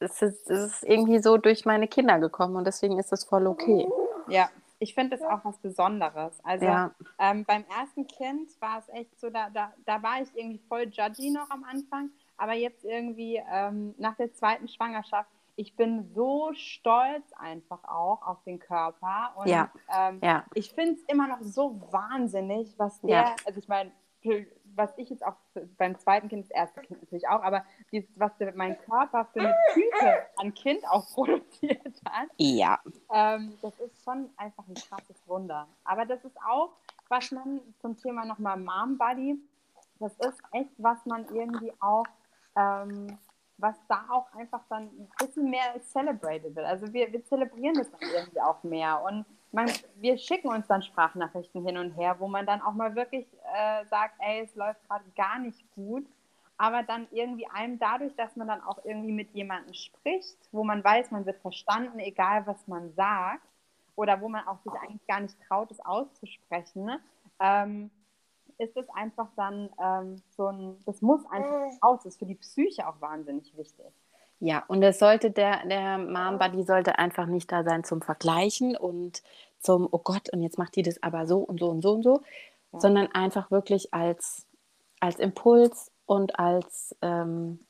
es, 0.00 0.20
ist, 0.22 0.50
es 0.50 0.72
ist 0.72 0.82
irgendwie 0.82 1.20
so 1.20 1.36
durch 1.36 1.64
meine 1.64 1.86
Kinder 1.86 2.18
gekommen 2.18 2.56
und 2.56 2.66
deswegen 2.66 2.98
ist 2.98 3.12
es 3.12 3.22
voll 3.22 3.46
okay. 3.46 3.88
Ja, 4.28 4.50
ich 4.80 4.94
finde 4.94 5.16
das 5.16 5.24
auch 5.24 5.44
was 5.44 5.58
Besonderes. 5.58 6.38
Also 6.44 6.66
Ja. 6.66 6.90
ähm, 7.20 7.44
beim 7.44 7.64
ersten 7.78 8.08
Kind 8.08 8.50
war 8.60 8.80
es 8.80 8.88
echt 8.88 9.18
so, 9.20 9.30
da, 9.30 9.48
da, 9.50 9.72
da 9.84 10.02
war 10.02 10.20
ich 10.20 10.28
irgendwie 10.34 10.60
voll 10.68 10.88
judgy 10.90 11.30
noch 11.30 11.48
am 11.50 11.62
Anfang, 11.62 12.10
aber 12.36 12.54
jetzt 12.54 12.84
irgendwie 12.84 13.40
ähm, 13.48 13.94
nach 13.96 14.16
der 14.16 14.32
zweiten 14.34 14.68
Schwangerschaft, 14.68 15.30
ich 15.56 15.74
bin 15.74 16.04
so 16.14 16.52
stolz 16.54 17.32
einfach 17.34 17.82
auch 17.84 18.22
auf 18.26 18.42
den 18.44 18.58
Körper 18.58 19.32
und 19.36 19.48
Ja. 19.48 19.70
ähm, 19.94 20.20
Ja, 20.22 20.44
ich 20.54 20.72
finde 20.72 20.92
es 20.94 21.02
immer 21.04 21.26
noch 21.26 21.40
so 21.42 21.80
wahnsinnig, 21.90 22.78
was 22.78 23.00
der, 23.00 23.08
Ja. 23.10 23.36
also 23.46 23.58
ich 23.58 23.68
meine, 23.68 23.90
was 24.74 24.92
ich 24.98 25.08
jetzt 25.08 25.24
auch 25.24 25.36
beim 25.78 25.98
zweiten 25.98 26.28
Kind, 26.28 26.44
das 26.44 26.50
erste 26.50 26.80
Kind 26.82 27.00
natürlich 27.00 27.28
auch, 27.28 27.42
aber 27.42 27.64
dieses, 27.92 28.10
was 28.18 28.32
mein 28.54 28.78
Körper 28.82 29.24
für 29.32 29.40
eine 29.40 29.54
Tüte 29.72 30.26
an 30.36 30.52
Kind 30.54 30.86
auch 30.88 31.06
produziert 31.14 32.00
hat, 32.08 32.28
ja. 32.36 32.78
Ähm, 33.12 33.56
das 33.62 33.78
ist 33.80 34.02
schon 34.04 34.28
einfach 34.36 34.64
ein 34.68 34.74
krasses 34.74 35.16
Wunder. 35.26 35.66
Aber 35.84 36.04
das 36.04 36.24
ist 36.24 36.36
auch, 36.42 36.70
was 37.08 37.30
man 37.30 37.60
zum 37.80 37.96
Thema 37.96 38.24
nochmal 38.24 38.58
Mom 38.58 38.98
Buddy, 38.98 39.38
das 40.00 40.12
ist 40.18 40.42
echt, 40.52 40.72
was 40.78 41.04
man 41.06 41.24
irgendwie 41.34 41.72
auch, 41.80 42.04
ähm, 42.56 43.16
was 43.58 43.76
da 43.88 44.04
auch 44.10 44.32
einfach 44.34 44.60
dann 44.68 44.84
ein 44.84 45.08
bisschen 45.18 45.50
mehr 45.50 45.80
celebrated 45.80 46.54
wird. 46.54 46.66
Also 46.66 46.92
wir, 46.92 47.12
wir 47.12 47.24
zelebrieren 47.24 47.74
das 47.74 47.90
dann 47.90 48.10
irgendwie 48.14 48.40
auch 48.40 48.62
mehr. 48.62 49.02
Und 49.02 49.24
man, 49.52 49.70
wir 49.96 50.18
schicken 50.18 50.48
uns 50.48 50.66
dann 50.66 50.82
Sprachnachrichten 50.82 51.64
hin 51.64 51.78
und 51.78 51.92
her, 51.92 52.16
wo 52.18 52.28
man 52.28 52.46
dann 52.46 52.60
auch 52.60 52.74
mal 52.74 52.94
wirklich 52.94 53.26
äh, 53.54 53.84
sagt, 53.86 54.14
ey, 54.18 54.42
es 54.44 54.54
läuft 54.54 54.86
gerade 54.86 55.04
gar 55.16 55.38
nicht 55.38 55.64
gut. 55.74 56.06
Aber 56.58 56.82
dann 56.82 57.06
irgendwie 57.10 57.46
einem 57.48 57.78
dadurch, 57.78 58.14
dass 58.16 58.34
man 58.36 58.48
dann 58.48 58.62
auch 58.62 58.78
irgendwie 58.84 59.12
mit 59.12 59.30
jemandem 59.34 59.74
spricht, 59.74 60.38
wo 60.52 60.64
man 60.64 60.82
weiß, 60.82 61.10
man 61.10 61.26
wird 61.26 61.40
verstanden, 61.40 61.98
egal 61.98 62.46
was 62.46 62.66
man 62.66 62.92
sagt, 62.94 63.46
oder 63.94 64.20
wo 64.20 64.28
man 64.28 64.46
auch 64.46 64.58
sich 64.62 64.72
eigentlich 64.74 65.06
gar 65.06 65.20
nicht 65.20 65.36
traut, 65.48 65.70
es 65.70 65.84
auszusprechen, 65.84 66.84
ne? 66.84 67.00
ähm, 67.40 67.90
ist 68.58 68.76
es 68.76 68.88
einfach 68.90 69.28
dann 69.36 69.70
ähm, 69.82 70.22
so 70.36 70.46
ein, 70.46 70.76
das 70.86 71.02
muss 71.02 71.24
einfach 71.30 71.82
raus, 71.82 72.00
das 72.04 72.14
ist 72.14 72.18
für 72.18 72.26
die 72.26 72.34
Psyche 72.34 72.88
auch 72.88 73.00
wahnsinnig 73.00 73.56
wichtig. 73.56 73.86
Ja, 74.40 74.64
und 74.68 74.82
es 74.82 74.98
sollte 74.98 75.30
der, 75.30 75.66
der 75.66 75.98
Mom 75.98 76.38
Buddy 76.38 76.62
sollte 76.62 76.98
einfach 76.98 77.26
nicht 77.26 77.50
da 77.50 77.64
sein 77.64 77.84
zum 77.84 78.02
Vergleichen 78.02 78.76
und 78.76 79.22
zum, 79.60 79.88
oh 79.90 79.98
Gott, 79.98 80.30
und 80.32 80.42
jetzt 80.42 80.58
macht 80.58 80.76
die 80.76 80.82
das 80.82 81.02
aber 81.02 81.26
so 81.26 81.38
und 81.38 81.58
so 81.58 81.70
und 81.70 81.82
so 81.82 81.92
und 81.92 82.02
so, 82.02 82.20
ja. 82.72 82.80
sondern 82.80 83.06
einfach 83.12 83.50
wirklich 83.50 83.94
als, 83.94 84.46
als 85.00 85.16
Impuls 85.16 85.90
und 86.04 86.38
als 86.38 86.94
ähm, 87.00 87.60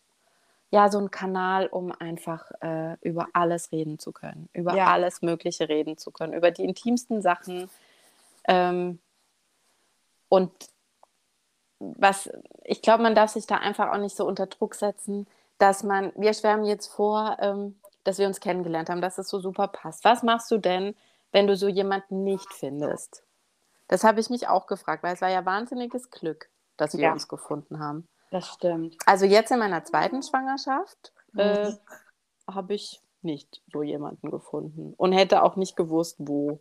ja, 0.71 0.91
so 0.91 0.99
ein 0.99 1.13
Kanal, 1.13 1.69
um 1.69 1.93
einfach 1.93 2.51
äh, 2.61 2.97
über 3.01 3.29
alles 3.33 3.71
reden 3.71 3.99
zu 4.01 4.13
können, 4.13 4.49
über 4.53 4.75
ja. 4.75 4.89
alles 4.89 5.23
Mögliche 5.23 5.69
reden 5.69 5.97
zu 5.97 6.11
können, 6.11 6.33
über 6.33 6.51
die 6.51 6.65
intimsten 6.65 7.23
Sachen. 7.23 7.71
Ähm, 8.49 8.99
und 10.29 10.53
was, 11.79 12.31
ich 12.65 12.83
glaube, 12.83 13.03
man 13.03 13.15
darf 13.15 13.31
sich 13.31 13.47
da 13.47 13.57
einfach 13.57 13.93
auch 13.93 13.99
nicht 13.99 14.17
so 14.17 14.27
unter 14.27 14.47
Druck 14.47 14.75
setzen, 14.75 15.27
dass 15.59 15.83
man, 15.83 16.13
wir 16.17 16.35
schwärmen 16.35 16.65
jetzt 16.65 16.89
vor, 16.89 17.37
ähm, 17.41 17.79
dass 18.05 18.19
wir 18.19 18.27
uns 18.27 18.41
kennengelernt 18.41 18.89
haben, 18.89 19.01
dass 19.01 19.19
es 19.19 19.29
so 19.29 19.41
super 19.41 19.69
passt. 19.69 20.05
Was 20.05 20.23
machst 20.23 20.51
du 20.51 20.59
denn, 20.59 20.95
wenn 21.33 21.47
du 21.47 21.57
so 21.57 21.69
jemanden 21.69 22.25
nicht 22.25 22.53
findest? 22.53 23.25
Das 23.89 24.05
habe 24.05 24.21
ich 24.21 24.31
mich 24.31 24.49
auch 24.49 24.67
gefragt, 24.67 25.03
weil 25.03 25.15
es 25.15 25.21
war 25.21 25.31
ja 25.31 25.45
wahnsinniges 25.45 26.11
Glück, 26.11 26.49
dass 26.77 26.97
wir 26.97 27.05
ja. 27.05 27.13
uns 27.13 27.29
gefunden 27.29 27.79
haben. 27.79 28.09
Das 28.31 28.47
stimmt. 28.49 28.97
Also 29.07 29.25
jetzt 29.25 29.51
in 29.51 29.59
meiner 29.59 29.85
zweiten 29.85 30.23
Schwangerschaft 30.23 31.13
mhm. 31.33 31.41
äh, 31.41 31.73
habe 32.49 32.75
ich 32.75 33.01
nicht 33.23 33.63
so 33.73 33.83
jemanden 33.83 34.31
gefunden 34.31 34.95
und 34.97 35.13
hätte 35.13 35.43
auch 35.43 35.57
nicht 35.57 35.77
gewusst, 35.77 36.17
wo. 36.19 36.61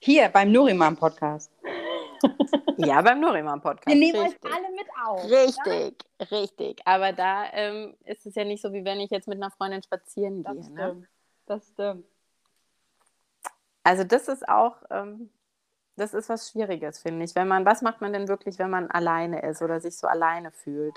Hier 0.00 0.28
beim 0.28 0.52
Nuriman 0.52 0.96
Podcast. 0.96 1.50
Ja, 2.78 3.00
beim 3.00 3.20
Nuriman 3.20 3.60
Podcast. 3.60 3.88
Wir 3.88 3.96
nehmen 3.96 4.20
richtig. 4.20 4.44
euch 4.44 4.54
alle 4.54 4.70
mit 4.70 4.86
auf. 5.04 5.24
Richtig, 5.24 6.04
ja? 6.20 6.26
richtig. 6.26 6.80
Aber 6.84 7.12
da 7.12 7.50
ähm, 7.52 7.96
ist 8.04 8.26
es 8.26 8.34
ja 8.34 8.44
nicht 8.44 8.60
so, 8.60 8.72
wie 8.72 8.84
wenn 8.84 9.00
ich 9.00 9.10
jetzt 9.10 9.28
mit 9.28 9.38
einer 9.38 9.50
Freundin 9.50 9.82
spazieren 9.82 10.42
das 10.42 10.54
gehe. 10.54 10.74
Ne? 10.74 10.82
Stimmt. 10.82 11.00
Ne? 11.00 11.08
Das 11.46 11.68
stimmt. 11.68 12.06
Also 13.82 14.04
das 14.04 14.28
ist 14.28 14.48
auch, 14.48 14.76
ähm, 14.90 15.30
das 15.96 16.12
ist 16.12 16.28
was 16.28 16.50
Schwieriges, 16.50 17.00
finde 17.00 17.24
ich. 17.24 17.34
Wenn 17.34 17.48
man, 17.48 17.64
was 17.64 17.82
macht 17.82 18.00
man 18.00 18.12
denn 18.12 18.28
wirklich, 18.28 18.58
wenn 18.58 18.70
man 18.70 18.90
alleine 18.90 19.42
ist 19.42 19.62
oder 19.62 19.80
sich 19.80 19.96
so 19.96 20.06
alleine 20.06 20.50
fühlt? 20.50 20.96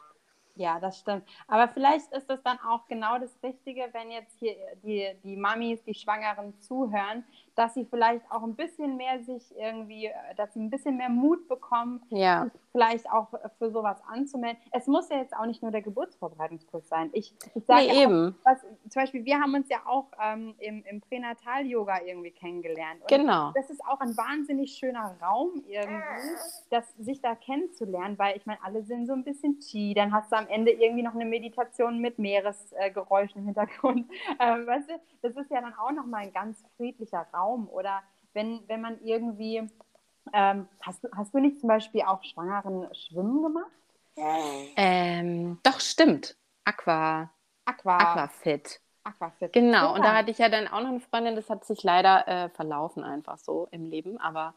Ja, 0.55 0.77
das 0.77 0.99
stimmt. 0.99 1.23
Aber 1.47 1.69
vielleicht 1.69 2.11
ist 2.11 2.30
das 2.30 2.43
dann 2.43 2.59
auch 2.59 2.86
genau 2.88 3.17
das 3.17 3.32
Richtige, 3.41 3.88
wenn 3.93 4.11
jetzt 4.11 4.38
hier 4.39 4.55
die, 4.84 5.09
die 5.23 5.38
Mamis, 5.38 5.82
die 5.86 5.93
Schwangeren 5.93 6.59
zuhören, 6.59 7.23
dass 7.60 7.74
sie 7.74 7.84
vielleicht 7.84 8.24
auch 8.32 8.43
ein 8.43 8.55
bisschen 8.55 8.95
mehr 8.95 9.22
sich 9.22 9.53
irgendwie, 9.57 10.10
dass 10.38 10.53
sie 10.53 10.62
ein 10.62 10.70
bisschen 10.70 10.95
mehr 10.95 11.10
Mut 11.10 11.49
bekommen, 11.49 12.01
ja. 12.10 12.49
vielleicht 12.72 13.12
auch 13.12 13.28
für 13.57 13.70
sowas 13.70 13.97
anzumelden. 14.07 14.57
Es 14.72 14.88
muss 14.88 15.10
ja 15.10 15.18
jetzt 15.18 15.36
auch 15.36 15.45
nicht 15.45 15.62
nur 15.62 15.70
der 15.70 15.82
Geburtsvorbereitungskurs 15.82 16.88
sein. 16.88 17.10
Ich, 17.12 17.36
ich 17.55 17.66
sage 17.66 17.82
nee, 17.82 17.88
ja 17.93 18.03
eben. 18.03 18.36
Was, 18.45 18.62
zum 18.62 19.01
Beispiel, 19.01 19.26
wir 19.26 19.41
haben 19.41 19.53
uns 19.55 19.68
ja 19.68 19.80
auch 19.86 20.05
ähm, 20.24 20.55
im, 20.60 20.86
im 20.86 21.01
Pränatal-Yoga 21.01 22.03
irgendwie 22.05 22.32
kennengelernt. 22.32 23.01
Und 23.01 23.10
genau. 23.10 23.51
Das 23.53 23.70
ist 23.70 23.82
auch 23.86 23.99
ein 23.99 24.16
wahnsinnig 24.16 24.78
schöner 24.78 25.18
Raum 25.22 25.62
irgendwie, 25.68 26.01
das, 26.70 26.95
sich 26.97 27.22
da 27.22 27.36
kennenzulernen, 27.36 28.18
weil 28.18 28.38
ich 28.38 28.45
meine, 28.45 28.64
alle 28.64 28.84
sind 28.84 29.05
so 29.05 29.12
ein 29.12 29.26
bisschen 29.26 29.60
chi, 29.60 29.93
dann 29.93 30.14
hast 30.14 30.32
du 30.32 30.38
am 30.38 30.47
Ende 30.47 30.72
irgendwie 30.72 31.03
noch 31.03 31.14
eine 31.14 31.26
Meditation 31.26 31.99
mit 31.99 32.20
Meeresgeräuschen 32.20 33.41
im 33.41 33.45
Hintergrund. 33.47 34.10
Ähm, 34.41 34.68
weißt 34.68 34.89
du, 34.89 34.93
das 35.22 35.36
ist 35.36 35.51
ja 35.51 35.60
dann 35.60 35.74
auch 35.74 35.91
nochmal 35.91 36.22
ein 36.22 36.32
ganz 36.32 36.64
friedlicher 36.78 37.26
Raum. 37.34 37.49
Oder 37.56 38.02
wenn, 38.34 38.62
wenn 38.68 38.82
man 38.82 39.00
irgendwie, 39.04 39.68
ähm, 40.34 40.68
hast, 40.82 41.04
du, 41.04 41.10
hast 41.16 41.34
du 41.34 41.39
nicht 41.39 41.60
zum 41.60 41.70
Beispiel 41.70 42.02
auch 42.04 42.24
Schwangeren 42.24 42.93
Schwimmen 42.93 43.41
gemacht? 43.41 43.72
Ähm, 44.76 45.60
doch, 45.64 45.80
stimmt. 45.80 46.36
Aqua. 46.66 47.30
Aqua. 47.66 47.97
Aquafit. 47.97 48.80
Aquafit. 49.04 49.54
Genau, 49.54 49.88
Super. 49.88 49.93
und 49.93 50.06
da 50.06 50.16
hatte 50.16 50.32
ich 50.32 50.38
ja 50.38 50.50
dann 50.50 50.68
auch 50.68 50.82
noch 50.82 50.89
eine 50.89 51.00
Freundin, 51.00 51.36
das 51.36 51.50
hat 51.50 51.66
sich 51.66 51.84
leider 51.84 52.28
äh, 52.28 52.50
verlaufen 52.50 53.04
einfach 53.04 53.38
so 53.38 53.68
im 53.72 53.89
Leben, 53.89 54.20
aber 54.20 54.54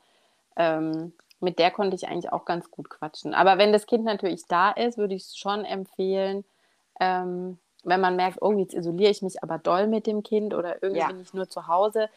ähm, 0.57 1.13
mit 1.41 1.59
der 1.59 1.71
konnte 1.71 1.97
ich 1.97 2.09
eigentlich 2.09 2.33
auch 2.33 2.45
ganz 2.45 2.71
gut 2.71 2.91
quatschen. 2.91 3.35
Aber 3.35 3.59
wenn 3.59 3.73
das 3.73 3.87
Kind 3.87 4.05
natürlich 4.05 4.47
da 4.47 4.71
ist, 4.71 4.99
würde 4.99 5.15
ich 5.15 5.23
es 5.23 5.37
schon 5.37 5.65
empfehlen, 5.65 6.45
ähm, 7.01 7.59
wenn 7.85 8.01
man 8.01 8.17
merkt, 8.17 8.41
oh, 8.41 8.53
jetzt 8.53 8.75
isoliere 8.75 9.11
ich 9.11 9.23
mich 9.23 9.43
aber 9.43 9.59
doll 9.59 9.87
mit 9.89 10.07
dem 10.07 10.23
Kind 10.23 10.55
oder 10.55 10.83
irgendwie 10.83 11.01
ja. 11.01 11.09
bin 11.09 11.21
ich 11.21 11.35
nur 11.35 11.49
zu 11.49 11.67
Hause, 11.67 12.09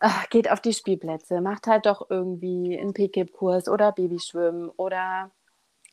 ach, 0.00 0.28
geht 0.28 0.50
auf 0.50 0.60
die 0.60 0.72
Spielplätze, 0.72 1.40
macht 1.40 1.66
halt 1.66 1.86
doch 1.86 2.10
irgendwie 2.10 2.78
einen 2.78 2.92
PKIP-Kurs 2.92 3.68
oder 3.68 3.92
Babyschwimmen 3.92 4.70
oder 4.70 5.30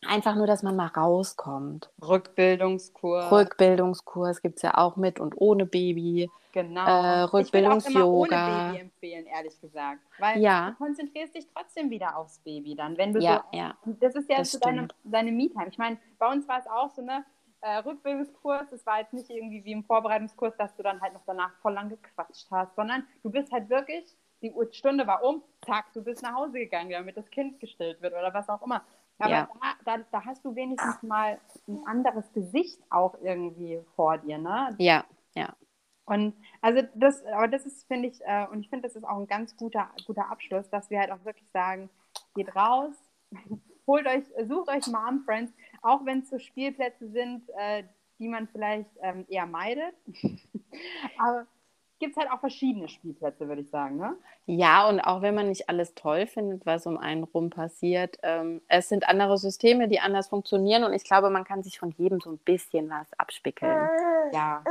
einfach 0.07 0.35
nur, 0.35 0.47
dass 0.47 0.63
man 0.63 0.75
mal 0.75 0.87
rauskommt. 0.87 1.89
Rückbildungskurs. 2.01 3.31
Rückbildungskurs 3.31 4.41
gibt 4.41 4.57
es 4.57 4.61
ja 4.61 4.77
auch 4.77 4.95
mit 4.95 5.19
und 5.19 5.35
ohne 5.37 5.65
Baby. 5.65 6.29
Genau. 6.51 6.85
Äh, 6.85 7.21
Rückbildungsyoga. 7.23 7.89
Ich 7.89 7.97
ohne 7.97 8.71
Baby 8.71 8.81
empfehlen, 8.81 9.25
ehrlich 9.25 9.59
gesagt. 9.59 9.99
Weil 10.19 10.39
ja. 10.39 10.71
du 10.71 10.77
konzentrierst 10.77 11.35
dich 11.35 11.47
trotzdem 11.53 11.89
wieder 11.89 12.17
aufs 12.17 12.39
Baby 12.39 12.75
dann. 12.75 12.97
Wenn 12.97 13.11
du 13.11 13.19
ja, 13.19 13.43
so, 13.51 13.57
ja. 13.57 13.75
Das 13.99 14.15
ist 14.15 14.29
ja 14.29 14.37
das 14.37 14.53
so 14.53 14.59
deine, 14.59 14.87
deine 15.03 15.31
Me-Time. 15.33 15.67
Ich 15.69 15.77
meine, 15.77 15.97
bei 16.17 16.31
uns 16.31 16.47
war 16.47 16.59
es 16.59 16.67
auch 16.67 16.91
so, 16.91 17.01
ne? 17.01 17.25
Äh, 17.65 17.77
Rückbildungskurs, 17.77 18.71
es 18.73 18.85
war 18.85 18.99
jetzt 18.99 19.11
nicht 19.11 19.27
irgendwie 19.27 19.65
wie 19.65 19.71
im 19.71 19.83
Vorbereitungskurs, 19.83 20.55
dass 20.55 20.75
du 20.75 20.83
dann 20.83 21.01
halt 21.01 21.13
noch 21.13 21.23
danach 21.25 21.51
voll 21.63 21.73
lang 21.73 21.89
gequatscht 21.89 22.45
hast, 22.51 22.75
sondern 22.75 23.07
du 23.23 23.31
bist 23.31 23.51
halt 23.51 23.71
wirklich, 23.71 24.05
die 24.43 24.53
Stunde 24.71 25.07
war 25.07 25.23
um, 25.23 25.41
zack, 25.65 25.91
du 25.93 26.03
bist 26.03 26.21
nach 26.21 26.35
Hause 26.35 26.59
gegangen, 26.59 26.91
damit 26.91 27.17
das 27.17 27.27
Kind 27.31 27.59
gestillt 27.59 27.99
wird 28.03 28.13
oder 28.13 28.31
was 28.35 28.49
auch 28.49 28.61
immer. 28.61 28.83
Aber 29.17 29.31
ja. 29.31 29.49
da, 29.83 29.97
da, 29.97 30.03
da, 30.11 30.25
hast 30.25 30.45
du 30.45 30.55
wenigstens 30.55 31.01
mal 31.01 31.39
ein 31.67 31.81
anderes 31.87 32.31
Gesicht 32.33 32.79
auch 32.91 33.15
irgendwie 33.23 33.81
vor 33.95 34.19
dir, 34.19 34.37
ne? 34.37 34.75
Ja, 34.77 35.03
ja. 35.33 35.51
Und 36.05 36.35
also 36.61 36.83
das, 36.93 37.25
aber 37.25 37.47
das 37.47 37.65
ist, 37.65 37.87
finde 37.87 38.09
ich, 38.09 38.21
äh, 38.25 38.45
und 38.51 38.59
ich 38.59 38.69
finde, 38.69 38.87
das 38.87 38.95
ist 38.95 39.05
auch 39.05 39.17
ein 39.17 39.25
ganz 39.25 39.57
guter, 39.57 39.89
guter 40.05 40.29
Abschluss, 40.29 40.69
dass 40.69 40.91
wir 40.91 40.99
halt 40.99 41.09
auch 41.09 41.25
wirklich 41.25 41.49
sagen, 41.49 41.89
geht 42.35 42.55
raus, 42.55 42.93
holt 43.87 44.05
euch, 44.05 44.25
sucht 44.47 44.69
euch 44.69 44.85
Mom 44.85 45.23
Friends, 45.25 45.51
auch 45.85 46.05
wenn 46.05 46.19
es 46.19 46.29
so 46.29 46.39
Spielplätze 46.39 47.09
sind, 47.09 47.43
äh, 47.57 47.83
die 48.19 48.27
man 48.27 48.47
vielleicht 48.47 48.89
ähm, 49.01 49.25
eher 49.29 49.45
meidet. 49.45 49.93
aber 51.17 51.45
gibt 51.99 52.17
es 52.17 52.17
halt 52.17 52.31
auch 52.31 52.39
verschiedene 52.39 52.89
Spielplätze, 52.89 53.47
würde 53.47 53.61
ich 53.61 53.69
sagen. 53.69 53.97
Ne? 53.97 54.17
Ja, 54.45 54.87
und 54.89 54.99
auch 54.99 55.21
wenn 55.21 55.35
man 55.35 55.47
nicht 55.47 55.69
alles 55.69 55.95
toll 55.95 56.27
findet, 56.27 56.65
was 56.65 56.85
um 56.85 56.97
einen 56.97 57.23
rum 57.23 57.49
passiert, 57.49 58.17
ähm, 58.23 58.61
es 58.67 58.89
sind 58.89 59.07
andere 59.07 59.37
Systeme, 59.37 59.87
die 59.87 59.99
anders 59.99 60.27
funktionieren 60.27 60.83
und 60.83 60.93
ich 60.93 61.05
glaube, 61.05 61.29
man 61.29 61.45
kann 61.45 61.63
sich 61.63 61.79
von 61.79 61.91
jedem 61.91 62.19
so 62.19 62.31
ein 62.31 62.37
bisschen 62.39 62.89
was 62.89 63.07
abspickeln. 63.17 63.89
Ja. 64.33 64.63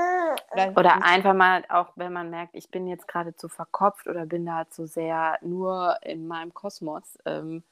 Oder, 0.52 0.72
oder 0.76 1.04
einfach 1.04 1.34
mal, 1.34 1.64
auch 1.68 1.92
wenn 1.96 2.12
man 2.12 2.28
merkt, 2.28 2.54
ich 2.54 2.70
bin 2.70 2.86
jetzt 2.86 3.08
gerade 3.08 3.34
zu 3.34 3.48
verkopft 3.48 4.06
oder 4.06 4.26
bin 4.26 4.44
da 4.44 4.68
zu 4.68 4.86
sehr 4.86 5.38
nur 5.40 5.96
in 6.02 6.26
meinem 6.26 6.52
Kosmos. 6.52 7.18
Ähm, 7.24 7.62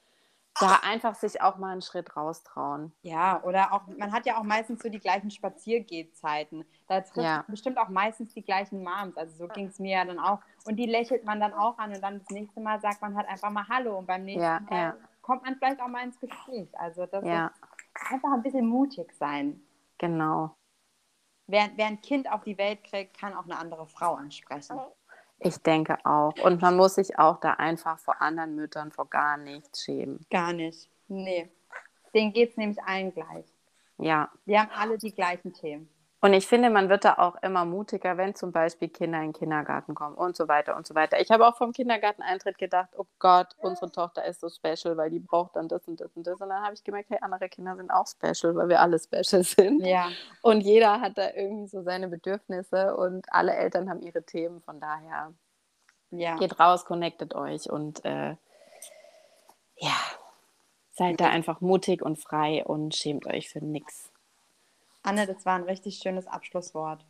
da 0.61 0.80
einfach 0.82 1.14
sich 1.14 1.40
auch 1.40 1.57
mal 1.57 1.72
einen 1.72 1.82
Schritt 1.82 2.16
raustrauen. 2.16 2.92
Ja, 3.03 3.42
oder 3.42 3.72
auch, 3.72 3.86
man 3.98 4.12
hat 4.12 4.26
ja 4.26 4.38
auch 4.38 4.42
meistens 4.42 4.82
so 4.82 4.88
die 4.88 4.98
gleichen 4.98 5.30
Spaziergehzeiten. 5.30 6.64
Da 6.88 7.00
trifft 7.00 7.16
ja. 7.26 7.44
bestimmt 7.48 7.78
auch 7.78 7.88
meistens 7.88 8.34
die 8.34 8.42
gleichen 8.42 8.82
Moms. 8.82 9.16
Also 9.16 9.36
so 9.36 9.48
ging 9.48 9.66
es 9.66 9.78
mir 9.78 9.98
ja 9.98 10.05
dann 10.05 10.18
auch. 10.18 10.40
Und 10.64 10.76
die 10.76 10.86
lächelt 10.86 11.24
man 11.24 11.40
dann 11.40 11.55
auch 11.55 11.78
an 11.78 11.92
und 11.94 12.03
dann 12.03 12.18
das 12.18 12.28
nächste 12.30 12.61
Mal 12.61 12.80
sagt 12.80 13.00
man 13.03 13.16
halt 13.16 13.28
einfach 13.28 13.50
mal 13.50 13.66
Hallo 13.68 13.98
und 13.98 14.07
beim 14.07 14.24
nächsten 14.24 14.42
ja, 14.42 14.61
Mal 14.61 14.76
ja. 14.78 14.96
kommt 15.22 15.42
man 15.42 15.57
vielleicht 15.57 15.80
auch 15.80 15.88
mal 15.88 16.05
ins 16.05 16.18
Gespräch. 16.20 16.68
Also 16.78 17.07
das 17.07 17.24
ja. 17.24 17.46
ist 17.46 18.12
einfach 18.12 18.32
ein 18.32 18.42
bisschen 18.42 18.66
mutig 18.66 19.12
sein. 19.14 19.61
Genau. 19.98 20.55
Wer, 21.46 21.70
wer 21.76 21.86
ein 21.86 22.00
Kind 22.00 22.30
auf 22.30 22.44
die 22.44 22.57
Welt 22.57 22.84
kriegt, 22.84 23.18
kann 23.18 23.34
auch 23.34 23.44
eine 23.44 23.59
andere 23.59 23.86
Frau 23.86 24.14
ansprechen. 24.14 24.78
Ich 25.45 25.59
denke 25.59 25.99
auch. 26.05 26.34
Und 26.45 26.61
man 26.62 26.76
muss 26.76 26.95
sich 26.95 27.18
auch 27.18 27.40
da 27.40 27.53
einfach 27.55 27.99
vor 27.99 28.20
anderen 28.20 28.55
Müttern 28.55 28.93
vor 28.93 29.09
gar 29.09 29.36
nichts 29.36 29.84
schämen. 29.84 30.24
Gar 30.30 30.53
nicht. 30.53 30.88
Nee. 31.09 31.51
Denen 32.14 32.32
geht 32.32 32.51
es 32.51 32.57
nämlich 32.57 32.82
allen 32.82 33.12
gleich. 33.12 33.47
Ja. 33.99 34.30
Wir 34.45 34.61
haben 34.61 34.70
alle 34.74 34.99
die 34.99 35.14
gleichen 35.14 35.53
Themen. 35.53 35.88
Und 36.25 36.35
ich 36.35 36.47
finde, 36.47 36.70
man 36.70 36.89
wird 36.89 37.05
da 37.05 37.14
auch 37.14 37.35
immer 37.43 37.64
mutiger, 37.64 38.16
wenn 38.16 38.37
zum 38.37 38.53
Beispiel 38.53 38.89
Kinder 38.89 39.18
in 39.18 39.25
den 39.25 39.33
Kindergarten 39.33 39.97
kommen 39.97 40.14
und 40.14 40.37
so 40.37 40.47
weiter 40.47 40.77
und 40.77 40.87
so 40.87 40.95
weiter. 40.95 41.20
Ich 41.20 41.33
habe 41.33 41.45
auch 41.45 41.57
vom 41.57 41.73
Kindergarteneintritt 41.73 42.59
gedacht, 42.59 42.91
oh 42.97 43.07
Gott, 43.18 43.49
unsere 43.59 43.91
Tochter 43.91 44.25
ist 44.25 44.39
so 44.41 44.49
special, 44.49 44.97
weil 44.97 45.11
die 45.11 45.18
braucht 45.18 45.57
dann 45.57 45.66
das 45.66 45.89
und 45.89 46.01
das 46.01 46.14
und 46.14 46.25
das. 46.25 46.41
Und 46.41 46.49
dann 46.49 46.62
habe 46.62 46.75
ich 46.75 46.85
gemerkt, 46.85 47.11
hey, 47.11 47.18
andere 47.23 47.49
Kinder 47.49 47.75
sind 47.75 47.91
auch 47.91 48.07
special, 48.07 48.55
weil 48.55 48.68
wir 48.68 48.81
alle 48.81 49.01
special 49.01 49.43
sind. 49.43 49.85
Ja. 49.85 50.12
Und 50.43 50.61
jeder 50.61 51.01
hat 51.01 51.18
da 51.18 51.29
irgendwie 51.35 51.66
so 51.66 51.83
seine 51.83 52.07
Bedürfnisse 52.07 52.95
und 52.97 53.27
alle 53.33 53.57
Eltern 53.57 53.91
haben 53.91 54.01
ihre 54.01 54.23
Themen. 54.23 54.61
Von 54.62 54.79
daher 54.79 55.35
Ja. 56.11 56.37
geht 56.37 56.61
raus, 56.61 56.85
connectet 56.85 57.35
euch 57.35 57.68
und 57.68 58.05
äh, 58.05 58.37
ja, 59.75 59.97
seid 60.93 61.20
da 61.20 61.31
einfach 61.31 61.61
mutig 61.61 62.01
und 62.01 62.20
frei 62.20 62.64
und 62.64 62.95
schämt 62.95 63.27
euch 63.27 63.49
für 63.49 63.59
nichts. 63.59 64.12
Anne, 65.03 65.26
das 65.26 65.44
war 65.44 65.55
ein 65.57 65.64
richtig 65.64 65.96
schönes 65.98 66.26
Abschlusswort. 66.26 67.05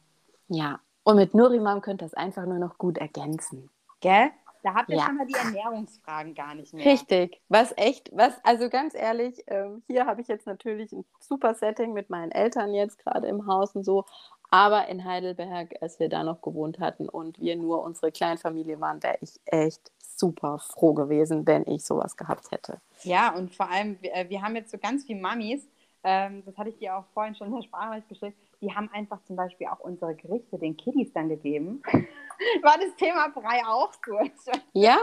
Ja, 0.49 0.81
und 1.05 1.17
mit 1.17 1.35
Nurimam 1.35 1.81
könnt 1.81 2.01
ihr 2.03 2.07
das 2.07 2.15
einfach 2.15 2.47
nur 2.47 2.59
noch 2.59 2.79
gut 2.79 2.99
ergänzen. 2.99 3.71
Gell? 4.01 4.31
Da 4.63 4.75
habt 4.75 4.91
ihr 4.91 4.97
Ja. 4.97 5.07
schon 5.07 5.17
mal 5.17 5.27
die 5.27 5.35
Ernährungsfragen 5.35 6.35
gar 6.35 6.55
nicht 6.55 6.73
mehr. 6.73 6.87
Richtig, 6.87 7.41
was 7.49 7.73
echt, 7.77 8.11
was, 8.17 8.33
also 8.45 8.69
ganz 8.69 8.95
ehrlich, 8.95 9.43
ähm, 9.49 9.83
hier 9.89 10.07
habe 10.07 10.21
ich 10.21 10.29
jetzt 10.29 10.47
natürlich 10.47 10.93
ein 10.93 11.05
super 11.19 11.55
Setting 11.55 11.93
mit 11.93 12.11
meinen 12.11 12.31
Eltern 12.31 12.73
jetzt 12.73 12.99
gerade 12.99 13.27
im 13.27 13.47
Haus 13.49 13.75
und 13.75 13.83
so, 13.85 14.05
aber 14.51 14.87
in 14.87 15.05
Heidelberg, 15.05 15.75
als 15.81 15.99
wir 15.99 16.09
da 16.09 16.23
noch 16.23 16.43
gewohnt 16.43 16.79
hatten 16.79 17.09
und 17.09 17.41
wir 17.41 17.57
nur 17.57 17.83
unsere 17.83 18.13
Kleinfamilie 18.13 18.81
waren, 18.81 19.03
wäre 19.03 19.19
ich 19.21 19.41
echt 19.47 19.91
super 19.99 20.61
froh 20.61 20.93
gewesen, 20.95 21.45
wenn 21.47 21.67
ich 21.67 21.85
sowas 21.85 22.17
gehabt 22.17 22.53
hätte. 22.53 22.81
Ja, 23.03 23.35
und 23.35 23.53
vor 23.53 23.69
allem, 23.69 24.01
wir, 24.01 24.15
äh, 24.15 24.29
wir 24.29 24.43
haben 24.43 24.55
jetzt 24.55 24.71
so 24.71 24.79
ganz 24.79 25.05
viele 25.05 25.21
Mamis, 25.21 25.67
ähm, 26.05 26.43
das 26.45 26.57
hatte 26.57 26.71
ich 26.71 26.79
dir 26.79 26.97
auch 26.97 27.05
vorhin 27.15 27.35
schon 27.35 27.49
in 27.49 27.55
der 27.55 27.63
Sprachnachricht 27.63 28.09
geschickt, 28.09 28.39
die 28.61 28.75
haben 28.75 28.89
einfach 28.93 29.23
zum 29.25 29.37
Beispiel 29.37 29.67
auch 29.69 29.81
unsere 29.81 30.15
Gerichte 30.15 30.59
den 30.59 30.77
Kiddies 30.77 31.13
dann 31.13 31.29
gegeben. 31.29 31.83
War 32.63 32.77
das 32.79 32.95
Thema 32.97 33.29
Brei 33.29 33.63
auch 33.67 33.93
so? 34.05 34.53
Ja, 34.73 34.99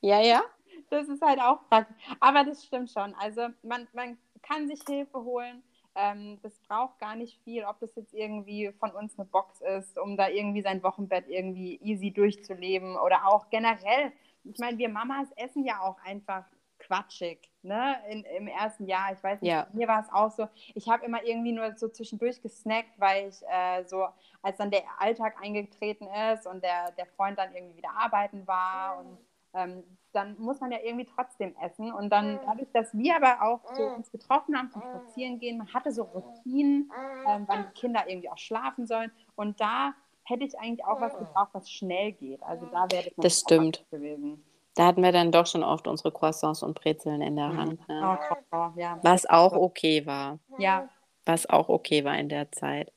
ja, 0.00 0.20
ja. 0.20 0.42
Das 0.90 1.08
ist 1.08 1.22
halt 1.22 1.40
auch 1.40 1.60
praktisch. 1.68 1.96
Aber 2.20 2.44
das 2.44 2.64
stimmt 2.64 2.90
schon. 2.90 3.14
Also 3.14 3.48
man, 3.62 3.88
man 3.92 4.18
kann 4.42 4.68
sich 4.68 4.80
Hilfe 4.86 5.22
holen. 5.24 5.62
Ähm, 5.96 6.38
das 6.42 6.58
braucht 6.68 6.98
gar 6.98 7.14
nicht 7.14 7.40
viel, 7.44 7.64
ob 7.64 7.78
das 7.78 7.94
jetzt 7.94 8.12
irgendwie 8.12 8.72
von 8.80 8.90
uns 8.90 9.16
eine 9.16 9.26
Box 9.26 9.60
ist, 9.60 9.96
um 9.98 10.16
da 10.16 10.28
irgendwie 10.28 10.62
sein 10.62 10.82
Wochenbett 10.82 11.28
irgendwie 11.28 11.80
easy 11.82 12.10
durchzuleben 12.10 12.96
oder 12.96 13.26
auch 13.28 13.48
generell. 13.50 14.12
Ich 14.42 14.58
meine, 14.58 14.76
wir 14.76 14.88
Mamas 14.88 15.28
essen 15.36 15.64
ja 15.64 15.80
auch 15.80 15.96
einfach 16.04 16.44
quatschig, 16.86 17.50
ne? 17.62 17.96
In, 18.08 18.24
Im 18.24 18.46
ersten 18.48 18.86
Jahr. 18.86 19.12
Ich 19.12 19.22
weiß 19.22 19.40
nicht, 19.40 19.50
Ja. 19.50 19.66
mir 19.72 19.88
war 19.88 20.00
es 20.00 20.12
auch 20.12 20.30
so. 20.30 20.48
Ich 20.74 20.88
habe 20.88 21.04
immer 21.04 21.22
irgendwie 21.24 21.52
nur 21.52 21.76
so 21.76 21.88
zwischendurch 21.88 22.40
gesnackt, 22.42 22.98
weil 22.98 23.28
ich 23.28 23.42
äh, 23.48 23.84
so, 23.84 24.06
als 24.42 24.56
dann 24.58 24.70
der 24.70 24.82
Alltag 24.98 25.36
eingetreten 25.42 26.06
ist 26.32 26.46
und 26.46 26.62
der, 26.62 26.92
der 26.92 27.06
Freund 27.06 27.38
dann 27.38 27.54
irgendwie 27.54 27.76
wieder 27.78 27.90
arbeiten 27.96 28.46
war 28.46 28.98
und 28.98 29.18
ähm, 29.54 29.82
dann 30.12 30.36
muss 30.38 30.60
man 30.60 30.70
ja 30.70 30.78
irgendwie 30.82 31.06
trotzdem 31.06 31.54
essen. 31.60 31.92
Und 31.92 32.10
dann 32.10 32.40
dadurch, 32.46 32.70
dass 32.72 32.96
wir 32.96 33.16
aber 33.16 33.42
auch 33.42 33.60
so 33.74 33.82
uns 33.82 34.10
getroffen 34.12 34.56
haben 34.56 34.70
zum 34.70 34.82
Spazierengehen, 34.82 35.58
man 35.58 35.72
hatte 35.74 35.90
so 35.92 36.02
Routinen, 36.02 36.90
ähm, 37.26 37.44
wann 37.48 37.66
die 37.68 37.80
Kinder 37.80 38.04
irgendwie 38.08 38.30
auch 38.30 38.38
schlafen 38.38 38.86
sollen. 38.86 39.10
Und 39.34 39.60
da 39.60 39.92
hätte 40.24 40.44
ich 40.44 40.58
eigentlich 40.58 40.84
auch 40.84 41.00
was 41.00 41.18
gebraucht, 41.18 41.50
was 41.52 41.70
schnell 41.70 42.12
geht. 42.12 42.42
Also 42.44 42.64
da 42.66 42.86
wäre 42.90 43.10
das, 43.10 43.14
Das 43.16 43.40
stimmt. 43.40 43.84
gewesen. 43.90 44.33
Da 44.76 44.86
hatten 44.86 45.02
wir 45.02 45.12
dann 45.12 45.30
doch 45.30 45.46
schon 45.46 45.62
oft 45.62 45.86
unsere 45.86 46.10
Croissants 46.12 46.62
und 46.62 46.74
Brezeln 46.78 47.22
in 47.22 47.36
der 47.36 47.54
Hand. 47.56 47.80
Oh, 47.88 47.92
Ne? 47.92 48.72
ja. 48.76 48.98
Was 49.02 49.24
auch 49.26 49.52
okay 49.52 50.04
war. 50.04 50.38
ja, 50.58 50.88
Was 51.24 51.48
auch 51.48 51.68
okay 51.68 52.04
war 52.04 52.16
in 52.18 52.28
der 52.28 52.50
Zeit. 52.52 52.92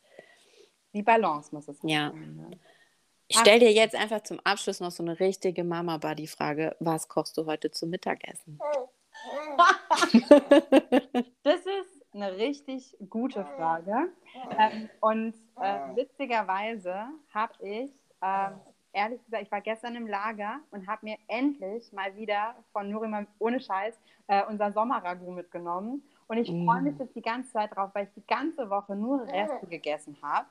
die 0.94 1.04
Balance 1.04 1.54
muss 1.54 1.68
es 1.68 1.78
Ja. 1.84 2.10
sein. 2.10 2.36
Ne? 2.36 2.52
Ich 3.28 3.38
stelle 3.38 3.60
dir 3.60 3.72
jetzt 3.74 3.94
einfach 3.96 4.22
zum 4.24 4.40
Abschluss 4.44 4.80
noch 4.80 4.90
so 4.92 5.04
eine 5.04 5.20
richtige 5.20 5.64
Mama-Buddy-Frage. 5.64 6.76
Was 6.80 7.08
kochst 7.10 7.38
du 7.38 7.46
heute 7.46 7.70
zum 7.72 7.90
Mittagessen? 7.90 8.60
Das 11.44 11.60
ist 11.62 12.06
eine 12.14 12.38
richtig 12.38 12.96
gute 13.10 13.44
Frage. 13.58 14.12
Ähm, 14.58 14.90
und 15.02 15.34
äh, 15.60 15.96
witzigerweise 15.96 17.08
habe 17.34 17.54
ich, 17.68 17.92
ähm, 18.22 18.60
ehrlich 18.98 19.24
gesagt, 19.24 19.44
ich 19.44 19.52
war 19.52 19.62
gestern 19.62 19.96
im 19.96 20.08
Lager 20.08 20.60
und 20.72 20.88
habe 20.88 21.06
mir 21.06 21.18
endlich 21.28 21.94
mal 21.94 22.16
wieder 22.16 22.56
von 22.74 22.90
Nurima 22.90 23.26
ohne 23.38 23.60
Scheiß 23.60 23.94
äh, 24.28 24.44
unser 24.50 24.72
Sommerragout 24.74 25.32
mitgenommen. 25.32 26.02
Und 26.30 26.38
ich 26.40 26.50
freue 26.50 26.82
mich 26.82 26.98
jetzt 27.00 27.16
die 27.16 27.22
ganze 27.22 27.54
Zeit 27.54 27.74
drauf, 27.74 27.92
weil 27.94 28.06
ich 28.06 28.14
die 28.14 28.28
ganze 28.28 28.70
Woche 28.70 28.98
nur 28.98 29.26
Reste 29.28 29.66
gegessen 29.66 30.18
habe. 30.22 30.48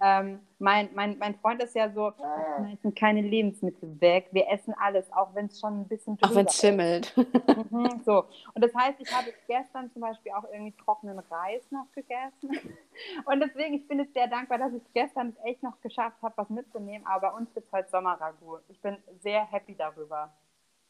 Ähm, 0.00 0.38
mein, 0.60 0.90
mein, 0.94 1.18
mein 1.18 1.34
Freund 1.34 1.60
ist 1.60 1.74
ja 1.74 1.90
so, 1.90 2.12
wir 2.16 2.56
schmeißen 2.56 2.94
keine 2.94 3.20
Lebensmittel 3.20 4.00
weg, 4.00 4.28
wir 4.30 4.48
essen 4.48 4.72
alles, 4.78 5.12
auch 5.12 5.34
wenn 5.34 5.46
es 5.46 5.58
schon 5.58 5.80
ein 5.80 5.88
bisschen 5.88 6.16
Auch 6.22 6.32
wenn 6.36 6.46
es 6.46 6.56
schimmelt. 6.56 7.12
Mhm, 7.16 8.00
so. 8.04 8.24
Und 8.54 8.64
das 8.64 8.72
heißt, 8.74 9.00
ich 9.00 9.12
habe 9.12 9.32
gestern 9.48 9.90
zum 9.92 10.02
Beispiel 10.02 10.32
auch 10.32 10.44
irgendwie 10.52 10.72
trockenen 10.76 11.18
Reis 11.18 11.62
noch 11.70 11.90
gegessen. 11.92 12.50
Und 13.24 13.40
deswegen, 13.40 13.74
ich 13.74 13.88
bin 13.88 13.98
jetzt 13.98 14.14
sehr 14.14 14.28
dankbar, 14.28 14.58
dass 14.58 14.72
ich 14.72 14.82
gestern 14.94 15.30
es 15.30 15.44
echt 15.44 15.62
noch 15.64 15.80
geschafft 15.80 16.22
habe, 16.22 16.34
was 16.36 16.48
mitzunehmen. 16.48 17.04
Aber 17.06 17.30
bei 17.30 17.36
uns 17.36 17.52
gibt 17.54 17.66
es 17.66 17.72
heute 17.72 17.88
Sommerragout. 17.90 18.60
Ich 18.68 18.80
bin 18.80 18.96
sehr 19.20 19.44
happy 19.50 19.74
darüber. 19.74 20.32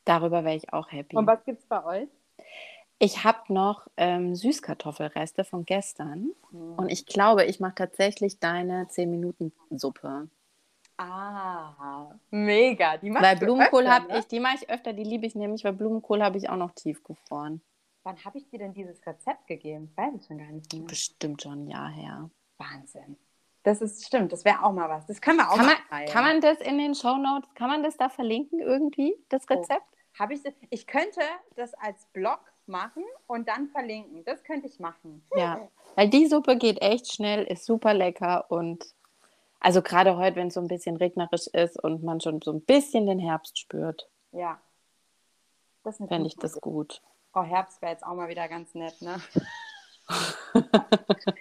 Darüber 0.05 0.45
wäre 0.45 0.57
ich 0.57 0.73
auch 0.73 0.91
happy. 0.91 1.17
Und 1.17 1.27
was 1.27 1.45
gibt 1.45 1.61
es 1.61 1.67
bei 1.67 1.85
euch? 1.85 2.09
Ich 3.05 3.25
habe 3.25 3.53
noch 3.53 3.89
ähm, 3.97 4.37
Süßkartoffelreste 4.37 5.43
von 5.43 5.65
gestern. 5.65 6.31
Mhm. 6.53 6.75
Und 6.77 6.89
ich 6.89 7.05
glaube, 7.05 7.45
ich 7.47 7.59
mache 7.59 7.75
tatsächlich 7.75 8.39
deine 8.39 8.85
10-Minuten-Suppe. 8.85 10.29
Ah, 10.99 12.15
mega. 12.31 12.99
Die 12.99 13.13
Weil 13.13 13.37
Blumenkohl 13.39 13.83
öfter, 13.83 13.95
habe 13.95 14.13
ne? 14.13 14.19
ich, 14.21 14.29
die 14.29 14.39
mache 14.39 14.55
ich 14.55 14.71
öfter, 14.71 14.93
die 14.93 15.03
liebe 15.03 15.27
ich 15.27 15.35
nämlich, 15.35 15.65
weil 15.65 15.73
Blumenkohl 15.73 16.23
habe 16.23 16.39
ich 16.39 16.49
auch 16.49 16.57
noch 16.57 16.71
tiefgefroren. 16.77 17.61
Wann 18.05 18.25
habe 18.25 18.39
ich 18.39 18.49
dir 18.49 18.61
denn 18.61 18.73
dieses 18.73 19.05
Rezept 19.05 19.49
gegeben? 19.49 19.91
Weiß 19.97 20.15
ich 20.15 20.25
schon 20.25 20.39
gar 20.39 20.53
nicht 20.53 20.73
mehr. 20.73 20.83
Bestimmt 20.83 21.43
schon 21.43 21.65
ein 21.65 21.69
Jahr 21.69 21.91
her. 21.91 22.31
Wahnsinn. 22.59 23.17
Das 23.65 23.83
ist 23.83 24.07
stimmt, 24.07 24.33
das 24.33 24.45
wäre 24.45 24.63
auch 24.63 24.73
mal 24.73 24.89
was. 24.89 25.07
Das 25.07 25.21
können 25.21 25.39
wir 25.39 25.51
auch 25.51 25.57
Kann 25.57 25.67
mal 25.67 25.75
man, 25.91 26.07
kann 26.07 26.25
man 26.25 26.41
das 26.41 26.61
in 26.61 26.79
den 26.79 26.95
Shownotes, 26.95 27.53
kann 27.55 27.69
man 27.69 27.83
das 27.83 27.97
da 27.97 28.09
verlinken 28.09 28.61
irgendwie, 28.61 29.17
das 29.29 29.43
Oh. 29.51 29.55
Rezept? 29.55 29.87
Hab 30.19 30.31
ich, 30.31 30.41
ich 30.71 30.87
könnte 30.87 31.21
das 31.57 31.75
als 31.75 32.07
Blog 32.13 32.52
machen 32.69 33.05
und 33.27 33.49
dann 33.49 33.69
verlinken. 33.69 34.25
Das 34.25 34.43
könnte 34.45 34.67
ich 34.69 34.79
machen. 34.81 35.25
Ja, 35.37 35.69
weil 35.97 36.09
die 36.09 36.27
Suppe 36.27 36.57
geht 36.57 36.81
echt 36.83 37.13
schnell, 37.13 37.45
ist 37.45 37.65
super 37.65 37.95
lecker 37.95 38.51
und 38.51 38.85
also 39.61 39.81
gerade 39.83 40.17
heute, 40.17 40.37
wenn 40.37 40.49
es 40.49 40.55
so 40.55 40.61
ein 40.61 40.69
bisschen 40.69 40.97
regnerisch 40.97 41.47
ist 41.49 41.83
und 41.83 42.03
man 42.03 42.21
schon 42.21 42.41
so 42.43 42.53
ein 42.53 42.63
bisschen 42.63 43.07
den 43.07 43.19
Herbst 43.19 43.59
spürt, 43.59 44.09
Ja. 44.33 44.61
Das 45.85 45.97
fände 45.97 46.27
ich 46.29 46.37
das 46.37 46.61
gut. 46.61 47.03
Oh, 47.35 47.43
Herbst 47.43 47.83
wäre 47.83 47.93
jetzt 47.93 48.05
auch 48.05 48.15
mal 48.15 48.29
wieder 48.29 48.47
ganz 48.49 48.73
nett, 48.75 49.01
ne? 49.03 49.21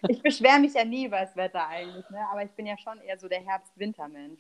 ich 0.08 0.22
beschwere 0.22 0.60
mich 0.60 0.74
ja 0.74 0.86
nie 0.86 1.06
über 1.06 1.20
das 1.20 1.36
Wetter 1.36 1.68
eigentlich, 1.68 2.10
ne? 2.10 2.26
Aber 2.32 2.44
ich 2.44 2.52
bin 2.52 2.66
ja 2.66 2.78
schon 2.78 3.00
eher 3.02 3.20
so 3.20 3.28
der 3.28 3.42
Herbst-Winter-Mensch. 3.42 4.40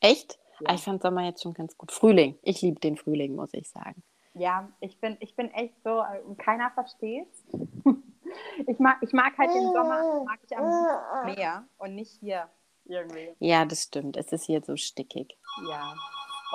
Echt? 0.00 0.38
Ja. 0.60 0.70
Ah, 0.70 0.74
Ich 0.74 0.82
fand 0.82 1.02
Sommer 1.02 1.24
jetzt 1.24 1.42
schon 1.42 1.54
ganz 1.54 1.76
gut. 1.76 1.92
Frühling. 1.92 2.38
Ich 2.42 2.62
liebe 2.62 2.80
den 2.80 2.96
Frühling, 2.96 3.34
muss 3.34 3.52
ich 3.52 3.68
sagen. 3.68 4.02
Ja, 4.34 4.68
ich 4.80 4.98
bin, 5.00 5.16
ich 5.20 5.36
bin 5.36 5.50
echt 5.52 5.74
so, 5.84 6.00
äh, 6.00 6.20
keiner 6.38 6.70
versteht's. 6.70 7.44
ich, 8.66 8.78
mag, 8.78 8.96
ich 9.02 9.12
mag 9.12 9.36
halt 9.36 9.50
den 9.50 9.72
Sommer, 9.72 10.24
mag 10.24 10.38
ich 10.42 10.56
am 10.56 11.24
mehr 11.26 11.64
und 11.78 11.94
nicht 11.94 12.12
hier 12.20 12.48
irgendwie. 12.84 13.34
Ja, 13.40 13.64
das 13.64 13.82
stimmt. 13.84 14.16
Es 14.16 14.32
ist 14.32 14.44
hier 14.44 14.62
so 14.62 14.74
stickig. 14.76 15.36
Ja. 15.68 15.94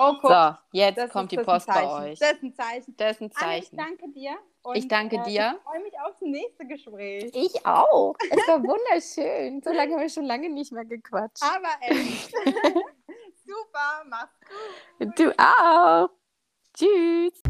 Oh, 0.00 0.14
guck, 0.20 0.30
So, 0.30 0.54
jetzt 0.72 0.98
das 0.98 1.10
kommt 1.10 1.32
ist- 1.32 1.40
die 1.40 1.44
Post 1.44 1.66
bei 1.66 1.72
Zeichen. 1.74 1.90
euch. 2.04 2.18
Das 2.20 2.32
ist 2.32 2.42
ein 2.42 2.54
Zeichen. 2.54 2.96
Das 2.96 3.10
ist 3.12 3.20
ein 3.22 3.30
Anne, 3.36 3.58
ich 3.58 3.64
Zeichen. 3.64 3.76
danke 3.76 4.08
dir. 4.12 4.36
Und, 4.62 4.76
Ich 4.76 4.88
danke 4.88 5.22
dir. 5.22 5.54
Ich 5.56 5.62
freue 5.62 5.82
mich 5.82 5.94
aufs 6.04 6.20
nächste 6.20 6.66
Gespräch. 6.66 7.30
Ich 7.34 7.64
auch. 7.66 8.14
Es 8.30 8.46
war 8.48 8.60
wunderschön. 8.62 9.62
So 9.62 9.72
lange 9.72 9.94
haben 9.94 10.00
wir 10.02 10.08
schon 10.08 10.24
lange 10.24 10.50
nicht 10.50 10.72
mehr 10.72 10.84
gequatscht. 10.84 11.42
Aber 11.42 11.68
echt. 11.80 12.32
Super, 13.46 14.04
mach's 14.08 14.38
gut. 14.98 15.18
Du 15.18 15.32
auch. 15.38 16.10
Tschüss. 16.74 17.40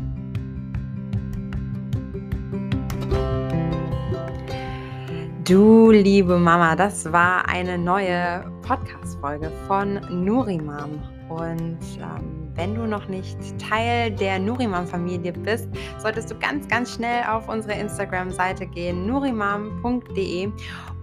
Du 5.49 5.91
liebe 5.91 6.39
Mama, 6.39 6.77
das 6.77 7.11
war 7.11 7.49
eine 7.49 7.79
neue 7.79 8.45
Podcast-Folge 8.61 9.51
von 9.67 9.95
Nurimam. 10.11 11.03
Und 11.31 11.79
ähm, 11.97 12.48
wenn 12.59 12.75
du 12.75 12.87
noch 12.87 13.09
nicht 13.09 13.39
Teil 13.59 14.11
der 14.11 14.41
Nurimam-Familie 14.41 15.33
bist, 15.33 15.69
solltest 15.99 16.31
du 16.31 16.39
ganz, 16.39 16.67
ganz 16.67 16.95
schnell 16.95 17.23
auf 17.25 17.49
unsere 17.49 17.79
Instagram-Seite 17.79 18.67
gehen, 18.67 19.07
nurimam.de 19.07 20.51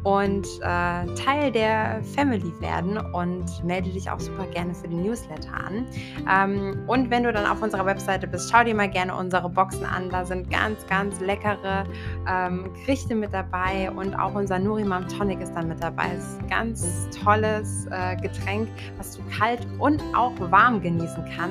und 0.03 0.45
äh, 0.61 1.05
Teil 1.15 1.51
der 1.51 1.99
Family 2.15 2.53
werden 2.59 2.97
und 3.13 3.63
melde 3.63 3.89
dich 3.89 4.07
auch 4.07 4.19
super 4.19 4.45
gerne 4.45 4.75
für 4.75 4.87
den 4.87 5.01
Newsletter 5.01 5.51
an. 5.51 5.87
Ähm, 6.29 6.83
und 6.85 7.09
wenn 7.09 7.23
du 7.23 7.33
dann 7.33 7.47
auf 7.47 7.63
unserer 7.63 7.87
Webseite 7.87 8.27
bist, 8.27 8.51
schau 8.51 8.63
dir 8.63 8.75
mal 8.75 8.89
gerne 8.89 9.15
unsere 9.15 9.49
Boxen 9.49 9.83
an. 9.83 10.11
Da 10.11 10.23
sind 10.23 10.51
ganz, 10.51 10.85
ganz 10.85 11.19
leckere 11.21 11.85
ähm, 12.29 12.69
Gerichte 12.85 13.15
mit 13.15 13.33
dabei 13.33 13.89
und 13.89 14.13
auch 14.13 14.35
unser 14.35 14.59
Nurimam 14.59 15.07
Tonic 15.07 15.41
ist 15.41 15.53
dann 15.53 15.69
mit 15.69 15.81
dabei. 15.81 16.11
Es 16.15 16.23
ist 16.23 16.41
ein 16.41 16.49
ganz 16.49 17.09
tolles 17.23 17.87
äh, 17.89 18.15
Getränk, 18.17 18.69
was 18.99 19.17
du 19.17 19.23
kalt 19.35 19.65
und 19.79 20.03
auch 20.15 20.33
warm 20.51 20.81
genießen 20.81 21.25
kannst 21.35 21.44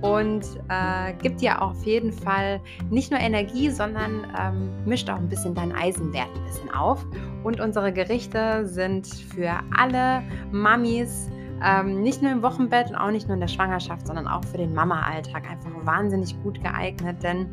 und 0.00 0.44
äh, 0.68 1.14
gibt 1.22 1.40
dir 1.40 1.62
auf 1.62 1.82
jeden 1.84 2.12
Fall 2.12 2.60
nicht 2.90 3.10
nur 3.10 3.20
Energie, 3.20 3.70
sondern 3.70 4.26
ähm, 4.38 4.70
mischt 4.84 5.08
auch 5.08 5.16
ein 5.16 5.28
bisschen 5.28 5.54
deinen 5.54 5.72
Eisenwert 5.72 6.28
ein 6.34 6.44
bisschen 6.44 6.70
auf. 6.70 7.06
Und 7.42 7.60
unsere 7.60 7.92
Gerichte 7.92 8.66
sind 8.66 9.06
für 9.06 9.60
alle 9.76 10.22
Mamis, 10.50 11.30
ähm, 11.64 12.02
nicht 12.02 12.20
nur 12.20 12.32
im 12.32 12.42
Wochenbett 12.42 12.90
und 12.90 12.96
auch 12.96 13.10
nicht 13.10 13.28
nur 13.28 13.34
in 13.34 13.40
der 13.40 13.48
Schwangerschaft, 13.48 14.06
sondern 14.06 14.28
auch 14.28 14.44
für 14.44 14.58
den 14.58 14.74
Mama-Alltag 14.74 15.44
einfach 15.50 15.70
wahnsinnig 15.84 16.36
gut 16.42 16.62
geeignet, 16.62 17.22
denn 17.22 17.46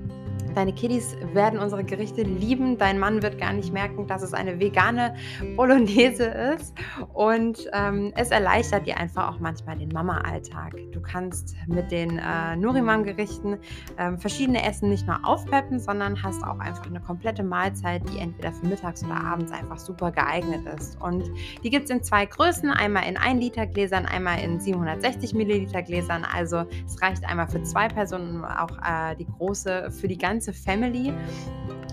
Deine 0.55 0.73
Kiddies 0.73 1.15
werden 1.33 1.59
unsere 1.59 1.83
Gerichte 1.83 2.23
lieben. 2.23 2.77
Dein 2.77 2.99
Mann 2.99 3.21
wird 3.21 3.37
gar 3.37 3.53
nicht 3.53 3.71
merken, 3.71 4.07
dass 4.07 4.21
es 4.21 4.33
eine 4.33 4.59
vegane 4.59 5.15
Bolognese 5.55 6.25
ist. 6.25 6.73
Und 7.13 7.69
ähm, 7.73 8.11
es 8.15 8.31
erleichtert 8.31 8.85
dir 8.85 8.97
einfach 8.97 9.33
auch 9.33 9.39
manchmal 9.39 9.77
den 9.77 9.89
Mama-Alltag. 9.89 10.75
Du 10.91 11.01
kannst 11.01 11.55
mit 11.67 11.91
den 11.91 12.17
äh, 12.17 12.55
Nurimam-Gerichten 12.57 13.57
ähm, 13.97 14.19
verschiedene 14.19 14.63
Essen 14.67 14.89
nicht 14.89 15.07
nur 15.07 15.25
aufpeppen, 15.25 15.79
sondern 15.79 16.21
hast 16.21 16.43
auch 16.43 16.59
einfach 16.59 16.85
eine 16.85 16.99
komplette 16.99 17.43
Mahlzeit, 17.43 18.01
die 18.09 18.19
entweder 18.19 18.51
für 18.51 18.65
mittags 18.67 19.03
oder 19.05 19.15
abends 19.15 19.51
einfach 19.53 19.77
super 19.77 20.11
geeignet 20.11 20.65
ist. 20.77 21.01
Und 21.01 21.31
die 21.63 21.69
gibt 21.69 21.85
es 21.85 21.91
in 21.91 22.03
zwei 22.03 22.25
Größen: 22.25 22.69
einmal 22.71 23.07
in 23.07 23.15
1 23.15 23.39
Liter 23.39 23.65
Gläsern, 23.67 24.05
einmal 24.05 24.39
in 24.41 24.59
760 24.59 25.33
Milliliter 25.33 25.81
Gläsern. 25.81 26.25
Also 26.25 26.65
es 26.85 27.01
reicht 27.01 27.23
einmal 27.25 27.47
für 27.47 27.63
zwei 27.63 27.87
Personen, 27.87 28.43
auch 28.43 28.77
äh, 28.77 29.15
die 29.15 29.25
große 29.25 29.91
für 29.91 30.07
die 30.07 30.17
ganze 30.17 30.40
ganze 30.41 30.53
Family. 30.53 31.13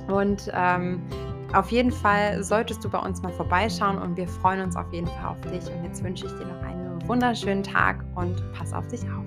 Und 0.08 0.50
ähm, 0.54 1.02
auf 1.52 1.70
jeden 1.70 1.92
Fall 1.92 2.42
solltest 2.42 2.82
du 2.84 2.88
bei 2.88 2.98
uns 2.98 3.20
mal 3.22 3.32
vorbeischauen 3.32 3.98
und 3.98 4.16
wir 4.16 4.26
freuen 4.26 4.62
uns 4.62 4.76
auf 4.76 4.90
jeden 4.92 5.06
Fall 5.06 5.26
auf 5.26 5.40
dich. 5.42 5.70
Und 5.70 5.84
jetzt 5.84 6.02
wünsche 6.02 6.26
ich 6.26 6.32
dir 6.32 6.46
noch 6.46 6.62
einen 6.62 7.06
wunderschönen 7.06 7.62
Tag 7.62 8.02
und 8.14 8.42
pass 8.52 8.72
auf 8.72 8.88
dich 8.88 9.02
auf. 9.02 9.24